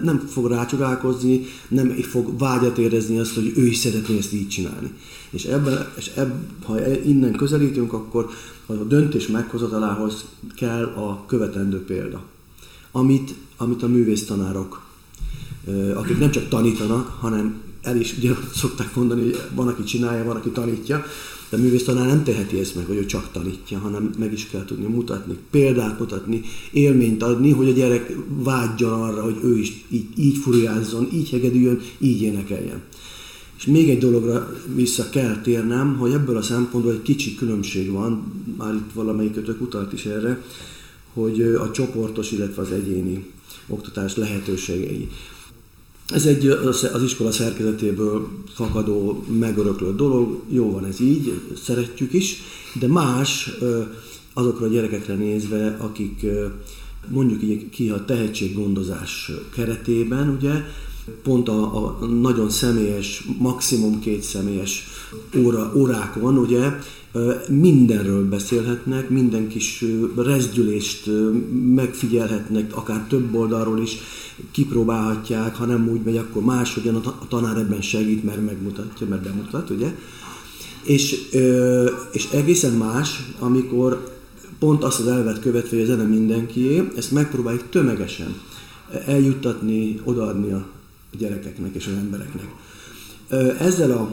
Nem 0.03 0.19
fog 0.19 0.51
rácsodálkozni, 0.51 1.45
nem 1.69 1.89
fog 1.89 2.39
vágyat 2.39 2.79
érezni 2.79 3.19
azt, 3.19 3.35
hogy 3.35 3.53
ő 3.57 3.67
is 3.67 3.77
szeretné 3.77 4.19
ezt 4.19 4.33
így 4.33 4.49
csinálni. 4.49 4.91
És, 5.31 5.45
ebben, 5.45 5.93
és 5.97 6.07
ebben, 6.07 6.47
ha 6.65 6.87
innen 6.95 7.33
közelítünk, 7.33 7.93
akkor 7.93 8.31
a 8.67 8.73
döntés 8.73 9.27
meghozatalához 9.27 10.25
kell 10.57 10.85
a 10.85 11.25
követendő 11.27 11.85
példa, 11.85 12.23
amit, 12.91 13.35
amit 13.57 13.83
a 13.83 13.89
művésztanárok 13.89 14.90
akik 15.95 16.19
nem 16.19 16.31
csak 16.31 16.49
tanítanak, 16.49 17.09
hanem 17.09 17.61
el 17.83 17.97
is, 17.97 18.15
ugye 18.19 18.31
szokták 18.55 18.95
mondani, 18.95 19.23
hogy 19.23 19.41
van, 19.55 19.69
aki 19.69 19.83
csinálja, 19.83 20.25
van, 20.25 20.37
aki 20.37 20.49
tanítja, 20.49 21.05
de 21.51 21.57
a 21.57 21.61
művész 21.61 21.85
tanár 21.85 22.07
nem 22.07 22.25
teheti 22.25 22.59
ezt 22.59 22.75
meg, 22.75 22.87
hogy 22.87 22.97
ő 22.97 23.07
csak 23.07 23.33
tanítja, 23.33 23.79
hanem 23.79 24.11
meg 24.19 24.33
is 24.33 24.47
kell 24.47 24.65
tudni 24.65 24.87
mutatni, 24.87 25.37
példát 25.51 25.99
mutatni, 25.99 26.43
élményt 26.71 27.23
adni, 27.23 27.51
hogy 27.51 27.69
a 27.69 27.73
gyerek 27.73 28.17
vágyjon 28.29 28.93
arra, 28.93 29.23
hogy 29.23 29.37
ő 29.43 29.59
is 29.59 29.85
így, 29.89 30.07
így 30.17 30.37
furiázzon, 30.37 31.09
így 31.13 31.31
hegedüljön, 31.31 31.81
így 31.99 32.23
énekeljen. 32.23 32.83
És 33.59 33.67
még 33.67 33.89
egy 33.89 33.99
dologra 33.99 34.53
vissza 34.75 35.09
kell 35.11 35.41
térnem, 35.41 35.97
hogy 35.97 36.13
ebből 36.13 36.37
a 36.37 36.43
szempontból 36.43 36.93
egy 36.93 37.03
kicsi 37.03 37.35
különbség 37.35 37.91
van, 37.91 38.33
már 38.59 38.75
itt 38.75 38.93
valamelyikötök 38.95 39.61
utalt 39.61 39.93
is 39.93 40.05
erre, 40.05 40.43
hogy 41.13 41.41
a 41.41 41.71
csoportos, 41.71 42.33
illetve 42.33 42.63
az 42.63 42.71
egyéni 42.71 43.25
oktatás 43.67 44.17
lehetőségei. 44.17 45.09
Ez 46.13 46.27
egy 46.27 46.47
az 46.93 47.03
iskola 47.03 47.33
szerkezetéből 47.33 48.29
fakadó, 48.55 49.25
megöröklött 49.39 49.97
dolog, 49.97 50.43
jó 50.49 50.71
van 50.73 50.85
ez 50.85 51.01
így, 51.01 51.41
szeretjük 51.65 52.13
is, 52.13 52.43
de 52.81 52.87
más 52.87 53.51
azokra 54.33 54.67
a 54.67 54.69
gyerekekre 54.69 55.15
nézve, 55.15 55.77
akik 55.81 56.27
mondjuk 57.09 57.43
így 57.43 57.69
ki 57.69 57.89
a 57.89 58.05
tehetséggondozás 58.05 59.31
keretében, 59.55 60.29
ugye, 60.29 60.53
pont 61.23 61.49
a, 61.49 61.87
a 62.01 62.07
nagyon 62.07 62.51
személyes, 62.51 63.25
maximum 63.39 64.01
két 64.01 64.23
személyes 64.23 64.87
óra, 65.37 65.73
órákon, 65.77 66.39
ugye, 66.39 66.79
mindenről 67.49 68.29
beszélhetnek, 68.29 69.09
minden 69.09 69.49
kis 69.49 69.85
rezdülést 70.17 71.11
megfigyelhetnek, 71.75 72.77
akár 72.77 73.07
több 73.09 73.35
oldalról 73.35 73.81
is 73.81 73.97
kipróbálhatják, 74.51 75.57
ha 75.57 75.65
nem 75.65 75.89
úgy 75.89 76.01
megy, 76.05 76.17
akkor 76.17 76.45
máshogyan 76.45 76.95
a 76.95 77.29
tanár 77.29 77.57
ebben 77.57 77.81
segít, 77.81 78.25
mert 78.25 78.45
megmutatja, 78.45 79.07
mert 79.07 79.23
bemutat, 79.23 79.71
ugye? 79.71 79.95
És, 80.83 81.17
és 82.13 82.29
egészen 82.33 82.73
más, 82.73 83.23
amikor 83.39 84.19
pont 84.59 84.85
azt 84.85 85.01
az 85.01 85.07
elvet 85.07 85.41
követve, 85.41 85.77
hogy 85.77 85.85
a 85.85 85.89
zene 85.89 86.03
mindenkié, 86.03 86.91
ezt 86.97 87.13
megpróbáljuk 87.13 87.71
tömegesen 87.71 88.35
eljuttatni, 89.07 90.01
odaadni 90.05 90.53
a 90.53 90.67
gyerekeknek 91.19 91.75
és 91.75 91.87
az 91.87 91.93
embereknek. 91.93 92.49
Ezzel 93.59 93.91
a 93.91 94.11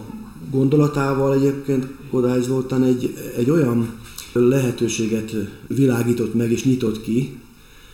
gondolatával 0.52 1.34
egyébként 1.34 1.88
Kodály 2.10 2.41
Zoltán 2.41 2.84
egy, 2.84 3.14
egy 3.38 3.50
olyan 3.50 3.93
lehetőséget 4.34 5.36
világított 5.68 6.34
meg 6.34 6.52
és 6.52 6.64
nyitott 6.64 7.02
ki, 7.02 7.39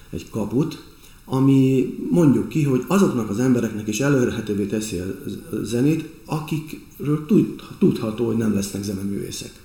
egy 0.09 0.29
kaput, 0.29 0.83
ami 1.25 1.93
mondjuk 2.09 2.49
ki, 2.49 2.63
hogy 2.63 2.83
azoknak 2.87 3.29
az 3.29 3.39
embereknek 3.39 3.87
is 3.87 3.99
előrhetővé 3.99 4.65
teszi 4.65 4.97
a 4.97 5.05
zenét, 5.63 6.09
akikről 6.25 7.25
tudható, 7.79 8.25
hogy 8.25 8.37
nem 8.37 8.53
lesznek 8.53 8.83
zeneművészek. 8.83 9.62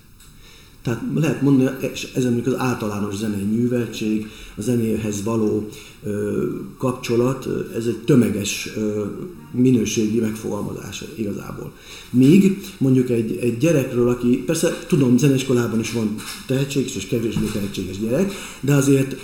Tehát 0.81 1.01
lehet 1.15 1.41
mondani, 1.41 1.69
és 1.93 2.07
ez 2.15 2.23
mondjuk 2.23 2.47
az 2.47 2.57
általános 2.57 3.15
zenei 3.15 3.43
műveltség, 3.43 4.27
a 4.55 4.61
zenéhez 4.61 5.23
való 5.23 5.69
ö, 6.03 6.45
kapcsolat, 6.77 7.47
ez 7.75 7.85
egy 7.85 7.97
tömeges 7.97 8.69
ö, 8.75 9.05
minőségi 9.51 10.19
megfogalmazás 10.19 11.03
igazából. 11.15 11.71
Míg 12.09 12.57
mondjuk 12.77 13.09
egy, 13.09 13.37
egy 13.41 13.57
gyerekről, 13.57 14.09
aki, 14.09 14.43
persze 14.45 14.85
tudom, 14.87 15.17
zeneiskolában 15.17 15.79
is 15.79 15.91
van 15.91 16.15
tehetséges 16.47 16.95
és 16.95 17.07
kevésbé 17.07 17.45
tehetséges 17.53 17.99
gyerek, 17.99 18.31
de 18.61 18.73
azért 18.73 19.15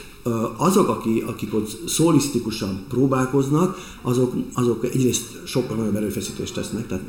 azok, 0.57 0.87
akik, 0.87 1.27
akik 1.27 1.53
ott 1.53 1.77
szólisztikusan 1.87 2.79
próbálkoznak, 2.89 3.77
azok, 4.01 4.33
azok 4.53 4.85
egyrészt 4.85 5.23
sokkal 5.43 5.77
nagyobb 5.77 5.95
erőfeszítést 5.95 6.53
tesznek, 6.53 6.87
tehát 6.87 7.03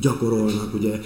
gyakorolnak, 0.00 0.74
ugye 0.74 1.00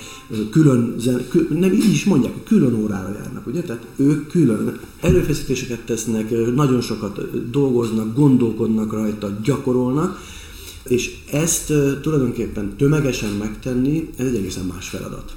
külön, 0.51 0.97
kül, 1.29 1.47
nem 1.51 1.73
így 1.73 1.91
is 1.91 2.05
mondják, 2.05 2.45
külön 2.45 2.75
órára 2.75 3.13
járnak, 3.13 3.47
ugye, 3.47 3.63
tehát 3.63 3.87
ők 3.97 4.29
külön 4.29 4.81
erőfeszítéseket 5.01 5.81
tesznek, 5.81 6.55
nagyon 6.55 6.81
sokat 6.81 7.51
dolgoznak, 7.51 8.15
gondolkodnak 8.15 8.93
rajta, 8.93 9.39
gyakorolnak, 9.43 10.21
és 10.85 11.17
ezt 11.31 11.73
tulajdonképpen 12.03 12.77
tömegesen 12.77 13.33
megtenni, 13.33 14.11
ez 14.17 14.27
egy 14.27 14.37
egészen 14.37 14.65
más 14.65 14.89
feladat 14.89 15.35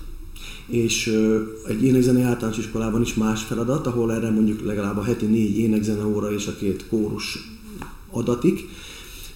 és 0.67 1.19
egy 1.67 1.83
énekzenei 1.83 2.21
általános 2.21 2.57
iskolában 2.57 3.01
is 3.01 3.13
más 3.13 3.43
feladat, 3.43 3.87
ahol 3.87 4.13
erre 4.13 4.29
mondjuk 4.29 4.65
legalább 4.65 4.97
a 4.97 5.03
heti 5.03 5.25
négy 5.25 5.57
énekzene 5.57 6.05
óra 6.05 6.31
és 6.31 6.47
a 6.47 6.55
két 6.55 6.85
kórus 6.87 7.37
adatik, 8.11 8.69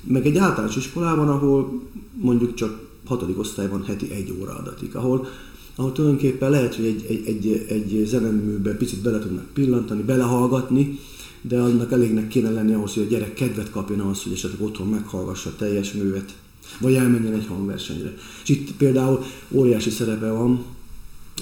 meg 0.04 0.26
egy 0.26 0.38
általános 0.38 0.76
iskolában, 0.76 1.30
ahol 1.30 1.82
mondjuk 2.14 2.54
csak 2.54 2.80
hatodik 3.06 3.40
osztályban 3.40 3.84
heti 3.84 4.12
egy 4.12 4.34
óra 4.42 4.58
adatik, 4.58 4.96
ahol, 4.96 5.28
ahol 5.76 5.92
tulajdonképpen 5.92 6.50
lehet, 6.50 6.76
hogy 6.76 6.86
egy, 6.86 7.06
egy, 7.10 7.28
egy, 7.28 7.66
egy 7.68 8.06
zeneműben 8.06 8.78
picit 8.78 9.02
bele 9.02 9.20
tudnak 9.20 9.46
pillantani, 9.54 10.02
belehallgatni, 10.02 11.00
de 11.42 11.60
annak 11.60 11.92
elégnek 11.92 12.28
kéne 12.28 12.50
lenni 12.50 12.74
ahhoz, 12.74 12.94
hogy 12.94 13.04
a 13.04 13.10
gyerek 13.10 13.34
kedvet 13.34 13.70
kapjon 13.70 14.00
ahhoz, 14.00 14.24
hogy 14.24 14.34
esetleg 14.34 14.62
otthon 14.62 14.88
meghallgassa 14.88 15.50
a 15.50 15.56
teljes 15.58 15.94
művet, 15.94 16.36
vagy 16.80 16.94
elmenjen 16.94 17.34
egy 17.34 17.48
hangversenyre. 17.48 18.14
És 18.44 18.50
itt 18.50 18.72
például 18.72 19.24
óriási 19.50 19.90
szerepe 19.90 20.32
van 20.32 20.66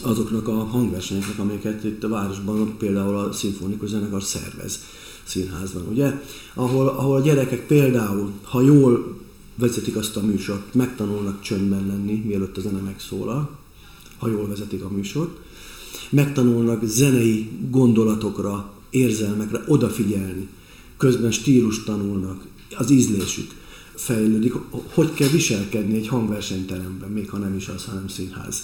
azoknak 0.01 0.47
a 0.47 0.63
hangversenyeknek, 0.63 1.39
amelyeket 1.39 1.83
itt 1.83 2.03
a 2.03 2.07
városban 2.07 2.77
például 2.77 3.17
a 3.17 3.31
szimfonikus 3.31 3.89
zenekar 3.89 4.23
szervez 4.23 4.79
színházban, 5.23 5.87
ugye? 5.89 6.21
Ahol, 6.53 6.87
ahol 6.87 7.15
a 7.15 7.21
gyerekek 7.21 7.67
például, 7.67 8.31
ha 8.43 8.61
jól 8.61 9.17
vezetik 9.55 9.95
azt 9.95 10.17
a 10.17 10.21
műsort, 10.21 10.73
megtanulnak 10.73 11.41
csöndben 11.41 11.87
lenni, 11.87 12.23
mielőtt 12.25 12.57
a 12.57 12.61
zene 12.61 12.79
megszólal, 12.79 13.49
ha 14.17 14.27
jól 14.27 14.47
vezetik 14.47 14.83
a 14.83 14.89
műsort, 14.89 15.37
megtanulnak 16.09 16.85
zenei 16.85 17.49
gondolatokra, 17.69 18.73
érzelmekre 18.89 19.63
odafigyelni, 19.67 20.47
közben 20.97 21.31
stílus 21.31 21.83
tanulnak, 21.83 22.45
az 22.77 22.89
ízlésük 22.89 23.51
fejlődik, 23.95 24.53
hogy 24.93 25.13
kell 25.13 25.27
viselkedni 25.27 25.97
egy 25.97 26.07
hangversenyteremben, 26.07 27.09
még 27.09 27.29
ha 27.29 27.37
nem 27.37 27.55
is 27.55 27.67
az, 27.67 27.85
hanem 27.85 28.07
színház 28.07 28.63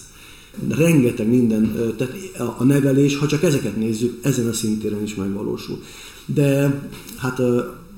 rengeteg 0.70 1.28
minden, 1.28 1.94
tehát 1.98 2.14
a 2.58 2.64
nevelés, 2.64 3.18
ha 3.18 3.28
csak 3.28 3.44
ezeket 3.44 3.76
nézzük, 3.78 4.20
ezen 4.22 4.48
a 4.48 4.54
szintéren 4.54 5.04
is 5.04 5.16
megvalósul. 5.16 5.82
De 6.26 6.82
hát 7.16 7.42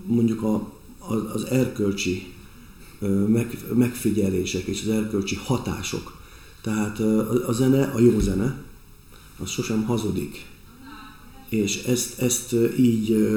mondjuk 0.05 0.41
a, 0.41 0.71
az 1.33 1.45
erkölcsi 1.45 2.33
megfigyelések 3.73 4.65
és 4.65 4.81
az 4.81 4.89
erkölcsi 4.89 5.35
hatások, 5.35 6.17
tehát 6.61 6.99
a 7.47 7.51
zene, 7.51 7.83
a 7.83 7.99
jó 7.99 8.19
zene, 8.19 8.61
az 9.39 9.49
sosem 9.49 9.83
hazudik. 9.83 10.45
És 11.49 11.83
ezt, 11.83 12.19
ezt 12.21 12.55
így 12.79 13.27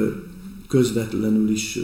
közvetlenül 0.67 1.49
is 1.49 1.79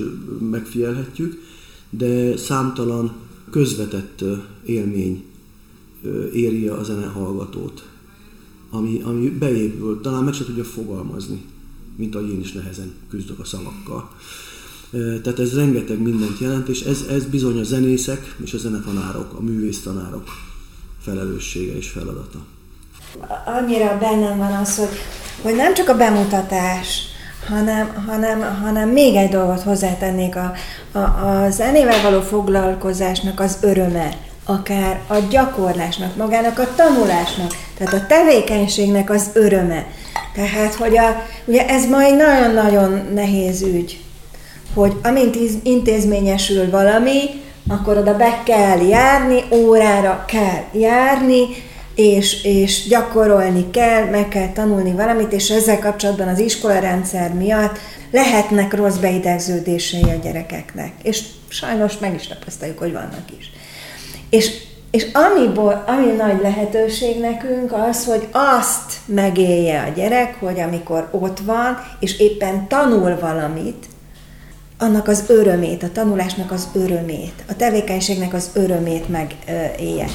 megfigyelhetjük, 0.49 1.41
de 1.89 2.37
számtalan 2.37 3.11
közvetett 3.49 4.23
élmény 4.65 5.23
éri 6.33 6.67
a 6.67 6.83
zenehallgatót, 6.83 7.87
ami, 8.69 9.01
ami 9.03 9.29
beépül, 9.29 10.01
talán 10.01 10.23
meg 10.23 10.33
se 10.33 10.45
tudja 10.45 10.63
fogalmazni, 10.63 11.41
mint 11.95 12.15
ahogy 12.15 12.29
én 12.29 12.39
is 12.39 12.51
nehezen 12.51 12.91
küzdök 13.09 13.39
a 13.39 13.45
szavakkal. 13.45 14.09
Tehát 14.91 15.39
ez 15.39 15.55
rengeteg 15.55 16.01
mindent 16.01 16.39
jelent, 16.39 16.67
és 16.67 16.81
ez, 16.81 17.05
ez 17.09 17.25
bizony 17.25 17.59
a 17.59 17.63
zenészek 17.63 18.35
és 18.43 18.53
a 18.53 18.57
zenetanárok, 18.57 19.33
a 19.33 19.41
művésztanárok 19.41 20.23
felelőssége 21.01 21.75
és 21.75 21.89
feladata. 21.89 22.39
Annyira 23.45 23.97
bennem 23.99 24.37
van 24.37 24.51
az, 24.51 24.77
hogy, 24.77 24.87
hogy 25.41 25.55
nem 25.55 25.73
csak 25.73 25.89
a 25.89 25.97
bemutatás, 25.97 27.01
hanem, 27.47 28.03
hanem, 28.05 28.61
hanem 28.61 28.89
még 28.89 29.15
egy 29.15 29.29
dolgot 29.29 29.61
hozzátennék, 29.61 30.35
a, 30.35 30.53
a, 30.91 30.99
a 30.99 31.49
zenével 31.49 32.01
való 32.01 32.21
foglalkozásnak 32.21 33.39
az 33.39 33.57
öröme 33.61 34.26
akár 34.47 35.01
a 35.07 35.17
gyakorlásnak, 35.29 36.15
magának 36.15 36.59
a 36.59 36.75
tanulásnak, 36.75 37.51
tehát 37.77 37.93
a 37.93 38.05
tevékenységnek 38.07 39.09
az 39.09 39.29
öröme. 39.33 39.85
Tehát, 40.33 40.73
hogy 40.73 40.97
a, 40.97 41.25
ugye 41.45 41.67
ez 41.67 41.85
majd 41.85 42.15
nagyon-nagyon 42.15 43.07
nehéz 43.13 43.61
ügy, 43.61 43.99
hogy 44.73 44.93
amint 45.03 45.37
intézményesül 45.63 46.69
valami, 46.69 47.19
akkor 47.67 47.97
oda 47.97 48.17
be 48.17 48.41
kell 48.45 48.87
járni, 48.87 49.43
órára 49.51 50.25
kell 50.27 50.63
járni, 50.81 51.45
és, 51.95 52.43
és 52.43 52.87
gyakorolni 52.87 53.69
kell, 53.71 54.05
meg 54.05 54.27
kell 54.27 54.51
tanulni 54.51 54.91
valamit, 54.91 55.31
és 55.31 55.49
ezzel 55.49 55.79
kapcsolatban 55.79 56.27
az 56.27 56.39
iskolarendszer 56.39 57.33
miatt 57.33 57.77
lehetnek 58.11 58.73
rossz 58.73 58.95
beidegződései 58.95 60.03
a 60.03 60.19
gyerekeknek. 60.23 60.91
És 61.03 61.23
sajnos 61.47 61.97
meg 61.97 62.13
is 62.13 62.27
tapasztaljuk, 62.27 62.79
hogy 62.79 62.91
vannak 62.91 63.25
is. 63.39 63.51
És, 64.29 64.51
és 64.91 65.07
amiból, 65.13 65.83
ami 65.87 66.05
nagy 66.05 66.41
lehetőség 66.41 67.19
nekünk 67.19 67.73
az, 67.73 68.05
hogy 68.05 68.27
azt 68.31 68.93
megélje 69.05 69.81
a 69.81 69.93
gyerek, 69.95 70.35
hogy 70.39 70.59
amikor 70.59 71.07
ott 71.11 71.39
van, 71.39 71.77
és 71.99 72.19
éppen 72.19 72.67
tanul 72.67 73.19
valamit, 73.19 73.85
annak 74.77 75.07
az 75.07 75.23
örömét, 75.27 75.83
a 75.83 75.91
tanulásnak 75.91 76.51
az 76.51 76.67
örömét, 76.73 77.43
a 77.49 77.55
tevékenységnek 77.55 78.33
az 78.33 78.49
örömét 78.53 79.09
megélje. 79.09 80.05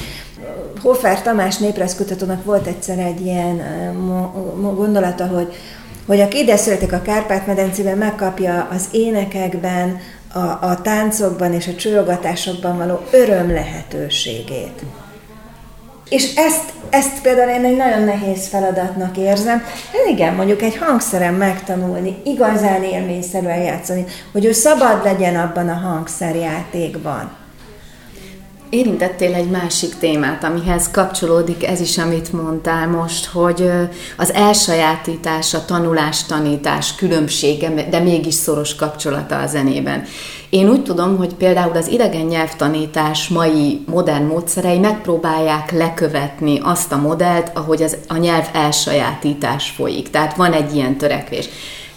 Hofer 0.81 1.21
Tamás 1.21 1.57
néprajzkutatónak 1.57 2.43
volt 2.43 2.67
egyszer 2.67 2.99
egy 2.99 3.21
ilyen 3.21 3.61
gondolata, 4.75 5.27
hogy, 5.27 5.53
hogy 6.07 6.19
aki 6.19 6.37
ide 6.37 6.57
születik 6.57 6.93
a 6.93 7.01
Kárpát-medencében, 7.01 7.97
megkapja 7.97 8.67
az 8.71 8.87
énekekben, 8.91 9.99
a, 10.33 10.39
a 10.39 10.81
táncokban 10.81 11.53
és 11.53 11.67
a 11.67 11.75
csőrogatásokban 11.75 12.77
való 12.77 13.05
öröm 13.11 13.51
lehetőségét. 13.51 14.83
És 16.09 16.35
ezt, 16.35 16.73
ezt 16.89 17.21
például 17.21 17.49
én 17.49 17.65
egy 17.65 17.75
nagyon 17.75 18.03
nehéz 18.03 18.47
feladatnak 18.47 19.17
érzem. 19.17 19.59
Hát 19.91 20.07
igen, 20.09 20.33
mondjuk 20.33 20.61
egy 20.61 20.77
hangszeren 20.77 21.33
megtanulni, 21.33 22.21
igazán 22.25 22.83
élményszerűen 22.83 23.61
játszani, 23.61 24.05
hogy 24.31 24.45
ő 24.45 24.51
szabad 24.51 25.03
legyen 25.03 25.35
abban 25.35 25.69
a 25.69 25.73
hangszerjátékban. 25.73 27.31
Érintettél 28.73 29.33
egy 29.33 29.49
másik 29.49 29.97
témát, 29.97 30.43
amihez 30.43 30.91
kapcsolódik 30.91 31.67
ez 31.67 31.79
is, 31.79 31.97
amit 31.97 32.31
mondtál 32.31 32.87
most, 32.87 33.25
hogy 33.25 33.69
az 34.17 34.31
elsajátítás, 34.33 35.53
a 35.53 35.65
tanulás, 35.65 36.23
tanítás 36.23 36.95
különbsége, 36.95 37.87
de 37.89 37.99
mégis 37.99 38.33
szoros 38.33 38.75
kapcsolata 38.75 39.39
a 39.39 39.47
zenében. 39.47 40.03
Én 40.49 40.69
úgy 40.69 40.83
tudom, 40.83 41.17
hogy 41.17 41.33
például 41.33 41.77
az 41.77 41.87
idegen 41.87 42.25
nyelvtanítás 42.25 43.27
mai 43.27 43.83
modern 43.87 44.25
módszerei 44.25 44.79
megpróbálják 44.79 45.71
lekövetni 45.71 46.59
azt 46.63 46.91
a 46.91 46.97
modellt, 46.97 47.51
ahogy 47.53 47.83
az, 47.83 47.97
a 48.07 48.17
nyelv 48.17 48.49
elsajátítás 48.53 49.69
folyik. 49.69 50.09
Tehát 50.09 50.35
van 50.35 50.53
egy 50.53 50.75
ilyen 50.75 50.97
törekvés. 50.97 51.49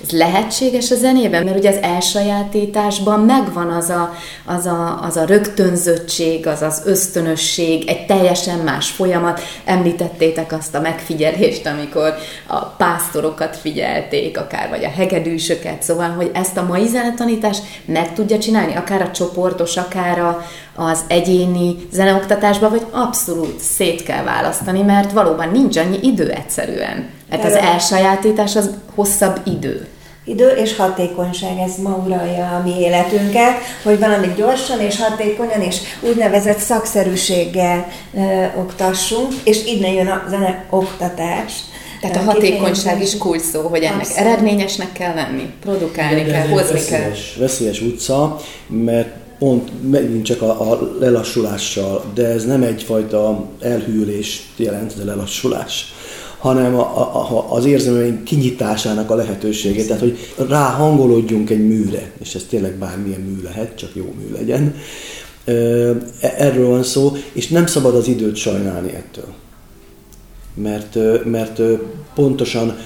Ez 0.07 0.19
lehetséges 0.19 0.91
a 0.91 0.95
zenében? 0.95 1.45
Mert 1.45 1.59
ugye 1.59 1.71
az 1.71 1.79
elsajátításban 1.83 3.21
megvan 3.21 3.71
az 3.71 3.89
a, 3.89 4.15
az 4.45 4.67
a, 4.67 5.01
az 5.03 5.17
a 5.17 5.25
rögtönzöttség, 5.25 6.47
az 6.47 6.63
az 6.63 6.83
ösztönösség, 6.85 7.89
egy 7.89 8.07
teljesen 8.07 8.59
más 8.59 8.91
folyamat. 8.91 9.41
Említettétek 9.65 10.53
azt 10.53 10.75
a 10.75 10.81
megfigyelést, 10.81 11.67
amikor 11.67 12.15
a 12.47 12.65
pásztorokat 12.65 13.57
figyelték, 13.57 14.39
akár 14.39 14.69
vagy 14.69 14.85
a 14.85 14.91
hegedűsöket, 14.91 15.83
szóval, 15.83 16.09
hogy 16.11 16.31
ezt 16.35 16.57
a 16.57 16.67
mai 16.67 16.87
zenetanítás 16.87 17.59
meg 17.85 18.13
tudja 18.13 18.39
csinálni, 18.39 18.75
akár 18.75 19.03
a 19.03 19.11
csoportos, 19.11 19.77
akár 19.77 20.19
a, 20.19 20.47
az 20.75 21.01
egyéni 21.09 21.77
zeneoktatásban, 21.93 22.71
vagy 22.71 22.87
abszolút 22.91 23.59
szét 23.61 24.03
kell 24.03 24.25
választani, 24.25 24.83
mert 24.83 25.13
valóban 25.13 25.49
nincs 25.49 25.77
annyi 25.77 25.99
idő 26.03 26.31
egyszerűen. 26.31 27.09
Hát 27.31 27.45
az 27.45 27.55
elsajátítás 27.55 28.57
az 28.57 28.71
hosszabb 28.95 29.41
idő. 29.45 29.87
Idő 30.29 30.49
és 30.49 30.77
hatékonyság, 30.77 31.59
ez 31.59 31.83
ma 31.83 32.03
uralja 32.07 32.47
a 32.47 32.63
mi 32.65 32.81
életünket, 32.81 33.55
hogy 33.83 33.99
valamit 33.99 34.37
gyorsan 34.37 34.81
és 34.81 35.01
hatékonyan 35.01 35.61
és 35.61 35.77
úgynevezett 36.01 36.59
szakszerűséggel 36.59 37.89
ö, 38.15 38.45
oktassunk, 38.59 39.33
és 39.45 39.65
innen 39.65 39.93
jön 39.93 40.07
a 40.07 40.25
zene 40.29 40.65
oktatás. 40.71 41.53
Tehát 42.01 42.17
a 42.17 42.21
hatékonyság 42.21 43.03
is 43.03 43.19
kulcs 43.19 43.43
szó, 43.43 43.61
hogy 43.61 43.83
ennek 43.83 44.01
Abszolút. 44.01 44.19
eredményesnek 44.19 44.93
kell 44.93 45.15
lenni, 45.15 45.53
produkálni 45.61 46.23
de, 46.23 46.31
kell, 46.31 46.47
hozni 46.47 46.73
veszélyes, 46.73 47.33
kell. 47.35 47.41
Veszélyes 47.47 47.81
utca, 47.81 48.41
mert 48.67 49.09
pont 49.39 49.91
megint 49.91 50.25
csak 50.25 50.43
a, 50.43 50.73
a 50.73 50.97
lelassulással, 51.01 52.05
de 52.15 52.27
ez 52.27 52.45
nem 52.45 52.63
egyfajta 52.63 53.49
elhűlést 53.61 54.43
jelent, 54.57 54.97
de 54.97 55.05
lelassulás 55.05 55.95
hanem 56.47 56.75
a, 56.75 56.97
a, 57.37 57.53
az 57.55 57.65
érzelmeink 57.65 58.25
kinyitásának 58.25 59.11
a 59.11 59.15
lehetőségét, 59.15 59.87
tehát 59.87 60.03
hogy 60.03 60.19
ráhangolódjunk 60.49 61.51
egy 61.51 61.67
műre, 61.67 62.11
és 62.19 62.35
ez 62.35 62.47
tényleg 62.49 62.75
bármilyen 62.75 63.21
mű 63.21 63.43
lehet, 63.43 63.77
csak 63.77 63.91
jó 63.95 64.15
mű 64.19 64.33
legyen. 64.33 64.75
E, 65.45 65.53
erről 66.21 66.69
van 66.69 66.83
szó, 66.83 67.17
és 67.33 67.49
nem 67.49 67.67
szabad 67.67 67.95
az 67.95 68.09
időt 68.09 68.37
sajnálni 68.37 68.95
ettől. 68.95 69.35
Mert, 70.55 70.99
mert 71.25 71.61
pontosan, 72.15 72.77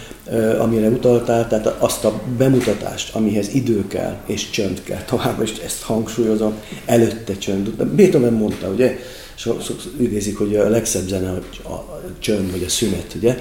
amire 0.59 0.89
utaltál, 0.89 1.49
tehát 1.49 1.67
azt 1.67 2.05
a 2.05 2.21
bemutatást, 2.39 3.15
amihez 3.15 3.55
idő 3.55 3.87
kell 3.89 4.17
és 4.27 4.51
csönd 4.51 4.83
kell, 4.83 5.03
továbbra 5.03 5.43
is 5.43 5.53
ezt 5.65 5.83
hangsúlyozom, 5.83 6.55
előtte 6.87 7.39
csönd. 7.39 7.69
Beethoven 7.85 8.33
mondta, 8.33 8.69
ugye, 8.69 8.99
sokszor 9.43 9.77
idézik, 10.01 10.39
hogy 10.39 10.57
a 10.57 10.69
legszebb 10.69 11.09
zene 11.09 11.31
a 11.65 12.01
csönd 12.19 12.51
vagy 12.51 12.63
a 12.63 12.69
szünet, 12.69 13.15
ugye. 13.17 13.39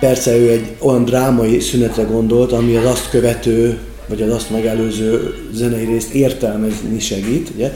Persze 0.00 0.36
ő 0.36 0.50
egy 0.50 0.76
olyan 0.78 1.04
drámai 1.04 1.60
szünetre 1.60 2.02
gondolt, 2.02 2.52
ami 2.52 2.76
az 2.76 2.84
azt 2.84 3.10
követő, 3.10 3.78
vagy 4.08 4.22
az 4.22 4.32
azt 4.32 4.50
megelőző 4.50 5.34
zenei 5.52 5.84
részt 5.84 6.12
értelmezni 6.12 6.98
segít, 6.98 7.50
ugye. 7.54 7.72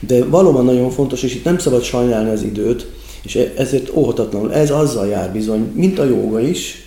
De 0.00 0.24
valóban 0.24 0.64
nagyon 0.64 0.90
fontos, 0.90 1.22
és 1.22 1.34
itt 1.34 1.44
nem 1.44 1.58
szabad 1.58 1.82
sajnálni 1.82 2.30
az 2.30 2.42
időt, 2.42 2.86
és 3.22 3.34
e- 3.34 3.52
ezért 3.56 3.90
óhatatlanul 3.94 4.54
ez 4.54 4.70
azzal 4.70 5.06
jár 5.06 5.32
bizony, 5.32 5.72
mint 5.74 5.98
a 5.98 6.04
jóga 6.04 6.40
is, 6.40 6.84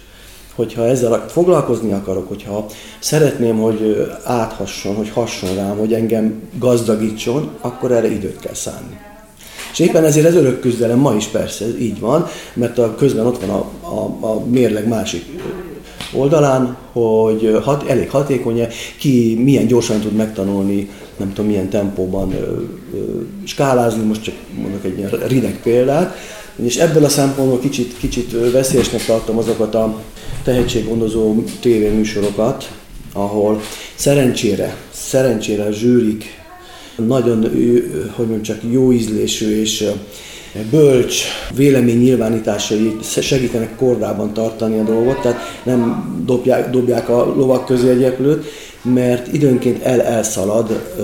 hogyha 0.55 0.87
ezzel 0.87 1.25
foglalkozni 1.29 1.91
akarok, 1.91 2.27
hogyha 2.27 2.65
szeretném, 2.99 3.57
hogy 3.57 4.07
áthasson, 4.23 4.95
hogy 4.95 5.09
hasson 5.09 5.55
rám, 5.55 5.77
hogy 5.77 5.93
engem 5.93 6.41
gazdagítson, 6.59 7.49
akkor 7.61 7.91
erre 7.91 8.11
időt 8.11 8.39
kell 8.39 8.53
szánni. 8.53 9.07
És 9.71 9.79
éppen 9.79 10.03
ezért 10.03 10.25
ez 10.25 10.35
örök 10.35 10.59
küzdelem 10.59 10.99
ma 10.99 11.15
is 11.15 11.25
persze, 11.25 11.65
így 11.79 11.99
van, 11.99 12.27
mert 12.53 12.77
a 12.77 12.95
közben 12.95 13.25
ott 13.25 13.45
van 13.45 13.49
a, 13.49 13.87
a, 13.87 14.25
a 14.25 14.45
mérleg 14.45 14.87
másik 14.87 15.25
oldalán, 16.13 16.77
hogy 16.91 17.59
hat, 17.63 17.89
elég 17.89 18.09
hatékony 18.09 18.67
ki 18.97 19.39
milyen 19.43 19.67
gyorsan 19.67 19.99
tud 19.99 20.13
megtanulni, 20.13 20.89
nem 21.17 21.33
tudom 21.33 21.49
milyen 21.49 21.69
tempóban 21.69 22.31
ö, 22.31 22.61
ö, 22.93 23.21
skálázni, 23.43 24.03
most 24.03 24.23
csak 24.23 24.35
mondok 24.61 24.85
egy 24.85 24.97
ilyen 24.97 25.09
rideg 25.27 25.59
példát, 25.63 26.15
és 26.55 26.77
ebből 26.77 27.03
a 27.03 27.09
szempontból 27.09 27.59
kicsit, 27.59 27.97
kicsit 27.97 28.51
veszélyesnek 28.51 29.05
tartom 29.05 29.37
azokat 29.37 29.75
a 29.75 29.95
tehetséggondozó 30.43 31.43
tévéműsorokat, 31.59 32.71
ahol 33.13 33.61
szerencsére, 33.95 34.75
szerencsére 34.91 35.63
a 35.63 35.71
zsűrik 35.71 36.38
nagyon, 37.07 37.41
hogy 38.15 38.27
mondjam, 38.27 38.41
csak 38.41 38.59
jó 38.71 38.91
ízlésű 38.91 39.61
és 39.61 39.85
bölcs 40.71 41.23
vélemény 41.55 41.97
nyilvánításai 41.97 42.97
segítenek 43.01 43.75
kordában 43.75 44.33
tartani 44.33 44.79
a 44.79 44.83
dolgot, 44.83 45.21
tehát 45.21 45.39
nem 45.63 46.05
dobják, 46.25 46.69
dobják 46.69 47.09
a 47.09 47.33
lovak 47.35 47.65
közé 47.65 47.89
egy 47.89 48.01
mert 48.81 49.33
időnként 49.33 49.83
el-elszalad 49.83 50.95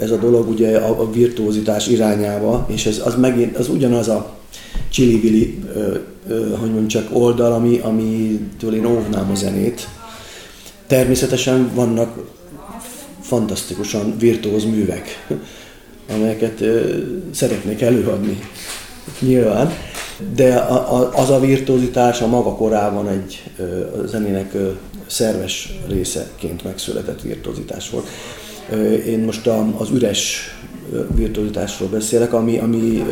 ez 0.00 0.10
a 0.10 0.16
dolog 0.16 0.48
ugye 0.48 0.76
a 0.76 1.10
virtuózitás 1.10 1.86
irányába, 1.86 2.66
és 2.70 2.86
ez 2.86 3.02
az 3.04 3.14
megint 3.16 3.56
az 3.56 3.68
ugyanaz 3.68 4.08
a 4.08 4.36
csili 4.90 5.20
hogy 6.28 6.70
mondjam, 6.70 6.86
csak 6.86 7.08
oldal, 7.12 7.52
ami, 7.52 7.78
amitől 7.78 8.74
én 8.74 8.86
óvnám 8.86 9.30
a 9.30 9.34
zenét. 9.34 9.88
Természetesen 10.86 11.70
vannak 11.74 12.18
fantasztikusan 13.32 14.18
virtuóz 14.18 14.64
művek, 14.64 15.26
amelyeket 16.14 16.62
szeretnék 17.30 17.80
előadni 17.80 18.38
nyilván, 19.20 19.72
de 20.34 20.54
az 21.14 21.30
a 21.30 21.40
virtuózitás 21.40 22.20
a 22.20 22.26
maga 22.26 22.54
korában 22.54 23.08
egy 23.08 23.42
zenének 24.06 24.56
szerves 25.06 25.78
részeként 25.88 26.64
megszületett 26.64 27.20
virtuózitás 27.20 27.90
volt. 27.90 28.06
Én 29.06 29.18
most 29.18 29.46
az 29.76 29.90
üres 29.90 30.54
virtuózitásról 31.14 31.88
beszélek, 31.88 32.32
ami, 32.32 32.58
ami 32.58 33.04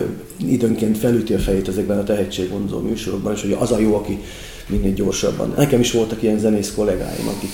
időnként 0.47 0.99
felüti 0.99 1.35
a 1.35 1.39
fejét 1.39 1.69
ezekben 1.69 1.99
a 1.99 2.05
tehetséggondozó 2.05 2.81
műsorokban, 2.81 3.35
és 3.35 3.41
hogy 3.41 3.57
az 3.59 3.73
a 3.73 3.79
jó, 3.79 3.95
aki 3.95 4.19
minél 4.67 4.93
gyorsabban. 4.93 5.55
Nekem 5.57 5.81
is 5.81 5.93
voltak 5.93 6.23
ilyen 6.23 6.39
zenész 6.39 6.73
kollégáim, 6.77 7.29
akik 7.37 7.51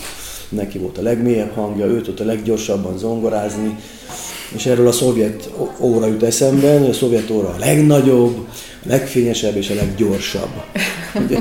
neki 0.49 0.79
volt 0.79 0.99
a 0.99 1.03
legmélyebb 1.03 1.55
hangja, 1.55 1.87
ő 1.87 2.01
tudta 2.01 2.25
leggyorsabban 2.25 2.99
zongorázni, 2.99 3.77
és 4.55 4.67
erről 4.67 4.89
a 4.89 4.93
szovjet 4.93 5.51
óra 5.81 6.07
jut 6.07 6.23
eszembe, 6.23 6.79
hogy 6.79 6.89
a 6.89 6.93
szovjet 6.93 7.31
óra 7.31 7.49
a 7.49 7.59
legnagyobb, 7.59 8.49
a 8.85 8.89
legfényesebb 8.89 9.57
és 9.57 9.71
a 9.71 9.75
leggyorsabb. 9.75 10.51
Ugye, 11.25 11.39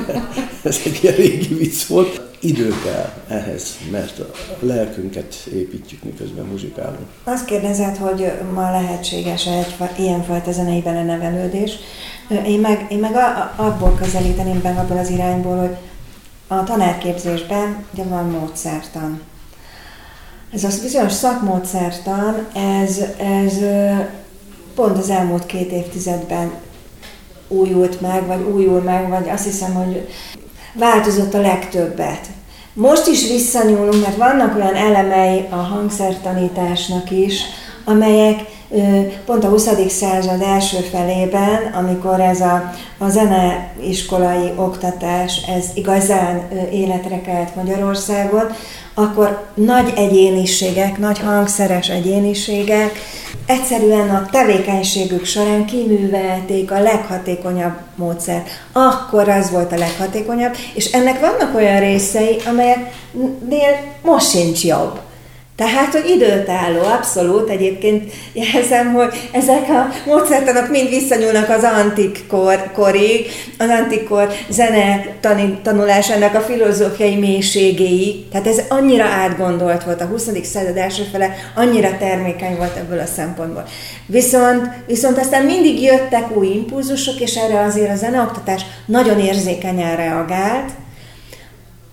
ez 0.64 0.80
egy 0.86 1.00
ilyen 1.02 1.16
régi 1.16 1.54
vicc 1.54 1.84
volt. 1.84 2.22
Idő 2.40 2.74
kell 2.84 3.14
ehhez, 3.28 3.78
mert 3.92 4.20
a 4.20 4.30
lelkünket 4.60 5.36
építjük, 5.54 6.04
miközben 6.04 6.46
muzsikálunk. 6.46 7.08
Azt 7.24 7.46
kérdezed, 7.46 7.98
hogy 7.98 8.32
ma 8.54 8.72
lehetséges 8.72 9.48
egy 9.48 9.76
ilyenfajta 9.98 10.52
zenei 10.52 10.82
belenevelődés. 10.82 11.72
Én 12.46 12.60
meg, 12.60 12.86
én 12.90 12.98
meg 12.98 13.16
abból 13.56 13.96
közelíteném 14.02 14.62
be 14.62 14.70
abból 14.70 14.98
az 14.98 15.10
irányból, 15.10 15.58
hogy 15.58 15.76
a 16.48 16.64
tanárképzésben 16.64 17.86
ugye 17.94 18.04
van 18.04 18.30
módszertan. 18.30 19.22
Ez 20.54 20.64
az 20.64 20.82
bizonyos 20.82 21.12
szakmódszertan, 21.12 22.48
ez, 22.84 23.02
ez 23.18 23.54
pont 24.76 24.98
az 24.98 25.10
elmúlt 25.10 25.46
két 25.46 25.72
évtizedben 25.72 26.52
újult 27.48 28.02
meg, 28.02 28.26
vagy 28.26 28.42
újul 28.42 28.82
meg, 28.82 29.10
vagy 29.10 29.30
azt 29.30 29.44
hiszem, 29.44 29.74
hogy 29.74 30.08
változott 30.74 31.34
a 31.34 31.42
legtöbbet. 31.42 32.28
most 32.74 33.08
is 33.08 33.28
visszanyúlunk, 33.28 34.02
mert 34.04 34.18
vannak 34.18 34.56
olyan 34.56 34.76
elemei 34.76 35.46
a 35.50 35.56
hangszertanításnak 35.56 37.12
is, 37.12 37.42
amelyek 37.86 38.40
pont 39.26 39.44
a 39.44 39.48
20. 39.48 39.70
század 39.90 40.42
első 40.42 40.78
felében, 40.78 41.74
amikor 41.74 42.20
ez 42.20 42.42
a, 42.42 42.74
a 42.98 43.10
zeneiskolai 43.10 44.52
oktatás, 44.56 45.42
ez 45.58 45.66
igazán 45.74 46.42
életre 46.72 47.22
kelt 47.22 47.56
Magyarországon, 47.56 48.46
akkor 48.94 49.46
nagy 49.54 49.94
egyéniségek, 49.96 50.98
nagy 50.98 51.20
hangszeres 51.20 51.90
egyéniségek 51.90 52.92
egyszerűen 53.46 54.10
a 54.10 54.26
tevékenységük 54.32 55.26
során 55.26 55.66
kiművelték 55.66 56.72
a 56.72 56.82
leghatékonyabb 56.82 57.74
módszert. 57.96 58.48
Akkor 58.72 59.30
az 59.30 59.52
volt 59.52 59.72
a 59.72 59.78
leghatékonyabb, 59.78 60.56
és 60.74 60.92
ennek 60.92 61.20
vannak 61.20 61.56
olyan 61.56 61.80
részei, 61.80 62.38
amelyeknél 62.48 63.78
most 64.02 64.30
sincs 64.30 64.64
jobb. 64.64 65.00
Tehát, 65.56 65.92
hogy 65.92 66.10
időtálló, 66.10 66.80
abszolút. 66.84 67.50
Egyébként 67.50 68.12
jelzem, 68.34 68.94
hogy 68.94 69.30
ezek 69.32 69.70
a 69.70 69.90
módszertanok 70.06 70.70
mind 70.70 70.90
visszanyúlnak 70.90 71.50
az 71.50 71.64
antik 71.64 72.28
kor, 72.28 72.72
korig, 72.74 73.28
az 73.58 73.70
antik 73.70 74.08
kor 74.08 74.30
zene 74.50 75.06
tanulásának 75.64 76.34
a 76.34 76.40
filozófiai 76.40 77.16
mélységéig. 77.16 78.30
Tehát 78.30 78.48
ez 78.48 78.62
annyira 78.70 79.04
átgondolt 79.04 79.84
volt, 79.84 80.02
a 80.02 80.06
20. 80.06 80.30
század 80.44 80.78
első 80.78 81.04
fele 81.12 81.36
annyira 81.56 81.98
termékeny 81.98 82.56
volt 82.56 82.78
ebből 82.78 83.00
a 83.00 83.06
szempontból. 83.06 83.66
Viszont, 84.06 84.70
viszont 84.88 85.18
aztán 85.18 85.46
mindig 85.46 85.82
jöttek 85.82 86.38
új 86.38 86.48
impulzusok, 86.48 87.20
és 87.20 87.36
erre 87.36 87.60
azért 87.60 87.92
a 87.92 87.96
zeneoktatás 87.96 88.62
nagyon 88.86 89.20
érzékenyen 89.20 89.96
reagált, 89.96 90.72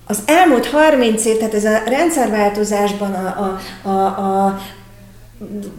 az 0.07 0.19
elmúlt 0.25 0.65
30 0.65 1.25
év, 1.25 1.37
tehát 1.37 1.53
ez 1.53 1.65
a 1.65 1.81
rendszerváltozásban 1.85 3.13
a, 3.13 3.57
a, 3.83 3.89
a, 3.89 4.05
a 4.45 4.59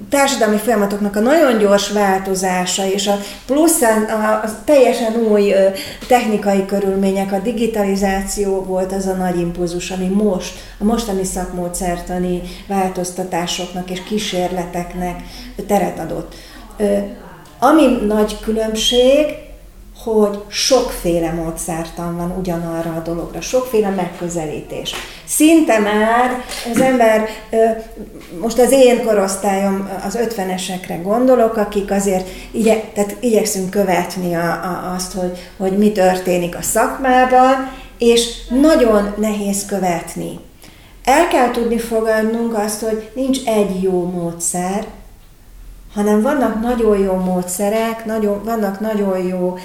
társadalmi 0.08 0.56
folyamatoknak 0.56 1.16
a 1.16 1.20
nagyon 1.20 1.58
gyors 1.58 1.90
változása, 1.90 2.86
és 2.86 3.06
a 3.06 3.18
plusz 3.46 3.82
a, 3.82 4.12
a, 4.12 4.40
a 4.44 4.64
teljesen 4.64 5.14
új 5.14 5.52
ö, 5.52 5.68
technikai 6.08 6.66
körülmények, 6.66 7.32
a 7.32 7.38
digitalizáció 7.38 8.62
volt 8.62 8.92
az 8.92 9.06
a 9.06 9.14
nagy 9.14 9.38
impulzus, 9.38 9.90
ami 9.90 10.06
most, 10.06 10.54
a 10.78 10.84
mostani 10.84 11.24
szakmódszertani 11.24 12.42
változtatásoknak 12.66 13.90
és 13.90 14.02
kísérleteknek 14.02 15.22
teret 15.66 15.98
adott. 15.98 16.34
Ami 17.58 17.86
nagy 18.06 18.40
különbség, 18.40 19.26
hogy 20.04 20.38
sokféle 20.48 21.32
módszertan 21.32 22.16
van 22.16 22.34
ugyanarra 22.38 22.90
a 22.90 23.02
dologra, 23.02 23.40
sokféle 23.40 23.88
megközelítés. 23.88 24.94
Szinte 25.24 25.78
már 25.78 26.44
az 26.72 26.80
ember, 26.80 27.28
most 28.40 28.58
az 28.58 28.72
én 28.72 29.04
korosztályom, 29.04 29.88
az 30.06 30.14
ötvenesekre 30.14 30.96
gondolok, 30.96 31.56
akik 31.56 31.90
azért 31.90 32.28
igye, 32.50 32.80
tehát 32.94 33.16
igyekszünk 33.20 33.70
követni 33.70 34.34
a, 34.34 34.50
a, 34.50 34.92
azt, 34.94 35.12
hogy, 35.12 35.38
hogy 35.56 35.78
mi 35.78 35.92
történik 35.92 36.56
a 36.56 36.62
szakmában, 36.62 37.70
és 37.98 38.28
nagyon 38.48 39.14
nehéz 39.16 39.66
követni. 39.66 40.38
El 41.04 41.28
kell 41.28 41.50
tudni 41.50 41.78
fogadnunk 41.78 42.58
azt, 42.58 42.80
hogy 42.80 43.10
nincs 43.14 43.38
egy 43.46 43.82
jó 43.82 44.10
módszer, 44.10 44.84
hanem 45.94 46.22
vannak 46.22 46.60
nagyon 46.60 46.98
jó 46.98 47.14
módszerek, 47.14 48.04
nagyon, 48.04 48.44
vannak 48.44 48.80
nagyon 48.80 49.26
jó 49.26 49.56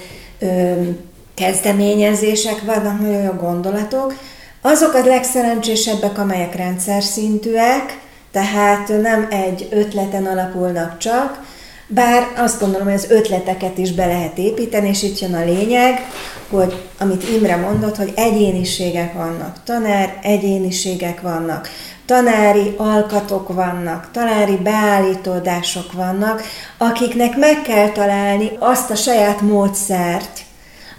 kezdeményezések, 1.34 2.60
vannak 2.60 3.00
nagyon 3.00 3.22
jó 3.22 3.32
gondolatok. 3.32 4.14
Azok 4.60 4.94
a 4.94 5.04
legszerencsésebbek, 5.04 6.18
amelyek 6.18 6.56
rendszer 6.56 7.02
szintűek, 7.02 7.98
tehát 8.32 8.88
nem 8.88 9.26
egy 9.30 9.68
ötleten 9.70 10.26
alapulnak 10.26 10.98
csak, 10.98 11.42
bár 11.86 12.26
azt 12.36 12.60
gondolom, 12.60 12.86
hogy 12.86 12.96
az 12.96 13.10
ötleteket 13.10 13.78
is 13.78 13.92
be 13.92 14.06
lehet 14.06 14.38
építeni, 14.38 14.88
és 14.88 15.02
itt 15.02 15.18
jön 15.18 15.34
a 15.34 15.44
lényeg, 15.44 16.06
hogy 16.50 16.82
amit 16.98 17.28
Imre 17.28 17.56
mondott, 17.56 17.96
hogy 17.96 18.12
egyéniségek 18.16 19.12
vannak, 19.12 19.62
tanár 19.64 20.18
egyéniségek 20.22 21.20
vannak, 21.20 21.68
tanári 22.10 22.74
alkatok 22.76 23.54
vannak, 23.54 24.10
tanári 24.12 24.56
beállítódások 24.56 25.92
vannak, 25.92 26.42
akiknek 26.78 27.36
meg 27.36 27.62
kell 27.62 27.88
találni 27.88 28.50
azt 28.58 28.90
a 28.90 28.94
saját 28.94 29.40
módszert, 29.40 30.40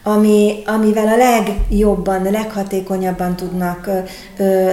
ami, 0.03 0.62
amivel 0.66 1.07
a 1.07 1.18
legjobban, 1.18 2.32
leghatékonyabban 2.32 3.36
tudnak, 3.36 3.89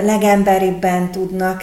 legemberibben 0.05 1.11
tudnak, 1.11 1.63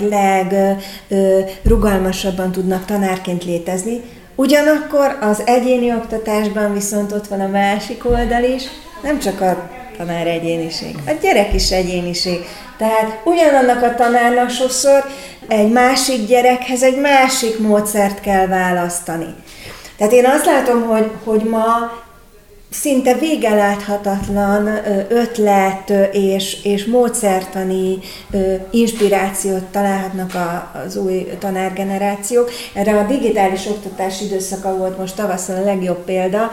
legrugalmasabban 1.09 2.51
tudnak 2.51 2.85
tanárként 2.85 3.43
létezni. 3.45 4.01
Ugyanakkor 4.35 5.17
az 5.21 5.41
egyéni 5.45 5.93
oktatásban 5.93 6.73
viszont 6.73 7.11
ott 7.11 7.27
van 7.27 7.39
a 7.39 7.47
másik 7.47 8.05
oldal 8.05 8.43
is, 8.43 8.63
nem 9.03 9.19
csak 9.19 9.41
a 9.41 9.69
tanár 9.97 10.27
egyéniség, 10.27 10.95
a 11.07 11.11
gyerek 11.21 11.53
is 11.53 11.71
egyéniség. 11.71 12.45
Tehát 12.77 13.21
ugyanannak 13.23 13.83
a 13.83 13.95
tanárnak 13.95 14.49
sokszor 14.49 15.03
egy 15.47 15.71
másik 15.71 16.27
gyerekhez 16.27 16.83
egy 16.83 16.99
másik 16.99 17.59
módszert 17.59 18.19
kell 18.19 18.47
választani. 18.47 19.35
Tehát 19.97 20.13
én 20.13 20.25
azt 20.25 20.45
látom, 20.45 20.83
hogy, 20.83 21.11
hogy 21.23 21.43
ma 21.43 22.03
szinte 22.81 23.13
végeláthatatlan 23.13 24.69
ötlet 25.09 25.93
és, 26.11 26.63
és 26.63 26.85
módszertani 26.85 27.99
inspirációt 28.71 29.63
találhatnak 29.63 30.31
az 30.85 30.95
új 30.95 31.27
tanárgenerációk. 31.39 32.51
Erre 32.73 32.97
a 32.97 33.05
digitális 33.07 33.65
oktatás 33.65 34.21
időszaka 34.21 34.77
volt 34.77 34.97
most 34.97 35.15
tavasszal 35.15 35.55
a 35.55 35.65
legjobb 35.65 36.03
példa. 36.05 36.49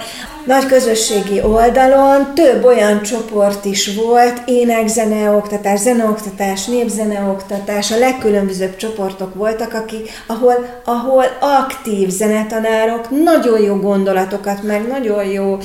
Nagy 0.47 0.67
közösségi 0.67 1.43
oldalon 1.43 2.35
több 2.35 2.65
olyan 2.65 3.03
csoport 3.03 3.65
is 3.65 3.95
volt, 3.95 4.43
énekzeneoktatás, 4.47 5.81
zeneoktatás, 5.81 6.67
népzeneoktatás, 6.67 7.91
a 7.91 7.99
legkülönbözőbb 7.99 8.77
csoportok 8.77 9.35
voltak, 9.35 9.75
akik, 9.75 10.11
ahol, 10.27 10.67
ahol 10.85 11.25
aktív 11.41 12.09
zenetanárok 12.09 13.09
nagyon 13.25 13.61
jó 13.61 13.77
gondolatokat, 13.77 14.63
meg 14.63 14.87
nagyon 14.89 15.25
jó 15.25 15.59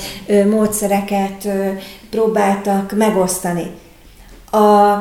módszereket 0.48 1.48
próbáltak 2.10 2.92
megosztani. 2.92 3.70
A 4.50 4.96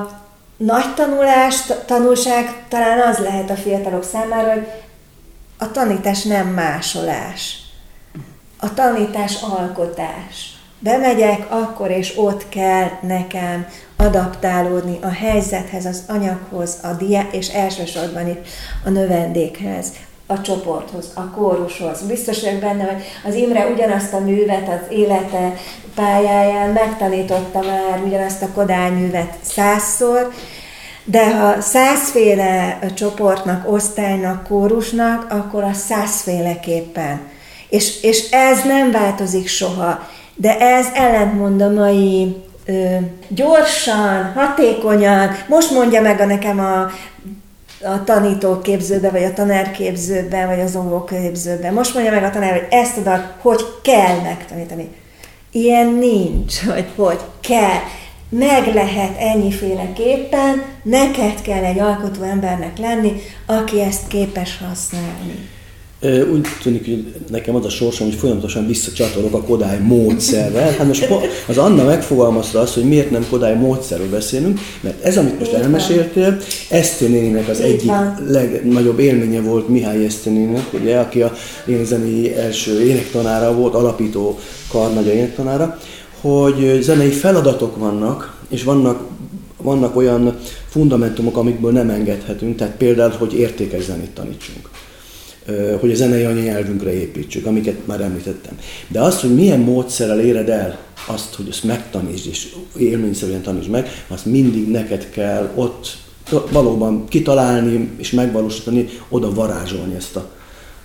nagy 0.58 0.94
tanulás, 0.96 1.62
tanulság 1.86 2.64
talán 2.68 3.00
az 3.00 3.18
lehet 3.18 3.50
a 3.50 3.56
fiatalok 3.56 4.04
számára, 4.04 4.54
hogy 4.54 4.68
a 5.58 5.72
tanítás 5.72 6.24
nem 6.24 6.48
másolás. 6.48 7.58
A 8.60 8.74
tanítás 8.74 9.42
alkotás. 9.42 10.56
Bemegyek, 10.80 11.52
akkor 11.52 11.90
és 11.90 12.18
ott 12.18 12.50
kell 12.50 12.90
nekem 13.02 13.68
adaptálódni 13.96 14.98
a 15.02 15.10
helyzethez, 15.10 15.86
az 15.86 16.04
anyaghoz, 16.08 16.78
a 16.84 16.94
diá- 16.94 17.34
és 17.34 17.48
elsősorban 17.48 18.28
itt 18.28 18.48
a 18.86 18.90
növendékhez 18.90 19.88
a 20.28 20.42
csoporthoz, 20.42 21.06
a 21.14 21.30
kórushoz. 21.30 22.02
Biztos 22.02 22.42
vagyok 22.42 22.60
benne, 22.60 22.84
hogy 22.84 23.04
az 23.26 23.36
Imre 23.36 23.68
ugyanazt 23.68 24.14
a 24.14 24.20
művet 24.20 24.68
az 24.68 24.92
élete 24.92 25.54
pályáján 25.96 26.70
megtanította 26.70 27.60
már 27.60 28.02
ugyanazt 28.06 28.42
a 28.42 28.52
Kodály 28.54 29.12
százszor, 29.42 30.32
de 31.04 31.38
ha 31.38 31.62
százféle 31.62 32.80
csoportnak, 32.96 33.72
osztálynak, 33.72 34.48
kórusnak, 34.48 35.32
akkor 35.32 35.64
a 35.64 35.74
százféleképpen. 35.74 37.20
És, 37.70 38.04
és 38.04 38.30
ez 38.32 38.64
nem 38.64 38.92
változik 38.92 39.48
soha. 39.48 40.08
De 40.36 40.60
ez 40.60 40.88
ellentmond 40.94 41.62
a 41.62 41.70
mai 41.70 42.36
ö, 42.66 42.96
gyorsan, 43.28 44.32
hatékonyan, 44.36 45.30
most 45.48 45.72
mondja 45.72 46.02
meg 46.02 46.20
a 46.20 46.26
nekem 46.26 46.60
a 46.60 46.92
a 47.84 48.04
tanítóképzőbe, 48.04 49.10
vagy 49.10 49.24
a 49.24 49.34
tanárképzőbe, 49.34 50.46
vagy 50.46 50.60
az 50.60 50.76
óvóképzőbe. 50.76 51.72
Most 51.72 51.94
mondja 51.94 52.12
meg 52.12 52.24
a 52.24 52.30
tanár, 52.30 52.52
hogy 52.52 52.68
ezt 52.70 52.98
adat, 52.98 53.34
hogy 53.42 53.66
kell 53.82 54.22
megtanítani. 54.22 54.90
Ilyen 55.52 55.88
nincs, 55.88 56.60
hogy 56.74 56.86
hogy 56.96 57.20
kell. 57.40 57.80
Meg 58.30 58.74
lehet 58.74 59.18
ennyiféleképpen, 59.20 60.64
neked 60.84 61.42
kell 61.42 61.64
egy 61.64 61.80
alkotó 61.80 62.22
embernek 62.24 62.78
lenni, 62.78 63.22
aki 63.46 63.82
ezt 63.82 64.08
képes 64.08 64.58
használni. 64.68 65.50
Úgy 66.32 66.48
tűnik, 66.62 66.86
hogy 66.86 67.14
nekem 67.30 67.56
az 67.56 67.66
a 67.66 67.70
sorsom, 67.70 68.08
hogy 68.08 68.18
folyamatosan 68.18 68.68
visszacsatolok 68.68 69.34
a 69.34 69.42
Kodály 69.42 69.80
módszerrel. 69.80 70.72
Hát 70.72 70.88
most 70.88 71.08
az 71.48 71.58
Anna 71.58 71.84
megfogalmazta 71.84 72.60
azt, 72.60 72.74
hogy 72.74 72.84
miért 72.84 73.12
nem 73.12 73.26
Kodály 73.30 73.56
módszerről 73.56 74.10
beszélünk, 74.10 74.60
mert 74.82 75.04
ez, 75.04 75.18
amit 75.18 75.40
most 75.40 75.54
elmeséltél, 75.54 76.38
Eszter 76.70 77.10
néninek 77.10 77.48
az 77.48 77.60
egyik 77.60 77.92
legnagyobb 78.28 79.00
élménye 79.00 79.42
volt 79.42 79.68
Mihály 79.68 80.06
Eszter 80.06 80.34
néninek, 80.34 80.74
ugye, 80.74 80.98
aki 80.98 81.22
a 81.22 81.34
énekzenei 81.68 82.36
első 82.36 82.82
énektanára 82.82 83.54
volt, 83.54 83.74
alapító 83.74 84.40
karnagya 84.70 85.12
énektanára, 85.12 85.80
hogy 86.22 86.78
zenei 86.82 87.12
feladatok 87.12 87.78
vannak, 87.78 88.38
és 88.50 88.64
vannak 88.64 89.06
vannak 89.62 89.96
olyan 89.96 90.38
fundamentumok, 90.70 91.38
amikből 91.38 91.72
nem 91.72 91.90
engedhetünk, 91.90 92.58
tehát 92.58 92.76
például, 92.76 93.12
hogy 93.12 93.34
értékes 93.34 93.84
zenét 93.84 94.10
tanítsunk 94.10 94.70
hogy 95.80 95.92
a 95.92 95.96
zenei 95.96 96.24
anyanyelvünkre 96.24 96.94
építsük, 96.94 97.46
amiket 97.46 97.88
már 97.88 98.02
említettem. 98.02 98.60
De 98.88 99.02
azt, 99.02 99.22
hogy 99.22 99.36
milyen 99.36 99.60
módszerrel 99.60 100.20
éred 100.20 100.50
el 100.50 100.80
azt, 101.08 101.36
hogy 101.36 101.48
ezt 101.50 101.64
megtanítsd, 101.64 102.28
és 102.28 102.56
élményszerűen 102.78 103.42
tanítsd 103.42 103.70
meg, 103.70 103.88
azt 104.08 104.26
mindig 104.26 104.72
neked 104.72 105.10
kell 105.10 105.52
ott 105.56 105.98
valóban 106.52 107.08
kitalálni 107.08 107.90
és 107.98 108.12
megvalósítani, 108.12 108.90
oda 109.10 109.34
varázsolni 109.34 109.96
ezt 109.96 110.16
a, 110.16 110.30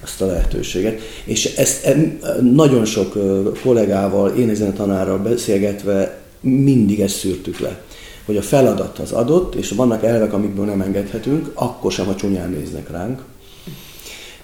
ezt 0.02 0.20
a 0.20 0.26
lehetőséget. 0.26 1.00
És 1.24 1.56
ezt 1.56 1.94
nagyon 2.40 2.84
sok 2.84 3.18
kollégával, 3.62 4.30
én 4.30 4.74
tanárral 4.74 5.18
beszélgetve 5.18 6.20
mindig 6.40 7.00
ezt 7.00 7.18
szűrtük 7.18 7.58
le 7.58 7.80
hogy 8.24 8.36
a 8.36 8.42
feladat 8.42 8.98
az 8.98 9.12
adott, 9.12 9.54
és 9.54 9.70
vannak 9.70 10.04
elvek, 10.04 10.32
amikből 10.32 10.64
nem 10.64 10.80
engedhetünk, 10.80 11.50
akkor 11.54 11.92
sem, 11.92 12.06
ha 12.06 12.14
csúnyán 12.14 12.50
néznek 12.50 12.90
ránk. 12.90 13.22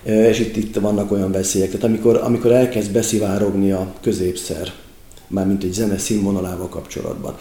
És 0.03 0.39
itt, 0.39 0.57
itt 0.57 0.77
vannak 0.77 1.13
olyan 1.13 1.33
veszélyek. 1.33 1.69
Tehát 1.71 1.85
amikor, 1.85 2.21
amikor 2.23 2.53
elkezd 2.53 2.93
beszivárogni 2.93 3.73
a 3.73 3.93
középszer, 4.01 4.73
mármint 5.27 5.65
egy 5.65 5.73
zene 5.73 5.99
színvonalával 5.99 6.69
kapcsolatban, 6.69 7.37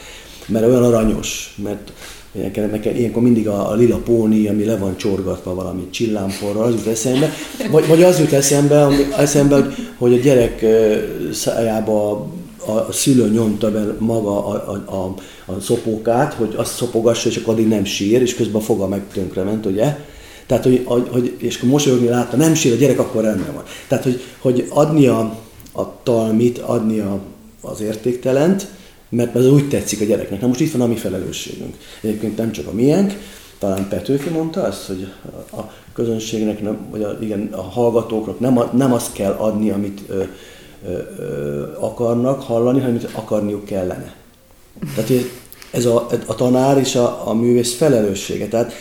mert 0.47 0.65
olyan 0.65 0.83
aranyos, 0.83 1.55
mert 1.63 1.91
nekem, 2.31 2.95
ilyenkor 2.95 3.21
mindig 3.21 3.47
a, 3.47 3.69
a 3.69 3.73
lila 3.73 3.97
póni, 3.97 4.47
ami 4.47 4.65
le 4.65 4.77
van 4.77 4.97
csorgatva 4.97 5.53
valami 5.55 5.89
csillámporral, 5.89 6.63
az 6.63 6.73
jut 6.73 6.87
eszembe, 6.87 7.31
vagy, 7.71 7.87
vagy 7.87 8.03
az 8.03 8.19
jut 8.19 8.33
eszembe, 8.33 8.83
ami, 8.83 8.95
eszembe, 9.17 9.67
hogy 9.97 10.13
a 10.13 10.17
gyerek 10.17 10.65
szájába 11.31 12.27
a 12.65 12.91
szülő 12.91 13.29
nyomta 13.29 13.71
be 13.71 13.95
maga 13.99 14.47
a, 14.47 14.71
a, 14.71 14.95
a, 14.95 15.15
a 15.45 15.59
szopókát, 15.59 16.33
hogy 16.33 16.53
azt 16.55 16.75
szopogassa, 16.75 17.29
és 17.29 17.37
akkor 17.37 17.53
addig 17.53 17.67
nem 17.67 17.83
sír, 17.83 18.21
és 18.21 18.35
közben 18.35 18.61
a 18.61 18.63
foga 18.63 18.87
meg 18.87 19.01
tönkrement, 19.13 19.65
ugye? 19.65 19.97
Tehát, 20.47 20.63
hogy, 20.63 20.83
hogy 20.85 21.35
és 21.37 21.57
akkor 21.57 21.69
mosolyogni 21.69 22.07
látta, 22.07 22.37
nem 22.37 22.53
sír 22.53 22.73
a 22.73 22.75
gyerek, 22.75 22.99
akkor 22.99 23.23
rendben 23.23 23.53
van. 23.53 23.63
Tehát, 23.87 24.03
hogy, 24.03 24.21
hogy 24.39 24.67
adni 24.69 25.07
a, 25.07 25.19
a 25.73 26.03
talmit, 26.03 26.57
adni 26.57 26.99
a, 26.99 27.19
az 27.61 27.81
értéktelent, 27.81 28.67
mert 29.09 29.35
ez 29.35 29.47
úgy 29.47 29.69
tetszik 29.69 30.01
a 30.01 30.05
gyereknek. 30.05 30.41
Na 30.41 30.47
most 30.47 30.59
itt 30.59 30.71
van 30.71 30.81
a 30.81 30.87
mi 30.87 30.95
felelősségünk. 30.95 31.75
Egyébként 32.01 32.37
nem 32.37 32.51
csak 32.51 32.67
a 32.67 32.73
miénk, 32.73 33.13
talán 33.59 33.87
Petőfi 33.89 34.29
mondta 34.29 34.63
azt, 34.63 34.85
hogy 34.85 35.07
a 35.51 35.61
közönségnek, 35.93 36.61
nem, 36.61 36.77
vagy 36.91 37.03
a, 37.03 37.17
igen, 37.21 37.49
a 37.51 37.61
hallgatóknak 37.61 38.39
nem, 38.39 38.59
nem 38.73 38.93
azt 38.93 39.13
kell 39.13 39.31
adni, 39.31 39.69
amit 39.69 40.01
ö, 40.07 40.23
ö, 40.87 41.63
akarnak 41.79 42.41
hallani, 42.41 42.79
hanem 42.79 42.95
amit 42.95 43.09
akarniuk 43.13 43.65
kellene. 43.65 44.15
Tehát 44.95 45.11
ez 45.71 45.85
a, 45.85 46.07
a 46.25 46.35
tanár 46.35 46.77
és 46.77 46.95
a, 46.95 47.27
a 47.27 47.33
művész 47.33 47.75
felelőssége. 47.75 48.47
Tehát 48.47 48.73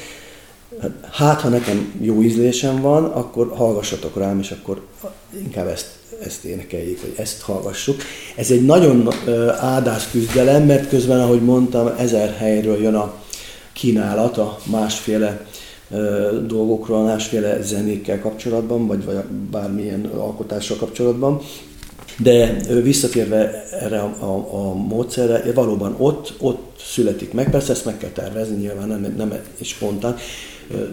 hát, 1.10 1.40
ha 1.40 1.48
nekem 1.48 1.94
jó 2.00 2.22
ízlésem 2.22 2.80
van, 2.80 3.04
akkor 3.04 3.52
hallgassatok 3.56 4.16
rám, 4.16 4.38
és 4.38 4.50
akkor 4.50 4.80
inkább 5.42 5.66
ezt 5.66 5.96
ezt 6.24 6.44
énekeljék, 6.44 7.00
vagy 7.00 7.12
ezt 7.16 7.40
hallgassuk. 7.40 8.02
Ez 8.36 8.50
egy 8.50 8.64
nagyon 8.64 9.08
áldás 9.58 10.10
küzdelem, 10.10 10.62
mert 10.62 10.88
közben, 10.88 11.20
ahogy 11.20 11.42
mondtam, 11.42 11.90
ezer 11.98 12.34
helyről 12.38 12.82
jön 12.82 12.94
a 12.94 13.14
kínálat 13.72 14.38
a 14.38 14.58
másféle 14.70 15.46
dolgokról, 16.46 17.04
másféle 17.04 17.62
zenékkel 17.62 18.20
kapcsolatban, 18.20 18.86
vagy, 18.86 19.04
vagy 19.04 19.16
bármilyen 19.50 20.04
alkotással 20.04 20.76
kapcsolatban. 20.76 21.40
De 22.18 22.56
visszatérve 22.82 23.64
erre 23.80 23.98
a, 23.98 24.16
a, 24.20 24.54
a 24.54 24.74
módszerre, 24.74 25.52
valóban 25.52 25.94
ott, 25.98 26.34
ott 26.38 26.80
születik 26.80 27.32
meg, 27.32 27.50
persze 27.50 27.72
ezt 27.72 27.84
meg 27.84 27.98
kell 27.98 28.10
tervezni, 28.10 28.56
nyilván 28.56 28.88
nem, 28.88 29.14
nem 29.16 29.32
spontán 29.60 30.16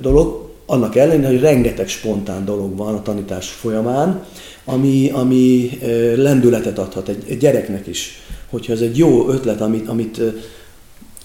dolog, 0.02 0.50
annak 0.66 0.96
ellenére, 0.96 1.28
hogy 1.28 1.40
rengeteg 1.40 1.88
spontán 1.88 2.46
dolog 2.46 2.78
van 2.78 2.96
a 2.96 3.02
tanítás 3.02 3.50
folyamán, 3.50 4.26
ami, 4.66 5.10
ami 5.14 5.70
lendületet 6.16 6.80
adhat 6.80 7.08
egy, 7.08 7.24
egy 7.28 7.38
gyereknek 7.38 7.88
is. 7.88 8.22
Hogyha 8.50 8.74
ez 8.74 8.82
egy 8.82 8.98
jó 8.98 9.30
ötlet, 9.30 9.62
amit, 9.62 9.88
amit 9.88 10.22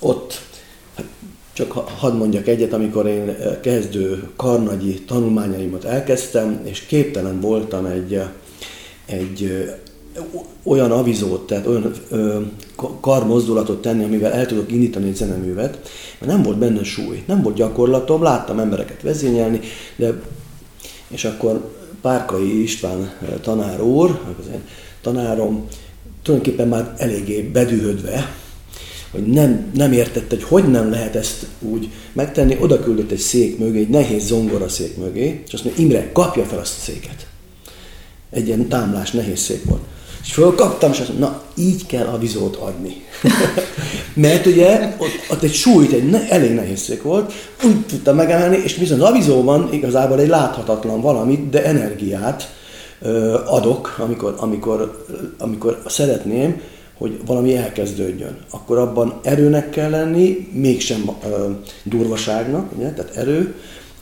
ott, 0.01 0.41
hát 0.97 1.07
csak 1.53 1.73
hadd 1.73 2.15
mondjak 2.15 2.49
egyet, 2.49 2.73
amikor 2.73 3.07
én 3.07 3.37
kezdő 3.61 4.29
karnagyi 4.37 5.01
tanulmányaimat 5.01 5.85
elkezdtem, 5.85 6.61
és 6.65 6.81
képtelen 6.81 7.41
voltam 7.41 7.87
egy, 7.87 8.21
egy 9.07 9.71
olyan 10.63 10.91
avizót, 10.91 11.47
tehát 11.47 11.67
olyan 11.67 11.93
ö, 12.09 12.41
karmozdulatot 13.01 13.83
tenni, 13.83 14.05
amivel 14.05 14.33
el 14.33 14.47
tudok 14.47 14.73
indítani 14.73 15.09
egy 15.09 15.17
zeneművet, 15.17 15.79
mert 16.19 16.33
nem 16.33 16.43
volt 16.43 16.59
benne 16.59 16.85
súly, 16.85 17.23
nem 17.27 17.43
volt 17.43 17.57
gyakorlatom, 17.57 18.23
láttam 18.23 18.59
embereket 18.59 19.03
vezényelni, 19.03 19.61
de 19.97 20.21
és 21.09 21.25
akkor 21.25 21.71
Párkai 22.01 22.63
István 22.63 23.13
tanár 23.41 23.83
úr, 23.83 24.21
az 24.41 24.47
én 24.53 24.63
tanárom, 25.01 25.67
tulajdonképpen 26.23 26.69
már 26.69 26.95
eléggé 26.97 27.43
bedühödve, 27.43 28.35
hogy 29.11 29.27
nem, 29.27 29.71
nem 29.75 29.93
értette, 29.93 30.35
hogy 30.35 30.45
hogy 30.45 30.71
nem 30.71 30.91
lehet 30.91 31.17
ezt 31.17 31.47
úgy 31.61 31.89
megtenni, 32.13 32.57
oda 32.61 32.81
küldött 32.81 33.11
egy 33.11 33.19
szék 33.19 33.59
mögé, 33.59 33.79
egy 33.79 33.89
nehéz 33.89 34.27
zongora 34.27 34.69
szék 34.69 34.97
mögé, 34.97 35.43
és 35.47 35.53
azt 35.53 35.65
mondja, 35.65 35.85
Imre, 35.85 36.13
kapja 36.13 36.45
fel 36.45 36.59
azt 36.59 36.77
a 36.79 36.81
széket. 36.81 37.27
Egy 38.31 38.47
ilyen 38.47 38.69
támlás 38.69 39.11
nehéz 39.11 39.41
szék 39.41 39.65
volt. 39.65 39.83
És 40.23 40.33
fölkaptam, 40.33 40.91
és 40.91 40.99
azt 40.99 41.09
mondom, 41.09 41.31
na 41.31 41.43
így 41.55 41.87
kell 41.87 42.07
a 42.07 42.19
vizót 42.19 42.57
adni. 42.57 43.05
Mert 44.15 44.47
ugye 44.47 44.95
ott, 44.99 45.31
ott 45.31 45.43
egy 45.43 45.55
súlyt, 45.55 45.93
egy 45.93 46.11
ne, 46.11 46.29
elég 46.29 46.55
nehézség 46.55 47.03
volt, 47.03 47.33
úgy 47.65 47.87
tudtam 47.87 48.17
megemelni, 48.17 48.57
és 48.57 48.77
viszont 48.77 49.03
a 49.03 49.13
vizóban 49.13 49.69
igazából 49.73 50.21
egy 50.21 50.29
láthatatlan 50.29 51.01
valamit, 51.01 51.51
de 51.51 51.65
energiát 51.65 52.53
ö, 53.01 53.39
adok, 53.47 53.97
amikor, 53.99 54.35
amikor, 54.39 55.05
amikor 55.39 55.83
szeretném, 55.87 56.61
hogy 56.99 57.21
valami 57.27 57.57
elkezdődjön. 57.57 58.39
Akkor 58.51 58.79
abban 58.79 59.21
erőnek 59.23 59.71
kell 59.71 59.91
lenni, 59.91 60.49
mégsem 60.53 61.11
ö, 61.25 61.51
durvaságnak, 61.83 62.73
ugye? 62.77 62.91
tehát 62.91 63.17
erő, 63.17 63.55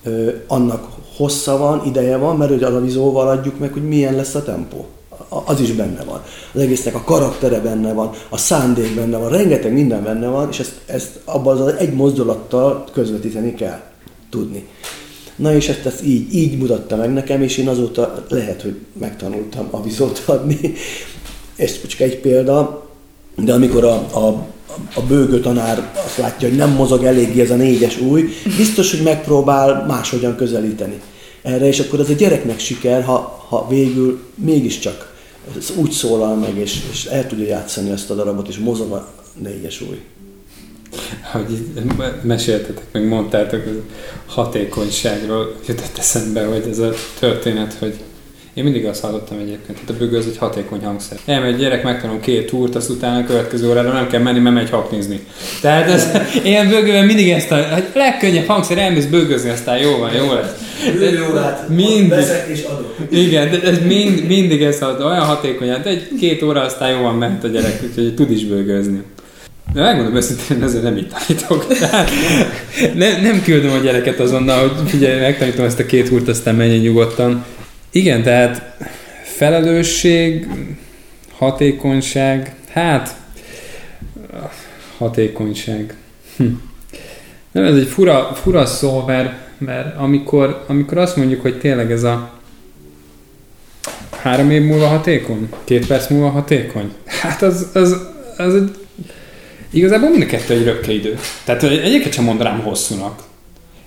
ö, 0.05 0.31
annak 0.47 0.89
hossza 1.17 1.57
van, 1.57 1.83
ideje 1.87 2.17
van, 2.17 2.37
mert 2.37 2.51
ugye 2.51 2.67
a 2.67 2.81
vizóval 2.81 3.29
adjuk 3.29 3.59
meg, 3.59 3.73
hogy 3.73 3.89
milyen 3.89 4.15
lesz 4.15 4.35
a 4.35 4.43
tempó 4.43 4.87
az 5.29 5.61
is 5.61 5.73
benne 5.73 6.05
van. 6.05 6.23
Az 6.53 6.61
egésznek 6.61 6.95
a 6.95 7.03
karaktere 7.05 7.61
benne 7.61 7.93
van, 7.93 8.11
a 8.29 8.37
szándék 8.37 8.95
benne 8.95 9.17
van, 9.17 9.29
rengeteg 9.29 9.73
minden 9.73 10.03
benne 10.03 10.29
van, 10.29 10.49
és 10.51 10.59
ezt, 10.59 10.75
ezt 10.87 11.21
abban 11.25 11.61
az 11.61 11.75
egy 11.75 11.93
mozdulattal 11.93 12.85
közvetíteni 12.93 13.55
kell 13.55 13.81
tudni. 14.31 14.67
Na 15.37 15.55
és 15.55 15.69
ezt, 15.69 15.87
ezt 15.87 16.05
így, 16.05 16.35
így 16.35 16.59
mutatta 16.59 16.97
meg 16.97 17.13
nekem, 17.13 17.43
és 17.43 17.57
én 17.57 17.69
azóta 17.69 18.25
lehet, 18.29 18.63
hogy 18.63 18.77
megtanultam 19.01 19.69
a 19.71 19.83
vizót 19.83 20.23
adni. 20.27 20.73
Ez 21.57 21.87
csak 21.87 22.01
egy 22.01 22.21
példa, 22.21 22.89
de 23.37 23.53
amikor 23.53 23.85
a, 23.85 23.95
a, 23.95 24.27
a 24.95 25.01
bőgő 25.09 25.41
tanár 25.41 25.93
azt 26.07 26.17
látja, 26.17 26.49
hogy 26.49 26.57
nem 26.57 26.71
mozog 26.71 27.05
eléggé 27.05 27.41
ez 27.41 27.51
a 27.51 27.57
négyes 27.57 28.01
új, 28.01 28.29
biztos, 28.57 28.91
hogy 28.91 29.03
megpróbál 29.03 29.85
máshogyan 29.87 30.37
közelíteni 30.37 31.01
erre, 31.47 31.67
és 31.67 31.81
akkor 31.81 32.01
ez 32.01 32.11
a 32.11 32.15
gyereknek 32.15 32.59
siker, 32.59 33.05
ha, 33.05 33.45
ha 33.49 33.67
végül 33.69 34.21
mégiscsak 34.35 35.15
ez 35.57 35.73
úgy 35.77 35.91
szólal 35.91 36.35
meg, 36.37 36.57
és, 36.57 36.79
és 36.91 37.05
el 37.05 37.27
tudja 37.27 37.47
játszani 37.47 37.91
ezt 37.91 38.11
a 38.11 38.15
darabot, 38.15 38.49
és 38.49 38.57
mozog 38.59 38.93
a 38.93 39.13
négyes 39.39 39.81
új. 39.81 40.01
Hogy 41.33 41.67
meséltetek, 42.23 42.85
meg 42.93 43.09
mondtátok, 43.09 43.63
az 43.67 43.75
hatékonyságról 44.27 45.55
jutott 45.67 45.99
eszembe, 45.99 46.45
hogy 46.45 46.67
ez 46.71 46.79
a 46.79 46.93
történet, 47.19 47.73
hogy 47.73 47.95
én 48.57 48.65
mindig 48.65 48.87
azt 48.87 49.03
hallottam 49.03 49.39
egyébként, 49.39 49.79
hogy 49.79 49.95
a 49.95 49.99
bögő 49.99 50.17
az 50.17 50.27
egy 50.27 50.37
hatékony 50.37 50.85
hangszer. 50.85 51.19
Elmegy 51.27 51.53
egy 51.53 51.59
gyerek, 51.59 51.83
megtanul 51.83 52.21
két 52.21 52.47
túrt, 52.47 52.75
azt 52.75 52.91
utána 52.91 53.19
a 53.19 53.25
következő 53.25 53.69
órára 53.69 53.93
nem 53.93 54.09
kell 54.09 54.21
menni, 54.21 54.39
mert 54.39 54.55
megy 54.55 54.71
haknizni. 54.71 55.21
Tehát 55.61 55.91
ez, 55.91 56.09
én 56.45 56.69
bögőben 56.69 57.05
mindig 57.05 57.31
ezt 57.31 57.51
a, 57.51 57.57
a 57.57 57.79
legkönnyebb 57.95 58.47
hangszer, 58.47 58.79
elmész 58.79 59.05
bögözni, 59.05 59.51
aztán 59.51 59.79
jó 59.79 59.97
van, 59.99 60.13
jó 60.13 60.33
lesz. 60.33 60.55
mindig, 61.69 62.09
veszek 62.09 62.49
és 62.49 62.63
adok. 62.63 62.95
Igen, 63.11 63.51
de 63.51 63.63
ez 63.63 63.79
mind, 63.87 64.27
mindig 64.27 64.63
ez 64.63 64.83
ad, 64.83 65.01
olyan 65.01 65.25
hatékony, 65.25 65.69
de 65.69 65.89
egy 65.91 66.09
két 66.21 66.43
óra 66.43 66.61
aztán 66.61 66.91
jó 66.91 67.03
van 67.03 67.15
ment 67.15 67.45
a 67.45 67.49
gyerek, 67.49 67.81
úgyhogy 67.89 68.15
tud 68.15 68.31
is 68.31 68.45
bőgözni. 68.45 69.03
De 69.73 69.83
megmondom 69.83 70.17
őszintén, 70.17 70.63
ezért 70.63 70.83
nem 70.83 70.97
így 70.97 71.09
tanítok. 71.09 71.67
Tehát 71.67 72.11
nem, 72.95 73.23
nem 73.23 73.43
küldöm 73.43 73.73
a 73.73 73.79
gyereket 73.79 74.21
azonnal, 74.21 74.69
hogy 74.69 74.91
figyelj, 74.91 75.21
megtanítom 75.21 75.65
ezt 75.65 75.79
a 75.79 75.87
két 75.87 76.09
húrt, 76.09 76.29
aztán 76.29 76.55
menjen 76.55 76.79
nyugodtan. 76.79 77.45
Igen, 77.97 78.23
tehát 78.23 78.77
felelősség, 79.23 80.49
hatékonyság, 81.33 82.55
hát 82.71 83.17
hatékonyság. 84.99 85.95
Hm. 86.37 86.45
Nem, 87.53 87.65
ez 87.65 87.77
egy 87.77 87.87
fura, 87.87 88.35
fura 88.35 88.67
szó, 88.67 89.05
mert, 89.07 89.33
mert 89.59 89.97
amikor, 89.97 90.65
amikor 90.67 90.99
azt 90.99 91.17
mondjuk, 91.17 91.41
hogy 91.43 91.59
tényleg 91.59 91.93
ez 91.93 92.03
a 92.03 92.31
három 94.11 94.51
év 94.51 94.63
múlva 94.63 94.87
hatékony, 94.87 95.49
két 95.65 95.87
perc 95.87 96.09
múlva 96.09 96.29
hatékony, 96.29 96.93
hát 97.07 97.43
az, 97.43 97.71
az, 97.73 97.97
az 98.37 98.55
egy 98.55 98.77
igazából 99.71 100.11
mind 100.11 100.23
a 100.23 100.27
kettő 100.27 100.55
egy 100.55 100.65
röpke 100.65 100.93
idő. 100.93 101.19
Tehát 101.45 101.63
egyiket 101.63 102.13
sem 102.13 102.25
mondanám 102.25 102.61
hosszúnak. 102.61 103.23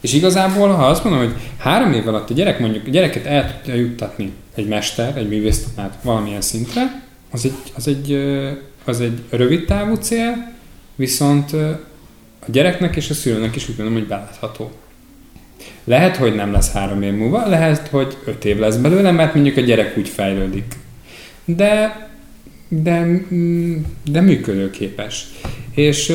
És 0.01 0.13
igazából, 0.13 0.67
ha 0.67 0.85
azt 0.85 1.03
mondom, 1.03 1.21
hogy 1.21 1.35
három 1.57 1.93
év 1.93 2.07
alatt 2.07 2.29
a 2.29 2.33
gyerek 2.33 2.59
mondjuk 2.59 2.87
a 2.87 2.89
gyereket 2.89 3.25
el 3.25 3.61
tudja 3.61 3.79
juttatni 3.79 4.31
egy 4.55 4.67
mester, 4.67 5.17
egy 5.17 5.29
művésztanár 5.29 5.91
valamilyen 6.03 6.41
szintre, 6.41 7.03
az 7.31 7.45
egy, 7.45 7.73
az 7.75 7.87
egy, 7.87 8.13
az 8.85 9.01
egy 9.01 9.21
rövid 9.29 9.65
távú 9.65 9.95
cél, 9.95 10.51
viszont 10.95 11.53
a 12.39 12.51
gyereknek 12.51 12.95
és 12.95 13.09
a 13.09 13.13
szülőnek 13.13 13.55
is 13.55 13.69
úgy 13.69 13.75
gondolom, 13.75 13.99
hogy 13.99 14.07
belátható. 14.07 14.71
Lehet, 15.83 16.15
hogy 16.15 16.35
nem 16.35 16.51
lesz 16.51 16.71
három 16.71 17.01
év 17.01 17.13
múlva, 17.13 17.47
lehet, 17.47 17.87
hogy 17.87 18.17
öt 18.25 18.45
év 18.45 18.57
lesz 18.57 18.75
belőle, 18.75 19.11
mert 19.11 19.33
mondjuk 19.33 19.57
a 19.57 19.61
gyerek 19.61 19.97
úgy 19.97 20.09
fejlődik. 20.09 20.73
De, 21.45 22.07
de, 22.67 23.25
mm, 23.33 23.75
de 24.11 24.21
működőképes. 24.21 25.27
És 25.71 26.13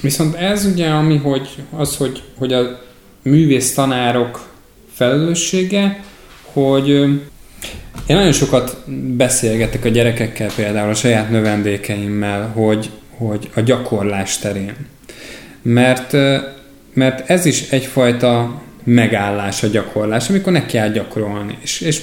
viszont 0.00 0.34
ez 0.34 0.64
ugye, 0.64 0.88
ami 0.88 1.16
hogy, 1.16 1.48
az, 1.70 1.96
hogy, 1.96 2.22
hogy 2.38 2.52
a 2.52 2.80
művész 3.22 3.74
tanárok 3.74 4.48
felelőssége, 4.92 6.04
hogy 6.42 6.88
én 8.06 8.16
nagyon 8.16 8.32
sokat 8.32 8.76
beszélgetek 9.16 9.84
a 9.84 9.88
gyerekekkel, 9.88 10.50
például 10.56 10.90
a 10.90 10.94
saját 10.94 11.30
növendékeimmel, 11.30 12.48
hogy, 12.48 12.90
hogy 13.16 13.50
a 13.54 13.60
gyakorlás 13.60 14.38
terén. 14.38 14.74
Mert, 15.62 16.12
mert 16.92 17.30
ez 17.30 17.44
is 17.44 17.70
egyfajta 17.70 18.62
megállás 18.84 19.62
a 19.62 19.66
gyakorlás, 19.66 20.28
amikor 20.28 20.52
neki 20.52 20.66
kell 20.66 20.88
gyakorolni. 20.88 21.58
És, 21.62 21.80
és, 21.80 22.00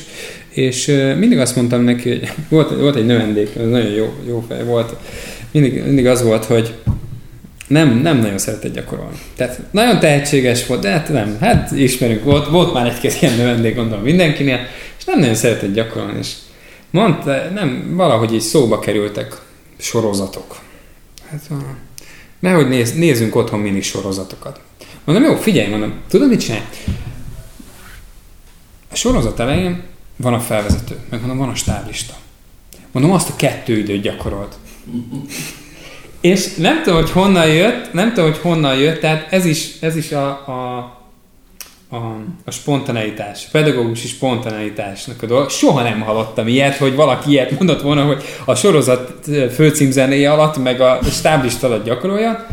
és 0.50 0.86
mindig 1.18 1.40
azt 1.40 1.56
mondtam 1.56 1.82
neki, 1.82 2.10
hogy 2.10 2.32
volt, 2.50 2.80
volt 2.80 2.96
egy 2.96 3.06
növendék, 3.06 3.56
nagyon 3.56 3.92
jó, 3.92 4.14
jó 4.28 4.46
fej 4.48 4.64
volt, 4.64 4.96
mindig, 5.52 5.84
mindig 5.84 6.08
az 6.08 6.24
volt, 6.24 6.46
hogy 6.46 6.74
nem, 7.68 7.98
nem 7.98 8.18
nagyon 8.18 8.38
szeretett 8.38 8.74
gyakorolni. 8.74 9.18
Tehát 9.36 9.62
nagyon 9.72 10.00
tehetséges 10.00 10.66
volt, 10.66 10.82
de 10.82 10.90
hát 10.90 11.10
nem, 11.10 11.38
hát 11.40 11.72
ismerünk, 11.72 12.24
volt, 12.24 12.48
volt 12.48 12.74
már 12.74 12.88
egy-két 12.88 13.22
ilyen 13.22 13.36
növendék, 13.36 13.76
gondolom 13.76 14.04
mindenkinél, 14.04 14.68
és 14.98 15.06
nem 15.06 15.20
nagyon 15.20 15.36
szeretett 15.36 15.74
gyakorolni, 15.74 16.18
és 16.18 16.34
mondta, 16.90 17.50
nem, 17.54 17.96
valahogy 17.96 18.34
így 18.34 18.42
szóba 18.42 18.80
kerültek 18.80 19.42
sorozatok. 19.78 20.60
Hát, 21.30 21.42
ah, 21.50 21.58
nehogy 22.40 22.68
néz, 22.68 22.94
nézzünk 22.94 23.36
otthon 23.36 23.60
mini 23.60 23.82
sorozatokat. 23.82 24.60
Mondom, 25.04 25.24
jó, 25.24 25.36
figyelj, 25.36 25.70
mondom, 25.70 25.94
tudod 26.10 26.30
mit 26.30 26.40
csinálj? 26.40 26.64
A 28.92 28.96
sorozat 28.96 29.40
elején 29.40 29.84
van 30.16 30.34
a 30.34 30.40
felvezető, 30.40 31.00
meg 31.10 31.20
mondom, 31.20 31.38
van 31.38 31.50
a 31.50 31.56
stáblista. 31.56 32.14
Mondom, 32.92 33.12
azt 33.12 33.30
a 33.30 33.36
kettő 33.36 33.78
időt 33.78 34.02
gyakorolt. 34.02 34.58
És 36.22 36.56
nem 36.56 36.84
tudom, 36.84 37.00
hogy 37.00 37.12
honnan 37.12 37.48
jött, 37.48 37.94
nem 37.94 38.14
tudom, 38.14 38.32
hogy 38.32 38.40
honnan 38.42 38.76
jött, 38.76 39.00
tehát 39.00 39.34
ez 39.34 39.46
is, 39.46 39.72
ez 39.80 39.96
is 39.96 40.12
a, 40.12 40.28
a, 40.28 40.78
a, 41.90 41.96
a 42.46 42.52
spontaneitás, 42.52 43.46
a 43.46 43.50
pedagógusi 43.52 44.08
spontaneitásnak 44.08 45.24
a 45.24 45.26
dolog. 45.26 45.50
Soha 45.50 45.82
nem 45.82 46.02
hallottam 46.02 46.48
ilyet, 46.48 46.78
hogy 46.78 46.96
valaki 46.96 47.30
ilyet 47.30 47.52
mondott 47.52 47.82
volna, 47.82 48.04
hogy 48.04 48.24
a 48.46 48.56
sorozat 48.56 49.14
főcímzenéje 49.54 50.32
alatt, 50.32 50.58
meg 50.58 50.82
a 50.82 51.00
stáblista 51.04 51.68
alatt 51.68 51.86
gyakorolja, 51.86 52.46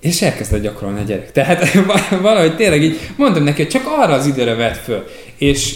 és 0.00 0.22
elkezdett 0.22 0.62
gyakorolni 0.62 1.00
a 1.00 1.04
gyerek. 1.04 1.32
Tehát 1.32 1.72
valahogy 2.22 2.56
tényleg 2.56 2.82
így 2.82 2.98
mondtam 3.16 3.42
neki, 3.42 3.62
hogy 3.62 3.70
csak 3.70 3.86
arra 3.86 4.14
az 4.14 4.26
időre 4.26 4.54
vett 4.54 4.76
föl. 4.76 5.04
És, 5.36 5.74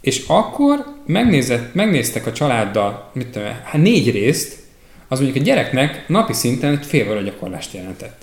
és 0.00 0.22
akkor 0.26 0.84
megnézett, 1.06 1.74
megnéztek 1.74 2.26
a 2.26 2.32
családdal, 2.32 3.10
mit 3.12 3.26
tudom, 3.26 3.48
hát 3.64 3.82
négy 3.82 4.10
részt, 4.10 4.63
az 5.14 5.20
mondjuk 5.20 5.42
a 5.42 5.46
gyereknek 5.46 6.04
napi 6.06 6.32
szinten 6.32 6.70
egy 6.72 6.86
fél 6.86 7.10
óra 7.10 7.20
gyakorlást 7.20 7.72
jelentett. 7.72 8.22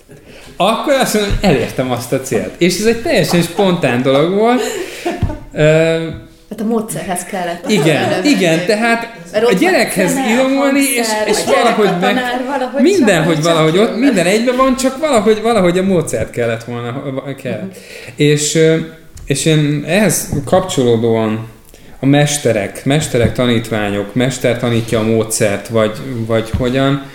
Akkor 0.56 0.94
azt 0.94 1.14
mondom, 1.14 1.32
hogy 1.40 1.50
elértem 1.50 1.92
azt 1.92 2.14
a 2.14 2.22
célt. 2.22 2.52
És 2.58 2.80
ez 2.80 2.86
egy 2.86 3.02
teljesen 3.02 3.42
spontán 3.42 4.02
dolog 4.02 4.34
volt. 4.34 4.62
Hát 6.50 6.60
a 6.60 6.64
módszerhez 6.64 7.24
kellett. 7.24 7.70
igen, 7.70 8.26
igen, 8.26 8.66
tehát 8.66 9.18
a 9.34 9.54
gyerekhez 9.60 10.14
idomolni, 10.34 10.80
és, 10.80 11.08
és 11.26 11.38
valahogy 11.46 12.00
meg... 12.02 12.16
valahogy 12.48 12.82
Minden, 12.82 13.16
csak- 13.24 13.26
hogy 13.26 13.44
valahogy 13.44 13.74
csak 13.74 13.90
ott, 13.90 13.98
minden 13.98 14.26
egyben 14.26 14.56
van, 14.56 14.76
csak 14.76 14.98
valahogy, 15.00 15.42
valahogy 15.42 15.78
a 15.78 15.84
módszert 15.84 16.30
kellett 16.32 16.64
volna, 16.64 17.24
kell. 17.36 17.70
És, 18.16 18.56
ö, 18.56 18.76
és 19.26 19.46
én 19.46 19.84
ehhez 19.88 20.30
kapcsolódóan 20.46 21.48
a 22.04 22.06
mesterek, 22.06 22.86
mesterek, 22.86 23.34
tanítványok, 23.34 24.16
mester 24.16 24.60
tanítja 24.60 25.00
a 25.00 25.04
módszert, 25.04 25.68
vagy, 25.68 25.92
vagy 26.26 26.50
hogyan. 26.50 27.06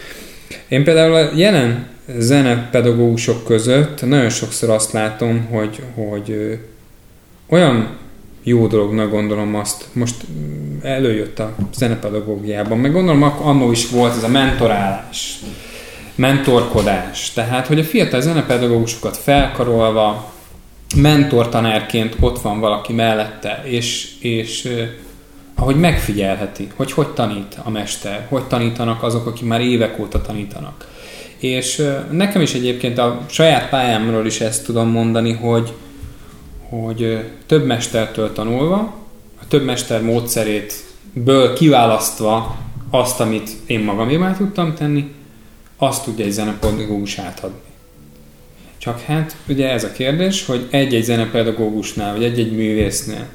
Én 0.68 0.84
például 0.84 1.14
a 1.14 1.30
jelen 1.34 1.86
zenepedagógusok 2.18 3.44
között 3.44 4.06
nagyon 4.06 4.28
sokszor 4.28 4.70
azt 4.70 4.92
látom, 4.92 5.46
hogy, 5.50 5.82
hogy 5.94 6.58
olyan 7.48 7.96
jó 8.42 8.66
dolognak 8.66 9.10
gondolom 9.10 9.54
azt, 9.54 9.84
most 9.92 10.24
előjött 10.82 11.38
a 11.38 11.54
zenepedagógiában, 11.74 12.78
meg 12.78 12.92
gondolom 12.92 13.22
annó 13.22 13.70
is 13.70 13.90
volt 13.90 14.16
ez 14.16 14.22
a 14.22 14.28
mentorálás, 14.28 15.38
mentorkodás, 16.14 17.32
tehát 17.32 17.66
hogy 17.66 17.78
a 17.78 17.84
fiatal 17.84 18.20
zenepedagógusokat 18.20 19.16
felkarolva, 19.16 20.34
mentortanárként 20.94 22.16
ott 22.20 22.40
van 22.40 22.60
valaki 22.60 22.92
mellette, 22.92 23.62
és, 23.64 24.14
és 24.20 24.68
ahogy 25.54 25.76
megfigyelheti, 25.76 26.68
hogy 26.76 26.92
hogy 26.92 27.08
tanít 27.08 27.58
a 27.62 27.70
mester, 27.70 28.26
hogy 28.28 28.42
tanítanak 28.42 29.02
azok, 29.02 29.26
akik 29.26 29.46
már 29.46 29.60
évek 29.60 29.98
óta 29.98 30.20
tanítanak. 30.20 30.88
És 31.38 31.82
nekem 32.10 32.40
is 32.40 32.54
egyébként 32.54 32.98
a 32.98 33.20
saját 33.26 33.68
pályámról 33.68 34.26
is 34.26 34.40
ezt 34.40 34.64
tudom 34.64 34.88
mondani, 34.88 35.32
hogy, 35.32 35.72
hogy 36.68 37.24
több 37.46 37.66
mestertől 37.66 38.32
tanulva, 38.32 38.94
a 39.40 39.46
több 39.48 39.64
mester 39.64 40.02
módszerét 40.02 40.84
ből 41.12 41.52
kiválasztva 41.52 42.56
azt, 42.90 43.20
amit 43.20 43.50
én 43.66 43.80
magamévá 43.80 44.32
tudtam 44.32 44.74
tenni, 44.74 45.14
azt 45.76 46.04
tudja 46.04 46.24
egy 46.24 46.30
zenepedagógus 46.30 47.18
átadni. 47.18 47.65
Csak 48.86 49.00
hát 49.00 49.36
ugye 49.48 49.70
ez 49.70 49.84
a 49.84 49.92
kérdés, 49.92 50.44
hogy 50.44 50.66
egy-egy 50.70 51.02
zenepedagógusnál, 51.02 52.12
vagy 52.12 52.24
egy-egy 52.24 52.52
művésznél 52.52 53.26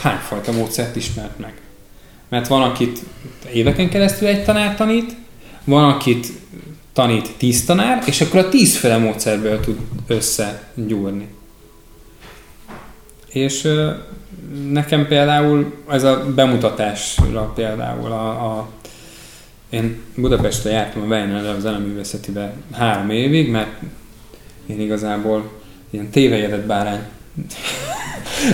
hányfajta 0.00 0.52
módszert 0.52 0.96
ismert 0.96 1.38
meg. 1.38 1.52
Mert 2.28 2.46
van, 2.46 2.62
akit 2.62 2.98
éveken 3.52 3.88
keresztül 3.88 4.28
egy 4.28 4.44
tanár 4.44 4.76
tanít, 4.76 5.16
van, 5.64 5.84
akit 5.84 6.26
tanít 6.92 7.36
tíz 7.36 7.64
tanár, 7.64 8.02
és 8.06 8.20
akkor 8.20 8.40
a 8.40 8.48
tízféle 8.48 8.96
módszerből 8.96 9.60
tud 9.60 9.78
összegyúrni. 10.06 11.28
És 13.26 13.68
nekem 14.68 15.06
például 15.06 15.74
ez 15.88 16.02
a 16.02 16.32
bemutatásra 16.34 17.52
például 17.54 18.12
a, 18.12 18.28
a 18.28 18.68
én 19.70 20.00
Budapestre 20.14 20.70
jártam 20.70 21.02
a 21.02 21.06
Weiner 21.06 21.46
a 21.46 21.60
zeneművészetibe 21.60 22.52
három 22.72 23.10
évig, 23.10 23.50
mert 23.50 23.70
én 24.70 24.80
igazából 24.80 25.50
ilyen 25.90 26.10
tévejedett 26.10 26.66
bárány, 26.66 27.00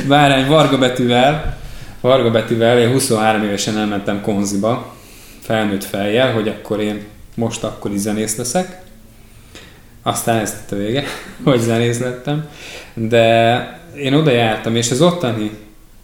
bárány 0.08 0.46
Varga 0.48 0.78
betűvel, 0.78 1.58
Varga 2.00 2.30
betűvel, 2.30 2.78
én 2.78 2.90
23 2.90 3.42
évesen 3.42 3.78
elmentem 3.78 4.20
konziba, 4.20 4.94
felnőtt 5.40 5.84
fejjel, 5.84 6.32
hogy 6.32 6.48
akkor 6.48 6.80
én 6.80 7.04
most 7.34 7.64
akkor 7.64 7.92
is 7.92 8.00
zenész 8.00 8.36
leszek. 8.36 8.80
Aztán 10.02 10.38
ez 10.38 10.56
a 10.70 10.74
vége, 10.74 11.04
hogy 11.44 11.60
zenész 11.60 11.98
lettem. 11.98 12.48
De 12.94 13.80
én 13.96 14.14
oda 14.14 14.30
jártam, 14.30 14.76
és 14.76 14.90
az 14.90 15.00
ottani 15.00 15.50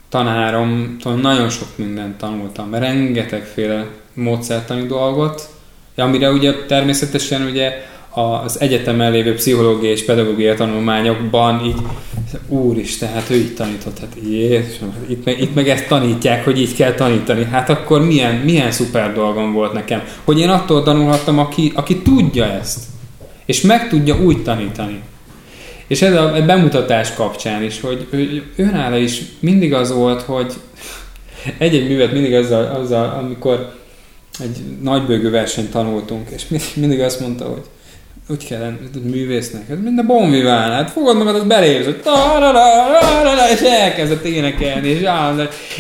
tanáromtól 0.09 1.15
nagyon 1.15 1.49
sok 1.49 1.69
mindent 1.75 2.19
tanultam, 2.19 2.75
rengetegféle 2.75 3.87
módszertani 4.15 4.87
dolgot, 4.87 5.49
amire 5.97 6.31
ugye 6.31 6.55
természetesen 6.67 7.43
ugye 7.43 7.87
az 8.15 8.61
egyetemen 8.61 9.13
lévő 9.13 9.35
pszichológiai 9.35 9.93
és 9.93 10.05
pedagógiai 10.05 10.55
tanulmányokban 10.55 11.65
így, 11.65 11.81
úristen, 12.49 13.13
hát 13.13 13.31
ő 13.31 13.35
így 13.35 13.55
tanított, 13.55 13.99
hát 13.99 14.17
Jézusom, 14.29 14.93
hát 14.93 15.11
itt 15.11 15.25
meg, 15.25 15.41
itt 15.41 15.55
meg 15.55 15.69
ezt 15.69 15.89
tanítják, 15.89 16.45
hogy 16.45 16.61
így 16.61 16.75
kell 16.75 16.93
tanítani. 16.93 17.45
Hát 17.45 17.69
akkor 17.69 18.07
milyen, 18.07 18.35
milyen 18.35 18.71
szuper 18.71 19.13
dolgom 19.13 19.53
volt 19.53 19.73
nekem, 19.73 20.03
hogy 20.25 20.39
én 20.39 20.49
attól 20.49 20.83
tanulhattam, 20.83 21.39
aki, 21.39 21.73
aki 21.75 22.03
tudja 22.03 22.45
ezt, 22.45 22.81
és 23.47 23.61
meg 23.61 23.89
tudja 23.89 24.23
úgy 24.23 24.43
tanítani. 24.43 25.01
És 25.87 26.03
ez 26.03 26.15
a 26.15 26.43
bemutatás 26.47 27.15
kapcsán 27.15 27.63
is, 27.63 27.81
hogy, 27.81 28.07
hogy 28.11 28.43
őnála 28.57 28.97
is 28.97 29.23
mindig 29.41 29.75
az 29.75 29.93
volt, 29.93 30.23
hogy 30.23 30.53
egy-egy 31.59 31.89
művet 31.89 32.13
mindig 32.13 32.35
azzal, 32.35 32.65
azzal 32.65 33.19
amikor 33.23 33.75
egy 34.41 34.57
nagybőgő 34.83 35.31
versenyt 35.31 35.71
tanultunk, 35.71 36.31
és 36.31 36.45
mindig 36.75 37.01
azt 37.01 37.21
mondta, 37.21 37.45
hogy 37.45 37.63
úgy 38.29 38.47
kell 38.47 38.79
művésznek, 39.03 39.69
ez 39.69 39.79
mind 39.83 39.99
a 39.99 40.03
bonvivál, 40.03 40.71
hát 40.71 40.91
fogod 40.91 41.17
magad, 41.17 41.35
az 41.35 41.43
belépsz, 41.43 41.85
hogy 41.85 42.01
és 43.53 43.61
elkezdett 43.61 44.25
énekelni, 44.25 44.89
és, 44.89 45.03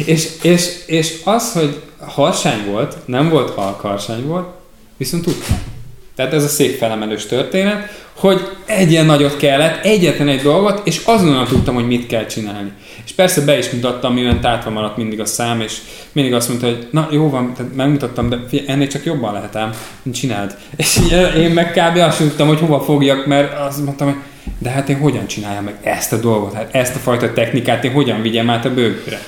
és, 0.06 0.28
és, 0.42 0.86
és 0.86 1.20
az, 1.24 1.52
hogy 1.52 1.80
harsány 1.98 2.64
volt, 2.66 2.96
nem 3.06 3.28
volt 3.28 3.50
halk 3.50 3.80
harsány 3.80 4.26
volt, 4.26 4.48
viszont 4.96 5.22
tudtam. 5.22 5.71
Tehát 6.16 6.32
ez 6.32 6.44
a 6.44 6.48
székfelemelős 6.48 7.26
történet, 7.26 8.00
hogy 8.12 8.40
egy 8.66 8.90
ilyen 8.90 9.06
nagyot 9.06 9.36
kellett, 9.36 9.84
egyetlen 9.84 10.28
egy 10.28 10.42
dolgot, 10.42 10.86
és 10.86 11.00
azonnal 11.04 11.46
tudtam, 11.46 11.74
hogy 11.74 11.86
mit 11.86 12.06
kell 12.06 12.26
csinálni. 12.26 12.72
És 13.04 13.12
persze 13.12 13.40
be 13.40 13.58
is 13.58 13.70
mutattam, 13.70 14.14
mivel 14.14 14.40
tátva 14.40 14.70
maradt 14.70 14.96
mindig 14.96 15.20
a 15.20 15.24
szám, 15.24 15.60
és 15.60 15.76
mindig 16.12 16.34
azt 16.34 16.48
mondta, 16.48 16.66
hogy 16.66 16.88
na 16.90 17.08
jó 17.10 17.30
van, 17.30 17.54
tehát 17.54 17.74
megmutattam, 17.74 18.28
de 18.28 18.38
figyelj, 18.48 18.68
ennél 18.68 18.86
csak 18.86 19.04
jobban 19.04 19.32
lehet 19.32 19.56
ám, 19.56 19.74
csináld. 20.12 20.56
És 20.76 21.00
én 21.36 21.50
meg 21.50 21.70
kb. 21.70 21.96
azt 21.96 22.18
tudtam, 22.18 22.48
hogy 22.48 22.58
hova 22.58 22.80
fogjak, 22.80 23.26
mert 23.26 23.58
azt 23.58 23.84
mondtam, 23.84 24.06
hogy 24.06 24.16
de 24.58 24.70
hát 24.70 24.88
én 24.88 24.98
hogyan 24.98 25.26
csináljam 25.26 25.64
meg 25.64 25.74
ezt 25.82 26.12
a 26.12 26.16
dolgot, 26.16 26.52
hát 26.52 26.74
ezt 26.74 26.94
a 26.94 26.98
fajta 26.98 27.32
technikát 27.32 27.84
én 27.84 27.92
hogyan 27.92 28.22
vigyem 28.22 28.50
át 28.50 28.64
a 28.64 28.74
bőgőre. 28.74 29.20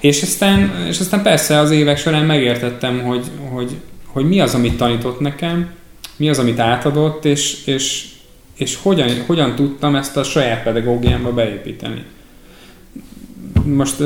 És 0.00 0.22
aztán, 0.22 0.86
és 0.88 1.00
aztán 1.00 1.22
persze 1.22 1.58
az 1.58 1.70
évek 1.70 1.98
során 1.98 2.24
megértettem, 2.24 3.00
hogy, 3.00 3.26
hogy, 3.52 3.76
hogy 4.06 4.28
mi 4.28 4.40
az, 4.40 4.54
amit 4.54 4.76
tanított 4.76 5.20
nekem, 5.20 5.70
mi 6.18 6.28
az, 6.28 6.38
amit 6.38 6.58
átadott, 6.58 7.24
és, 7.24 7.66
és, 7.66 8.04
és 8.56 8.78
hogyan, 8.82 9.08
hogyan 9.26 9.54
tudtam 9.54 9.94
ezt 9.94 10.16
a 10.16 10.22
saját 10.22 10.62
pedagógiámba 10.62 11.32
beépíteni. 11.32 12.04
Most 13.64 13.96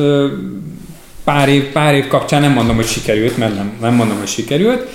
pár 1.25 1.49
év, 1.49 1.65
pár 1.65 1.95
év 1.95 2.07
kapcsán 2.07 2.41
nem 2.41 2.53
mondom, 2.53 2.77
hogy 2.77 2.87
sikerült, 2.87 3.37
mert 3.37 3.55
nem, 3.55 3.77
nem 3.81 3.95
mondom, 3.95 4.19
hogy 4.19 4.27
sikerült. 4.27 4.89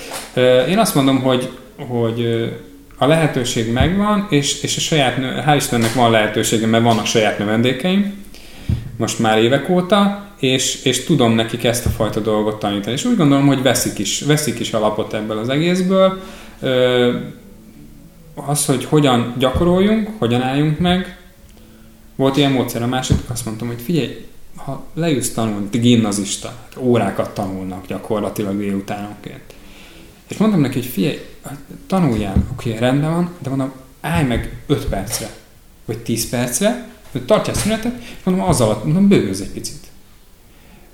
Én 0.68 0.78
azt 0.78 0.94
mondom, 0.94 1.20
hogy, 1.20 1.48
hogy 1.76 2.50
a 2.98 3.06
lehetőség 3.06 3.72
megvan, 3.72 4.26
és, 4.30 4.62
és 4.62 4.76
a 4.76 4.80
saját, 4.80 5.16
hál' 5.46 5.56
Istennek 5.56 5.94
van 5.94 6.10
lehetősége, 6.10 6.66
mert 6.66 6.84
vannak 6.84 7.06
saját 7.06 7.38
növendékeim, 7.38 8.26
most 8.96 9.18
már 9.18 9.38
évek 9.38 9.68
óta, 9.68 10.26
és, 10.38 10.84
és 10.84 11.04
tudom 11.04 11.32
nekik 11.32 11.64
ezt 11.64 11.86
a 11.86 11.90
fajta 11.90 12.20
dolgot 12.20 12.58
tanítani. 12.58 12.94
És 12.94 13.04
úgy 13.04 13.16
gondolom, 13.16 13.46
hogy 13.46 13.62
veszik 13.62 13.98
is, 13.98 14.20
veszik 14.20 14.58
is 14.58 14.72
alapot 14.72 15.14
ebből 15.14 15.38
az 15.38 15.48
egészből. 15.48 16.22
Az, 18.34 18.66
hogy 18.66 18.84
hogyan 18.84 19.34
gyakoroljunk, 19.38 20.08
hogyan 20.18 20.42
álljunk 20.42 20.78
meg, 20.78 21.18
volt 22.16 22.36
ilyen 22.36 22.52
módszer, 22.52 22.82
a 22.82 22.86
második 22.86 23.30
azt 23.30 23.44
mondtam, 23.44 23.68
hogy 23.68 23.80
figyelj, 23.80 24.26
ha 24.56 24.86
leülsz 24.94 25.32
tanulni, 25.32 25.68
gimnazista, 25.70 26.48
hát 26.48 26.76
órákat 26.78 27.34
tanulnak 27.34 27.86
gyakorlatilag 27.86 28.58
délutánonként. 28.58 29.54
És 30.28 30.36
mondtam 30.36 30.60
neki, 30.60 30.74
hogy 30.74 30.88
figyelj, 30.88 31.18
tanuljál, 31.86 32.34
oké, 32.52 32.68
okay, 32.68 32.80
rendben 32.80 33.10
van, 33.10 33.30
de 33.38 33.48
mondom, 33.48 33.72
állj 34.00 34.24
meg 34.24 34.62
5 34.66 34.86
percre, 34.86 35.30
vagy 35.84 35.98
10 35.98 36.28
percre, 36.28 36.88
tartjál 37.26 37.56
szünetet, 37.56 38.00
és 38.00 38.24
mondom, 38.24 38.44
az 38.44 38.60
alatt, 38.60 38.84
mondom, 38.84 39.08
bőgőz 39.08 39.40
egy 39.40 39.50
picit. 39.50 39.86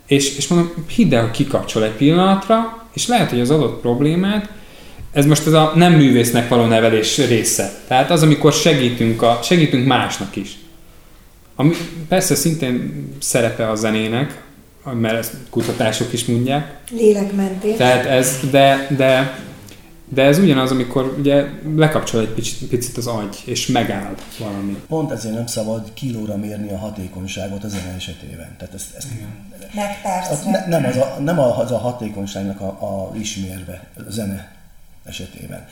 És, 0.07 0.37
és 0.37 0.49
mondom, 0.49 0.73
hidd 0.87 1.15
el, 1.15 1.31
kikapcsol 1.31 1.85
egy 1.85 1.97
pillanatra, 1.97 2.87
és 2.93 3.07
lehet, 3.07 3.31
hogy 3.31 3.41
az 3.41 3.51
adott 3.51 3.81
problémát, 3.81 4.49
ez 5.15 5.27
most 5.27 5.47
ez 5.47 5.53
a 5.53 5.73
nem 5.75 5.93
művésznek 5.93 6.49
való 6.49 6.65
nevelés 6.65 7.19
része. 7.19 7.71
Tehát 7.87 8.11
az, 8.11 8.23
amikor 8.23 8.53
segítünk, 8.53 9.23
a, 9.23 9.39
segítünk 9.43 9.87
másnak 9.87 10.37
is. 10.37 10.59
Ami 11.57 11.75
persze 12.09 12.35
szintén 12.35 13.07
szerepe 13.21 13.71
a 13.71 13.75
zenének, 13.75 14.43
mert 14.93 15.15
ezt 15.15 15.35
kutatások 15.51 16.13
is 16.13 16.25
mondják. 16.25 16.77
Lélekmentés. 16.91 17.77
Tehát 17.77 18.07
ez, 18.07 18.39
de, 18.51 18.87
de, 18.97 19.39
de 20.09 20.23
ez 20.23 20.39
ugyanaz, 20.39 20.71
amikor 20.71 21.15
ugye 21.19 21.45
lekapcsol 21.77 22.21
egy 22.21 22.29
picit, 22.29 22.69
picit 22.69 22.97
az 22.97 23.07
agy, 23.07 23.43
és 23.45 23.67
megáll 23.67 24.15
valami. 24.39 24.77
Pont 24.89 25.11
ezért 25.11 25.35
nem 25.35 25.47
szabad 25.47 25.91
kilóra 25.95 26.37
mérni 26.37 26.71
a 26.71 26.79
hatékonyságot 26.79 27.65
a 27.65 27.69
zene 27.69 27.95
esetében. 27.97 28.55
Tehát 28.59 28.75
ezt, 28.75 28.95
ezt 28.97 29.09
Meg 29.75 30.03
persze. 30.03 30.51
Ne, 30.51 30.79
nem, 30.79 30.85
az 30.85 30.97
a, 30.97 31.17
nem 31.21 31.39
az 31.39 31.71
a 31.71 31.79
hatékonyságnak 31.79 32.61
a, 32.61 32.67
a 32.67 33.17
ismérve 33.17 33.87
a 33.97 34.01
zene 34.09 34.63
esetében, 35.05 35.67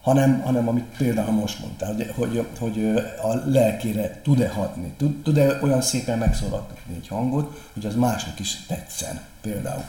hanem, 0.00 0.40
hanem 0.40 0.68
amit 0.68 0.96
például 0.96 1.32
most 1.32 1.58
mondtál, 1.58 1.94
hogy, 1.94 2.12
hogy, 2.14 2.46
hogy 2.58 2.84
a 3.22 3.34
lelkére 3.50 4.20
tud-e 4.22 4.48
hatni, 4.48 4.92
tud, 4.96 5.22
tud-e 5.22 5.58
olyan 5.62 5.82
szépen 5.82 6.18
megszólaltatni 6.18 6.94
egy 6.94 7.08
hangot, 7.08 7.68
hogy 7.72 7.86
az 7.86 7.94
másnak 7.94 8.40
is 8.40 8.66
tetszen 8.66 9.20
például. 9.40 9.84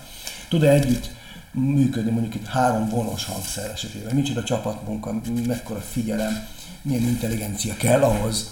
Tud-e 0.49 0.69
együtt 0.69 1.11
működni 1.51 2.11
mondjuk 2.11 2.35
itt 2.35 2.47
három 2.47 2.89
vonos 2.89 3.25
hangszer 3.25 3.69
esetében, 3.71 4.15
micsoda 4.15 4.43
csapatmunka, 4.43 5.21
mekkora 5.47 5.79
figyelem, 5.79 6.47
milyen 6.81 7.01
intelligencia 7.01 7.75
kell 7.77 8.01
ahhoz, 8.01 8.51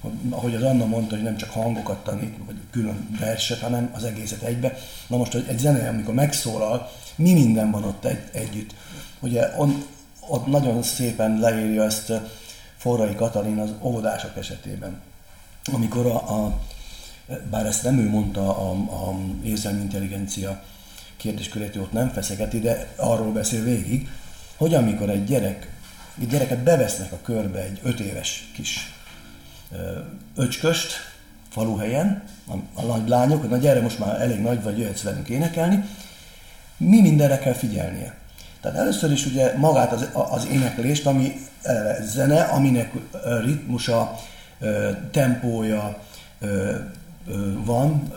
hogy, 0.00 0.12
ahogy 0.30 0.54
az 0.54 0.62
Anna 0.62 0.86
mondta, 0.86 1.14
hogy 1.14 1.24
nem 1.24 1.36
csak 1.36 1.50
hangokat 1.50 2.04
tanít, 2.04 2.34
vagy 2.46 2.56
külön 2.70 3.16
verset, 3.20 3.60
hanem 3.60 3.90
az 3.94 4.04
egészet 4.04 4.42
egybe. 4.42 4.78
Na 5.06 5.16
most, 5.16 5.32
hogy 5.32 5.44
egy 5.48 5.58
zene, 5.58 5.88
amikor 5.88 6.14
megszólal, 6.14 6.90
mi 7.16 7.32
minden 7.32 7.70
van 7.70 7.84
ott 7.84 8.04
egy, 8.04 8.22
együtt. 8.32 8.74
Ugye 9.22 9.54
on, 9.56 9.86
ott 10.28 10.46
nagyon 10.46 10.82
szépen 10.82 11.38
leírja 11.38 11.84
ezt 11.84 12.12
Forrai 12.76 13.14
Katalin 13.14 13.58
az 13.58 13.70
óvodások 13.80 14.36
esetében. 14.36 15.00
Amikor 15.72 16.06
a, 16.06 16.44
a 16.44 16.60
bár 17.50 17.66
ezt 17.66 17.82
nem 17.82 17.98
ő 17.98 18.08
mondta 18.08 18.56
a, 18.58 18.70
a 18.70 19.18
érzelmi 19.42 19.80
intelligencia 19.80 20.62
kérdéskörét, 21.16 21.76
ott 21.76 21.92
nem 21.92 22.10
feszegeti, 22.12 22.60
de 22.60 22.92
arról 22.96 23.32
beszél 23.32 23.62
végig, 23.62 24.08
hogy 24.56 24.74
amikor 24.74 25.10
egy 25.10 25.24
gyerek, 25.24 25.72
egy 26.20 26.28
gyereket 26.28 26.58
bevesznek 26.58 27.12
a 27.12 27.20
körbe 27.22 27.62
egy 27.62 27.80
öt 27.82 28.00
éves 28.00 28.50
kis 28.54 28.92
öcsköst, 30.36 30.92
faluhelyen, 31.48 32.22
a, 32.48 32.54
a 32.74 32.82
nagy 32.82 33.08
lányok, 33.08 33.48
na 33.48 33.56
gyere, 33.56 33.80
most 33.80 33.98
már 33.98 34.20
elég 34.20 34.40
nagy 34.40 34.62
vagy, 34.62 34.78
jöhetsz 34.78 35.02
velünk 35.02 35.28
énekelni, 35.28 35.84
mi 36.76 37.00
mindenre 37.00 37.38
kell 37.38 37.52
figyelnie. 37.52 38.21
Tehát 38.62 38.78
először 38.78 39.12
is 39.12 39.26
ugye 39.26 39.56
magát 39.56 39.92
az, 39.92 40.08
az 40.30 40.46
éneklést, 40.46 41.06
ami 41.06 41.40
zene, 42.02 42.42
aminek 42.42 42.92
ritmusa, 43.44 44.18
tempója 45.10 45.98
van, 47.64 48.12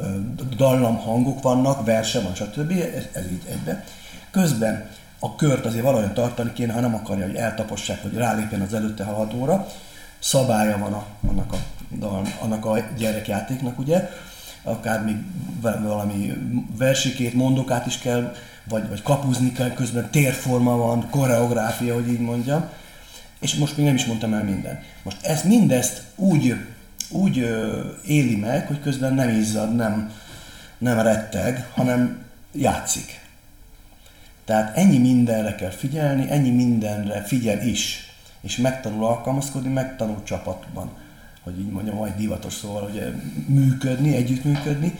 dallam 0.57 0.97
hangok 0.97 1.41
vannak, 1.41 1.85
verse 1.85 2.19
van, 2.19 2.35
stb. 2.35 2.71
Ez, 2.71 3.03
ez 3.11 3.31
így 3.31 3.43
egybe. 3.49 3.83
Közben 4.31 4.89
a 5.19 5.35
kört 5.35 5.65
azért 5.65 5.83
valahogy 5.83 6.13
tartani 6.13 6.53
kéne, 6.53 6.73
ha 6.73 6.79
nem 6.79 6.95
akarja, 6.95 7.25
hogy 7.25 7.35
eltapossák, 7.35 8.01
vagy 8.03 8.13
rálépjen 8.13 8.61
az 8.61 8.73
előtte 8.73 9.03
haladóra. 9.03 9.67
Szabálya 10.19 10.77
van 10.77 10.93
a, 10.93 11.05
annak, 11.27 11.53
a 11.53 11.57
dal, 11.99 12.27
annak 12.39 12.65
a 12.65 12.77
gyerekjátéknak, 12.97 13.79
ugye 13.79 14.09
akár 14.65 15.03
még 15.03 15.15
valami 15.61 16.33
versikét, 16.77 17.33
mondokát 17.33 17.85
is 17.85 17.97
kell, 17.97 18.35
vagy, 18.69 18.89
vagy 18.89 19.01
kapuzni 19.01 19.51
kell, 19.51 19.73
közben 19.73 20.09
térforma 20.11 20.77
van, 20.77 21.09
koreográfia, 21.09 21.93
hogy 21.93 22.07
így 22.07 22.19
mondjam. 22.19 22.69
És 23.39 23.55
most 23.55 23.77
még 23.77 23.85
nem 23.85 23.95
is 23.95 24.05
mondtam 24.05 24.33
el 24.33 24.43
minden. 24.43 24.79
Most 25.03 25.25
ezt 25.25 25.43
mindezt 25.43 26.03
úgy, 26.15 26.55
úgy 27.09 27.39
ö, 27.39 27.81
éli 28.05 28.35
meg, 28.35 28.67
hogy 28.67 28.81
közben 28.81 29.13
nem 29.13 29.29
izzad, 29.29 29.75
nem, 29.75 30.11
nem 30.77 30.99
retteg, 30.99 31.69
hanem 31.73 32.23
játszik. 32.51 33.19
Tehát 34.45 34.77
ennyi 34.77 34.97
mindenre 34.97 35.55
kell 35.55 35.69
figyelni, 35.69 36.29
ennyi 36.29 36.51
mindenre 36.51 37.21
figyel 37.21 37.61
is, 37.61 38.13
és 38.41 38.57
megtanul 38.57 39.05
alkalmazkodni, 39.05 39.69
megtanul 39.69 40.23
csapatban 40.23 40.91
hogy 41.45 41.59
így 41.59 41.69
mondjam, 41.69 41.95
majd 41.95 42.15
divatos 42.15 42.53
szóval, 42.53 42.81
hogy 42.81 43.13
működni, 43.47 44.15
együttműködni. 44.15 44.99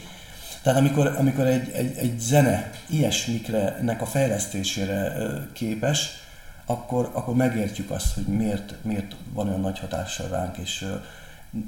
Tehát 0.62 0.78
amikor, 0.78 1.06
amikor 1.18 1.46
egy, 1.46 1.70
egy, 1.70 1.96
egy 1.96 2.18
zene 2.18 2.70
ilyesmikre, 2.86 3.78
nek 3.82 4.02
a 4.02 4.06
fejlesztésére 4.06 5.16
képes, 5.52 6.08
akkor, 6.66 7.10
akkor 7.12 7.34
megértjük 7.34 7.90
azt, 7.90 8.14
hogy 8.14 8.24
miért, 8.24 8.74
miért 8.82 9.16
van 9.32 9.48
olyan 9.48 9.60
nagy 9.60 9.78
hatással 9.78 10.28
ránk, 10.28 10.56
és 10.56 10.86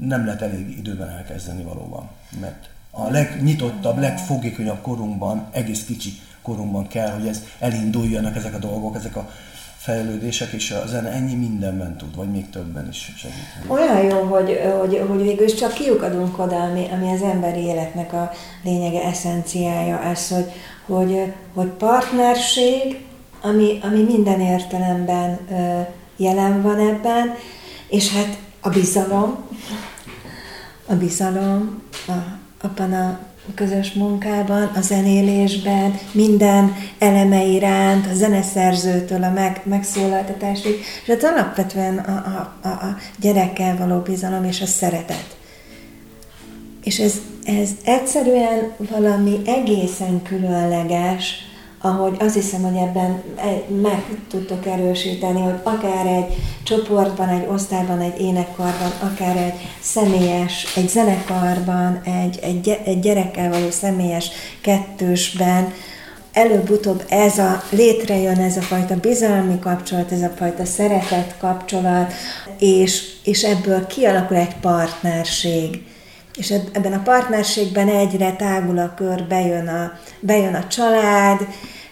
nem 0.01 0.25
lehet 0.25 0.43
elég 0.43 0.79
időben 0.79 1.09
elkezdeni 1.09 1.63
valóban. 1.63 2.09
Mert 2.41 2.69
a 2.91 3.11
legnyitottabb, 3.11 3.99
legfogékonyabb 3.99 4.81
korunkban, 4.81 5.49
egész 5.53 5.85
kicsi 5.85 6.13
korunkban 6.43 6.87
kell, 6.87 7.11
hogy 7.11 7.27
ez 7.27 7.43
elinduljanak 7.59 8.37
ezek 8.37 8.55
a 8.55 8.59
dolgok, 8.59 8.97
ezek 8.97 9.17
a 9.17 9.31
fejlődések, 9.89 10.53
és 10.53 10.71
a 10.71 10.87
zene 10.87 11.09
ennyi 11.09 11.35
mindenben 11.35 11.97
tud, 11.97 12.17
vagy 12.17 12.31
még 12.31 12.51
többen 12.51 12.89
is 12.91 13.13
segít. 13.17 13.37
Olyan 13.67 14.03
jó, 14.03 14.21
hogy, 14.23 14.61
hogy, 14.81 15.05
hogy 15.09 15.23
végül 15.23 15.45
is 15.45 15.55
csak 15.55 15.73
kiukadunk 15.73 16.39
oda, 16.39 16.63
ami, 16.63 16.87
ami 16.93 17.13
az 17.13 17.23
emberi 17.23 17.61
életnek 17.61 18.13
a 18.13 18.31
lényege, 18.65 19.03
eszenciája, 19.03 20.03
ez, 20.03 20.29
hogy, 20.29 20.53
hogy, 20.87 21.33
hogy 21.55 21.67
partnerség, 21.67 23.05
ami, 23.43 23.79
ami 23.83 24.03
minden 24.03 24.41
értelemben 24.41 25.39
jelen 26.17 26.63
van 26.63 26.79
ebben, 26.79 27.35
és 27.89 28.13
hát 28.13 28.39
a 28.61 28.69
bizalom, 28.69 29.49
a 30.87 30.95
bizalom, 30.95 31.83
a, 32.07 32.13
abban 32.67 32.93
a 32.93 33.19
közös 33.55 33.93
munkában, 33.93 34.71
a 34.75 34.81
zenélésben, 34.81 35.95
minden 36.13 36.75
eleme 36.99 37.45
iránt, 37.45 38.07
a 38.07 38.15
zeneszerzőtől 38.15 39.23
a 39.23 39.31
meg, 39.31 39.61
megszólaltatásig, 39.65 40.81
és 41.03 41.09
hát 41.09 41.25
alapvetően 41.25 41.99
a, 41.99 42.13
a, 42.13 42.69
a, 42.69 42.69
a 42.69 42.97
gyerekkel 43.21 43.77
való 43.77 43.99
bizalom 43.99 44.45
és 44.45 44.61
a 44.61 44.67
szeretet. 44.67 45.37
És 46.85 46.99
ez, 46.99 47.15
ez 47.45 47.71
egyszerűen 47.85 48.73
valami 48.91 49.41
egészen 49.47 50.23
különleges 50.23 51.48
ahogy 51.81 52.17
azt 52.19 52.35
hiszem, 52.35 52.63
hogy 52.63 52.77
ebben 52.77 53.23
meg 53.83 54.05
tudtok 54.31 54.67
erősíteni, 54.67 55.41
hogy 55.41 55.59
akár 55.63 56.07
egy 56.07 56.37
csoportban, 56.63 57.29
egy 57.29 57.47
osztályban, 57.51 58.01
egy 58.01 58.21
énekkarban, 58.21 58.93
akár 59.13 59.37
egy 59.37 59.69
személyes, 59.81 60.77
egy 60.77 60.89
zenekarban, 60.89 62.01
egy, 62.05 62.39
egy, 62.43 62.81
egy 62.85 63.01
gyerekkel 63.01 63.51
való 63.51 63.71
személyes 63.71 64.29
kettősben, 64.61 65.73
előbb-utóbb 66.33 67.05
ez 67.09 67.39
a, 67.39 67.63
létrejön 67.71 68.39
ez 68.39 68.57
a 68.57 68.61
fajta 68.61 68.97
bizalmi 68.97 69.59
kapcsolat, 69.59 70.13
ez 70.13 70.23
a 70.23 70.33
fajta 70.37 70.65
szeretet 70.65 71.35
kapcsolat, 71.39 72.13
és, 72.59 73.03
és 73.25 73.43
ebből 73.43 73.87
kialakul 73.87 74.37
egy 74.37 74.57
partnerség. 74.61 75.87
És 76.39 76.51
ebben 76.73 76.93
a 76.93 77.03
partnerségben 77.03 77.89
egyre 77.89 78.33
tágul 78.33 78.79
a 78.79 78.95
kör, 78.97 79.25
bejön 79.29 79.69
a, 79.69 79.93
bejön 80.21 80.55
a 80.55 80.67
család, 80.67 81.47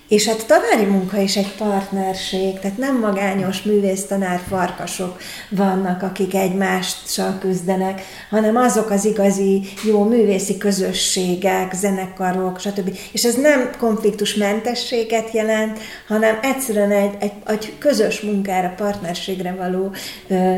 és 0.09 0.27
hát 0.27 0.47
tanári 0.47 0.85
munka 0.85 1.21
is 1.21 1.37
egy 1.37 1.55
partnerség, 1.59 2.59
tehát 2.59 2.79
nem 2.79 2.99
magányos 2.99 3.63
művésztanár 3.63 4.41
farkasok 4.49 5.21
vannak, 5.51 6.03
akik 6.03 6.35
egymással 6.35 7.39
küzdenek, 7.41 8.03
hanem 8.31 8.57
azok 8.57 8.91
az 8.91 9.05
igazi 9.05 9.63
jó 9.85 10.05
művészi 10.05 10.57
közösségek, 10.57 11.73
zenekarok, 11.75 12.61
stb. 12.61 12.99
És 13.13 13.25
ez 13.25 13.35
nem 13.35 13.71
konfliktusmentességet 13.79 15.31
jelent, 15.33 15.79
hanem 16.09 16.39
egyszerűen 16.43 16.91
egy, 16.91 17.15
egy, 17.19 17.33
egy 17.47 17.73
közös 17.79 18.21
munkára, 18.21 18.75
partnerségre 18.77 19.55
való 19.55 19.93
ö, 20.29 20.57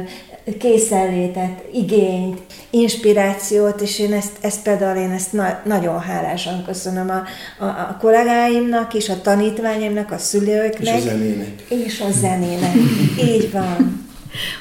készenlétet, 0.57 1.65
igényt, 1.73 2.39
inspirációt, 2.70 3.81
és 3.81 3.99
én 3.99 4.12
ezt, 4.12 4.33
ezt 4.41 4.62
például 4.62 4.99
én 4.99 5.11
ezt 5.11 5.33
na, 5.33 5.61
nagyon 5.65 6.01
hálásan 6.01 6.65
köszönöm 6.65 7.11
a, 7.11 7.23
a, 7.65 7.69
a 7.69 7.97
kollégáimnak 8.01 8.95
és 8.95 9.09
a 9.09 9.20
tanítványaimnak, 9.20 10.11
a 10.11 10.19
szülőknek. 10.19 10.81
És 10.81 10.89
a 10.91 10.99
zenének. 10.99 11.65
És 11.69 12.01
a 12.01 12.11
zenének. 12.11 12.75
Így 13.23 13.53
van. 13.53 14.08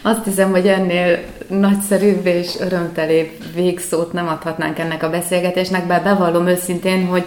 Azt 0.02 0.24
hiszem, 0.24 0.52
hogy 0.52 0.68
ennél 0.68 1.20
nagyszerűbb 1.48 2.26
és 2.26 2.56
örömtelébb 2.60 3.32
végszót 3.56 4.14
nem 4.14 4.28
adhatnánk 4.28 4.80
ennek 4.80 5.04
a 5.04 5.10
beszélgetésnek, 5.10 5.88
bár 5.88 6.04
bevallom 6.04 6.48
őszintén, 6.48 7.06
hogy 7.06 7.24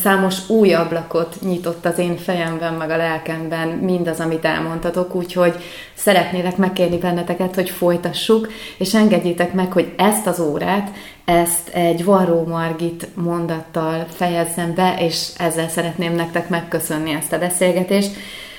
számos 0.00 0.48
új 0.48 0.74
ablakot 0.74 1.36
nyitott 1.40 1.84
az 1.84 1.98
én 1.98 2.16
fejemben, 2.16 2.74
meg 2.74 2.90
a 2.90 2.96
lelkemben 2.96 3.68
mindaz, 3.68 4.20
amit 4.20 4.44
elmondtatok, 4.44 5.14
úgyhogy 5.14 5.54
szeretnélek 5.94 6.56
megkérni 6.56 6.98
benneteket, 6.98 7.54
hogy 7.54 7.70
folytassuk, 7.70 8.52
és 8.78 8.94
engedjétek 8.94 9.52
meg, 9.52 9.72
hogy 9.72 9.92
ezt 9.96 10.26
az 10.26 10.40
órát, 10.40 10.90
ezt 11.24 11.68
egy 11.68 12.04
Varró 12.04 12.46
Margit 12.46 13.08
mondattal 13.14 14.06
fejezzem 14.14 14.74
be, 14.74 14.96
és 14.98 15.28
ezzel 15.38 15.68
szeretném 15.68 16.14
nektek 16.14 16.48
megköszönni 16.48 17.12
ezt 17.12 17.32
a 17.32 17.38
beszélgetést. 17.38 18.16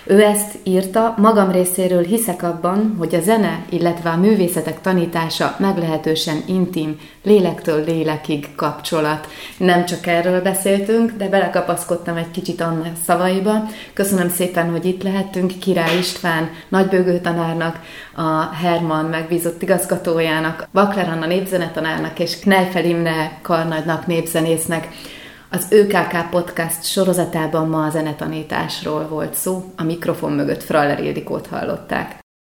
Ő 0.07 0.21
ezt 0.21 0.57
írta, 0.63 1.13
magam 1.17 1.51
részéről 1.51 2.03
hiszek 2.03 2.43
abban, 2.43 2.95
hogy 2.97 3.15
a 3.15 3.21
zene, 3.21 3.65
illetve 3.69 4.09
a 4.09 4.17
művészetek 4.17 4.81
tanítása 4.81 5.55
meglehetősen 5.59 6.43
intim, 6.47 6.99
lélektől 7.23 7.83
lélekig 7.83 8.55
kapcsolat. 8.55 9.27
Nem 9.57 9.85
csak 9.85 10.07
erről 10.07 10.41
beszéltünk, 10.41 11.11
de 11.11 11.29
belekapaszkodtam 11.29 12.15
egy 12.15 12.31
kicsit 12.31 12.61
Anna 12.61 12.91
szavaiba. 13.05 13.63
Köszönöm 13.93 14.29
szépen, 14.29 14.71
hogy 14.71 14.85
itt 14.85 15.03
lehettünk 15.03 15.59
Király 15.59 15.97
István, 15.97 16.49
nagybőgő 16.69 17.19
tanárnak, 17.19 17.79
a 18.15 18.53
Herman 18.53 19.05
megbízott 19.05 19.61
igazgatójának, 19.61 20.67
Bakler 20.73 21.09
Anna 21.09 21.25
népzenetanárnak 21.25 22.19
és 22.19 22.39
Knejfel 22.39 22.85
Imre 22.85 23.39
karnagynak 23.41 24.07
népzenésznek. 24.07 24.87
Az 25.55 25.67
ÖKK 25.71 26.29
Podcast 26.29 26.83
sorozatában 26.83 27.67
ma 27.67 27.85
a 27.85 27.89
zenetanításról 27.89 29.07
volt 29.07 29.33
szó, 29.33 29.63
a 29.75 29.83
mikrofon 29.83 30.31
mögött 30.31 30.63
Fraller 30.63 31.03
Ildikót 31.03 31.47
hallották. 31.47 32.24